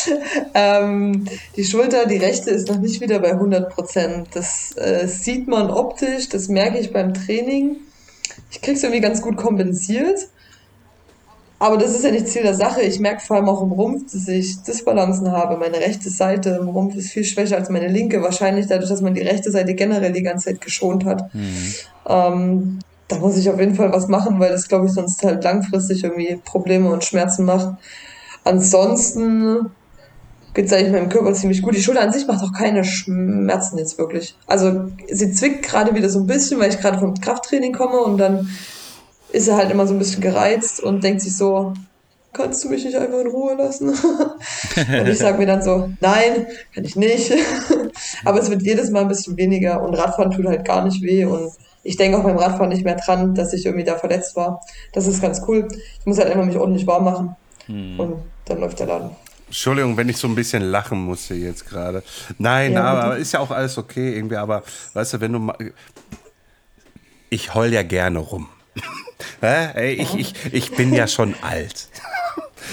ähm, 0.54 1.26
die 1.56 1.64
Schulter, 1.64 2.06
die 2.06 2.16
rechte, 2.16 2.50
ist 2.50 2.68
noch 2.68 2.78
nicht 2.78 3.00
wieder 3.00 3.18
bei 3.18 3.32
100 3.32 3.70
Prozent. 3.70 4.28
Das 4.34 4.76
äh, 4.76 5.06
sieht 5.06 5.48
man 5.48 5.70
optisch, 5.70 6.28
das 6.28 6.48
merke 6.48 6.78
ich 6.78 6.92
beim 6.92 7.14
Training. 7.14 7.76
Ich 8.50 8.60
kriege 8.60 8.76
es 8.76 8.82
irgendwie 8.82 9.00
ganz 9.00 9.22
gut 9.22 9.36
kompensiert. 9.36 10.28
Aber 11.58 11.76
das 11.76 11.94
ist 11.94 12.04
ja 12.04 12.10
nicht 12.10 12.26
Ziel 12.26 12.42
der 12.42 12.54
Sache. 12.54 12.80
Ich 12.80 13.00
merke 13.00 13.20
vor 13.20 13.36
allem 13.36 13.48
auch 13.50 13.62
im 13.62 13.72
Rumpf, 13.72 14.10
dass 14.12 14.26
ich 14.28 14.62
Disbalancen 14.62 15.30
habe. 15.30 15.58
Meine 15.58 15.76
rechte 15.76 16.08
Seite 16.08 16.58
im 16.58 16.68
Rumpf 16.68 16.94
ist 16.96 17.10
viel 17.10 17.24
schwächer 17.24 17.56
als 17.56 17.68
meine 17.68 17.88
linke. 17.88 18.22
Wahrscheinlich 18.22 18.66
dadurch, 18.66 18.88
dass 18.88 19.02
man 19.02 19.12
die 19.12 19.20
rechte 19.20 19.50
Seite 19.50 19.74
generell 19.74 20.12
die 20.12 20.22
ganze 20.22 20.46
Zeit 20.46 20.62
geschont 20.62 21.04
hat. 21.04 21.32
Mhm. 21.34 21.74
Ähm, 22.08 22.78
da 23.08 23.18
muss 23.18 23.36
ich 23.36 23.50
auf 23.50 23.60
jeden 23.60 23.74
Fall 23.74 23.92
was 23.92 24.08
machen, 24.08 24.40
weil 24.40 24.50
das, 24.50 24.68
glaube 24.68 24.86
ich, 24.86 24.92
sonst 24.92 25.22
halt 25.22 25.44
langfristig 25.44 26.02
irgendwie 26.02 26.40
Probleme 26.42 26.90
und 26.90 27.04
Schmerzen 27.04 27.44
macht. 27.44 27.74
Ansonsten 28.44 29.66
geht 30.54 30.66
es 30.66 30.72
eigentlich 30.72 30.92
meinem 30.92 31.08
Körper 31.08 31.32
ziemlich 31.32 31.62
gut. 31.62 31.76
Die 31.76 31.82
Schulter 31.82 32.00
an 32.02 32.12
sich 32.12 32.26
macht 32.26 32.42
auch 32.42 32.52
keine 32.52 32.84
Schmerzen 32.84 33.78
jetzt 33.78 33.98
wirklich. 33.98 34.34
Also 34.46 34.90
sie 35.08 35.32
zwickt 35.32 35.62
gerade 35.62 35.94
wieder 35.94 36.08
so 36.08 36.20
ein 36.20 36.26
bisschen, 36.26 36.58
weil 36.60 36.70
ich 36.70 36.80
gerade 36.80 36.98
vom 36.98 37.14
Krafttraining 37.14 37.72
komme 37.72 38.00
und 38.00 38.18
dann 38.18 38.50
ist 39.32 39.48
er 39.48 39.56
halt 39.56 39.70
immer 39.70 39.86
so 39.86 39.94
ein 39.94 39.98
bisschen 39.98 40.22
gereizt 40.22 40.80
und 40.80 41.04
denkt 41.04 41.22
sich 41.22 41.36
so, 41.36 41.74
kannst 42.32 42.64
du 42.64 42.68
mich 42.68 42.84
nicht 42.84 42.96
einfach 42.96 43.20
in 43.20 43.28
Ruhe 43.28 43.54
lassen? 43.54 43.90
und 44.76 45.08
ich 45.08 45.18
sage 45.18 45.38
mir 45.38 45.46
dann 45.46 45.62
so, 45.62 45.90
nein, 46.00 46.46
kann 46.74 46.84
ich 46.84 46.96
nicht. 46.96 47.32
Aber 48.24 48.40
es 48.40 48.50
wird 48.50 48.62
jedes 48.62 48.90
Mal 48.90 49.02
ein 49.02 49.08
bisschen 49.08 49.36
weniger 49.36 49.82
und 49.82 49.94
Radfahren 49.94 50.32
tut 50.32 50.46
halt 50.46 50.64
gar 50.64 50.84
nicht 50.84 51.02
weh 51.02 51.24
und 51.24 51.52
ich 51.82 51.96
denke 51.96 52.18
auch 52.18 52.24
beim 52.24 52.36
Radfahren 52.36 52.68
nicht 52.68 52.84
mehr 52.84 52.96
dran, 52.96 53.34
dass 53.34 53.52
ich 53.52 53.64
irgendwie 53.64 53.84
da 53.84 53.96
verletzt 53.96 54.36
war. 54.36 54.60
Das 54.92 55.06
ist 55.06 55.22
ganz 55.22 55.42
cool. 55.48 55.66
Ich 55.98 56.06
muss 56.06 56.18
halt 56.18 56.28
einfach 56.28 56.44
mich 56.44 56.58
ordentlich 56.58 56.86
warm 56.86 57.04
machen 57.04 57.36
hm. 57.66 57.98
und 57.98 58.16
dann 58.44 58.60
läuft 58.60 58.80
der 58.80 58.86
Laden. 58.86 59.10
Entschuldigung, 59.50 59.96
wenn 59.96 60.08
ich 60.08 60.16
so 60.16 60.28
ein 60.28 60.36
bisschen 60.36 60.62
lachen 60.62 61.00
musste 61.00 61.34
jetzt 61.34 61.68
gerade. 61.68 62.04
Nein, 62.38 62.74
ja, 62.74 62.84
aber 62.84 63.16
ist 63.16 63.32
ja 63.32 63.40
auch 63.40 63.50
alles 63.50 63.78
okay 63.78 64.14
irgendwie, 64.14 64.36
aber 64.36 64.62
weißt 64.94 65.14
du, 65.14 65.20
wenn 65.20 65.32
du 65.32 65.40
mal. 65.40 65.56
Ich 67.30 67.52
heul 67.52 67.72
ja 67.72 67.82
gerne 67.82 68.20
rum. 68.20 68.48
Ey, 69.40 69.94
ich, 69.94 70.14
ich, 70.14 70.34
ich 70.52 70.70
bin 70.76 70.92
ja 70.92 71.08
schon 71.08 71.34
alt. 71.42 71.88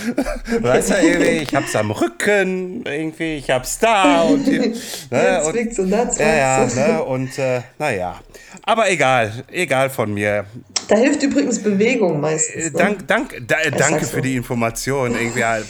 Weißt 0.62 0.92
du, 0.92 0.94
irgendwie, 0.96 1.44
ich 1.44 1.56
hab's 1.56 1.76
am 1.76 1.90
Rücken, 1.90 2.84
irgendwie, 2.86 3.38
ich 3.38 3.50
hab's 3.50 3.80
da 3.80 4.22
und 4.22 4.44
hier. 4.44 4.74
Ne, 5.10 5.44
und, 5.44 5.80
und 5.80 5.90
das 5.90 6.18
ja, 6.20 6.36
ja, 6.36 6.66
ne, 6.76 7.04
und 7.04 7.38
äh, 7.40 7.62
naja. 7.80 8.20
Aber 8.62 8.90
egal, 8.92 9.32
egal 9.52 9.90
von 9.90 10.14
mir. 10.14 10.46
Da 10.88 10.98
hilft 10.98 11.24
übrigens 11.24 11.64
Bewegung 11.64 12.20
meistens. 12.20 12.66
Ne? 12.66 12.72
Dank, 12.72 13.08
dank, 13.08 13.42
da, 13.48 13.56
danke 13.76 14.06
für 14.06 14.22
die 14.22 14.36
Information. 14.36 15.16
Irgendwie 15.16 15.44
halt. 15.44 15.66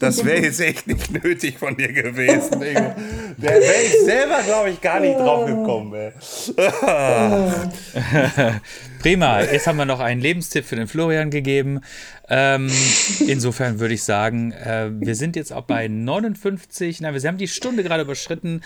Das 0.00 0.24
wäre 0.24 0.38
jetzt 0.42 0.60
echt 0.60 0.88
nicht 0.88 1.22
nötig 1.22 1.58
von 1.58 1.76
dir 1.76 1.92
gewesen. 1.92 2.50
Da 2.50 3.48
wäre 3.48 3.82
ich 3.84 3.92
selber, 4.04 4.40
glaube 4.44 4.70
ich, 4.70 4.80
gar 4.80 4.98
nicht 4.98 5.16
drauf 5.16 5.46
gekommen. 5.46 5.94
Prima. 9.00 9.42
Jetzt 9.42 9.66
haben 9.66 9.76
wir 9.76 9.84
noch 9.84 10.00
einen 10.00 10.20
Lebenstipp 10.20 10.64
für 10.64 10.76
den 10.76 10.86
Florian 10.86 11.30
gegeben. 11.30 11.80
Ähm, 12.32 12.70
insofern 13.26 13.80
würde 13.80 13.94
ich 13.94 14.04
sagen, 14.04 14.52
äh, 14.52 14.88
wir 14.92 15.16
sind 15.16 15.34
jetzt 15.34 15.52
auch 15.52 15.64
bei 15.64 15.88
59. 15.88 17.00
Nein, 17.00 17.12
wir 17.12 17.28
haben 17.28 17.38
die 17.38 17.48
Stunde 17.48 17.82
gerade 17.82 18.04
überschritten. 18.04 18.62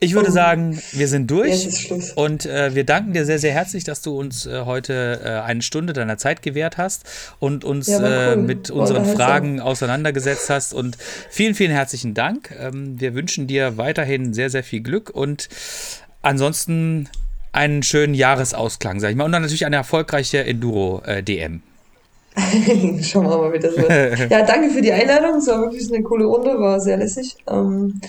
Ich 0.00 0.14
würde 0.14 0.30
oh. 0.30 0.32
sagen, 0.32 0.82
wir 0.92 1.06
sind 1.06 1.30
durch. 1.30 1.92
Und 2.16 2.44
äh, 2.44 2.74
wir 2.74 2.84
danken 2.84 3.12
dir 3.12 3.24
sehr, 3.24 3.38
sehr 3.38 3.52
herzlich, 3.52 3.84
dass 3.84 4.02
du 4.02 4.18
uns 4.18 4.46
äh, 4.46 4.62
heute 4.64 5.20
äh, 5.24 5.28
eine 5.46 5.62
Stunde 5.62 5.92
deiner 5.92 6.18
Zeit 6.18 6.42
gewährt 6.42 6.76
hast 6.76 7.04
und 7.38 7.64
uns 7.64 7.86
ja, 7.86 8.32
äh, 8.32 8.34
cool. 8.34 8.42
mit 8.42 8.70
unseren 8.70 9.06
Fragen 9.06 9.60
auseinandergesetzt 9.60 10.50
hast. 10.50 10.73
Und 10.74 10.98
vielen, 11.30 11.54
vielen 11.54 11.70
herzlichen 11.70 12.14
Dank. 12.14 12.54
Ähm, 12.58 13.00
wir 13.00 13.14
wünschen 13.14 13.46
dir 13.46 13.76
weiterhin 13.76 14.34
sehr, 14.34 14.50
sehr 14.50 14.64
viel 14.64 14.80
Glück 14.80 15.10
und 15.10 15.48
ansonsten 16.22 17.08
einen 17.52 17.82
schönen 17.82 18.14
Jahresausklang, 18.14 19.00
sag 19.00 19.10
ich 19.10 19.16
mal. 19.16 19.24
Und 19.24 19.32
dann 19.32 19.42
natürlich 19.42 19.66
eine 19.66 19.76
erfolgreiche 19.76 20.44
Enduro-DM. 20.44 21.62
Äh, 22.36 23.02
Schauen 23.02 23.26
wir 23.26 23.38
mal, 23.38 23.52
wie 23.52 23.58
das 23.60 23.76
wird. 23.76 24.30
ja, 24.30 24.42
danke 24.44 24.70
für 24.70 24.82
die 24.82 24.92
Einladung. 24.92 25.38
Es 25.38 25.46
war 25.46 25.60
wirklich 25.60 25.92
eine 25.92 26.02
coole 26.02 26.24
Runde, 26.24 26.58
war 26.58 26.80
sehr 26.80 26.96
lässig. 26.96 27.36
Ähm, 27.48 28.00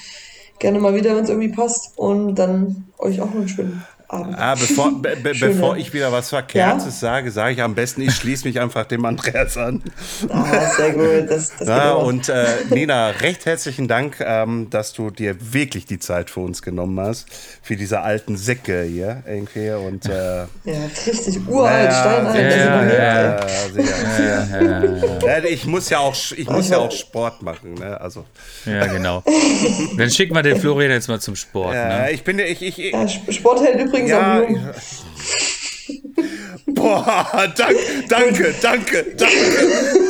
gerne 0.60 0.80
mal 0.80 0.96
wieder, 0.96 1.16
wenn 1.16 1.24
es 1.24 1.30
irgendwie 1.30 1.50
passt. 1.50 1.98
Und 1.98 2.36
dann 2.36 2.86
euch 2.98 3.22
auch 3.22 3.28
noch 3.28 3.36
einen 3.36 3.48
schönen 3.48 3.84
Abend. 4.16 4.36
Ah, 4.38 4.56
bevor, 4.56 5.02
be, 5.02 5.16
be, 5.16 5.34
bevor 5.40 5.78
ich 5.78 5.94
wieder 5.94 6.12
was 6.12 6.30
Verkehrtes 6.30 6.86
ja? 6.86 6.92
sage, 6.92 7.32
sage 7.32 7.54
ich 7.54 7.62
am 7.62 7.76
besten, 7.76 8.02
ich 8.02 8.16
schließe 8.16 8.48
mich 8.48 8.60
einfach 8.60 8.86
dem 8.86 9.06
Andreas 9.06 9.58
an. 9.58 9.82
Ah, 10.30 10.70
sehr 10.76 10.94
gut. 10.94 11.30
Das, 11.30 11.56
das 11.58 11.68
ja, 11.68 11.94
und 11.94 12.30
äh, 12.30 12.46
Nina, 12.70 13.10
recht 13.10 13.46
herzlichen 13.46 13.88
Dank, 13.88 14.18
ähm, 14.20 14.70
dass 14.70 14.94
du 14.94 15.10
dir 15.10 15.36
wirklich 15.54 15.86
die 15.86 16.00
Zeit 16.00 16.30
für 16.30 16.42
uns 16.42 16.62
genommen 16.62 17.00
hast. 17.00 17.28
Für 17.62 17.76
diese 17.76 18.02
alten 18.02 18.38
Säcke 18.38 18.84
hier 18.84 19.24
irgendwie. 19.28 19.72
Und, 19.72 20.06
äh, 20.06 20.10
ja, 20.10 20.48
richtig 21.06 21.48
uralt, 21.48 21.92
ja, 21.92 22.02
steinalt. 22.02 22.38
Ja, 22.38 22.86
ja, 22.86 23.48
ja, 25.26 25.44
Ich 25.44 25.66
muss 25.66 25.90
ja 25.90 26.00
auch, 26.00 26.16
ich 26.36 26.50
muss 26.50 26.70
ja 26.70 26.78
auch 26.78 26.92
Sport 26.92 27.42
machen. 27.42 27.76
Ne? 27.76 28.00
Also. 28.00 28.26
Ja, 28.66 28.86
genau. 28.88 29.24
Dann 29.98 30.10
schicken 30.10 30.36
wir 30.36 30.44
den 30.44 30.60
Florian 30.60 30.92
jetzt 30.92 31.08
mal 31.08 31.20
zum 31.20 31.36
Sport. 31.36 31.74
Ja, 31.74 32.04
ne? 32.04 32.12
ich 32.12 32.24
bin 32.24 32.40
ich, 32.40 32.62
ich, 32.62 32.80
ich 32.80 32.94
ja, 32.94 33.08
Sport 33.08 33.62
hält 33.62 33.80
übrigens 33.80 34.05
übrigens 34.06 35.04
ja. 35.06 35.06
Boah, 36.68 37.54
dank, 37.56 37.78
danke, 38.10 38.54
danke, 38.62 39.06
danke. 39.16 39.56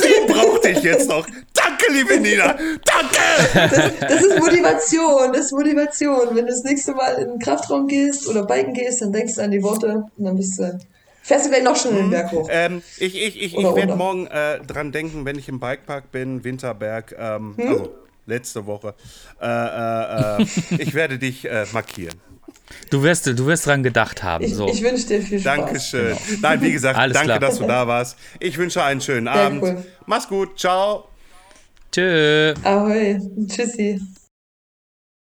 Den 0.02 0.26
brauchte 0.26 0.70
ich 0.70 0.82
jetzt 0.82 1.08
noch. 1.08 1.26
Danke, 1.52 1.92
liebe 1.92 2.18
Nina. 2.18 2.56
Danke. 2.84 3.18
Das, 3.52 3.98
das, 4.00 4.22
ist 4.22 4.38
Motivation. 4.38 5.32
Das 5.32 5.46
ist 5.46 5.52
Motivation. 5.52 6.28
Wenn 6.30 6.46
du 6.46 6.52
das 6.52 6.64
nächste 6.64 6.92
Mal 6.94 7.14
in 7.16 7.28
den 7.28 7.38
Kraftraum 7.38 7.86
gehst 7.86 8.26
oder 8.28 8.44
Biken 8.46 8.72
gehst, 8.72 9.02
dann 9.02 9.12
denkst 9.12 9.34
du 9.34 9.42
an 9.42 9.50
die 9.50 9.62
Worte 9.62 10.04
und 10.16 10.24
dann 10.24 10.36
bist 10.36 10.58
du. 10.58 10.78
Fährst 11.22 11.46
du 11.46 11.50
gleich 11.50 11.62
noch 11.62 11.76
schon 11.76 11.90
in 11.90 11.96
den 11.96 12.10
Berg 12.10 12.32
hoch? 12.32 12.48
Ähm, 12.50 12.82
ich 12.98 13.20
ich, 13.20 13.42
ich, 13.42 13.56
ich 13.56 13.74
werde 13.74 13.96
morgen 13.96 14.26
äh, 14.28 14.60
dran 14.60 14.92
denken, 14.92 15.24
wenn 15.24 15.38
ich 15.38 15.48
im 15.48 15.58
Bikepark 15.58 16.12
bin, 16.12 16.44
Winterberg, 16.44 17.14
ähm, 17.18 17.54
hm? 17.56 17.68
also 17.68 17.94
letzte 18.26 18.66
Woche. 18.66 18.94
Äh, 19.40 19.46
äh, 19.46 20.42
äh 20.42 20.46
ich 20.78 20.94
werde 20.94 21.18
dich 21.18 21.44
äh, 21.44 21.66
markieren. 21.72 22.14
Du 22.90 23.02
wirst, 23.02 23.26
du 23.26 23.46
wirst 23.46 23.66
dran 23.66 23.82
gedacht 23.82 24.22
haben. 24.22 24.46
So. 24.48 24.66
Ich, 24.68 24.74
ich 24.74 24.82
wünsche 24.82 25.06
dir 25.06 25.22
viel 25.22 25.40
Spaß. 25.40 25.56
Dankeschön. 25.56 26.16
Genau. 26.28 26.38
Nein, 26.42 26.62
wie 26.62 26.72
gesagt, 26.72 26.98
danke, 26.98 27.20
klar. 27.24 27.38
dass 27.38 27.58
du 27.58 27.66
da 27.66 27.86
warst. 27.86 28.16
Ich 28.40 28.56
wünsche 28.58 28.82
einen 28.82 29.00
schönen 29.00 29.26
Sehr 29.26 29.34
Abend. 29.34 29.62
Cool. 29.62 29.84
Mach's 30.06 30.28
gut. 30.28 30.58
Ciao. 30.58 31.08
Tschö. 31.92 32.54
Ahoi. 32.62 33.20
Tschüssi. 33.48 34.00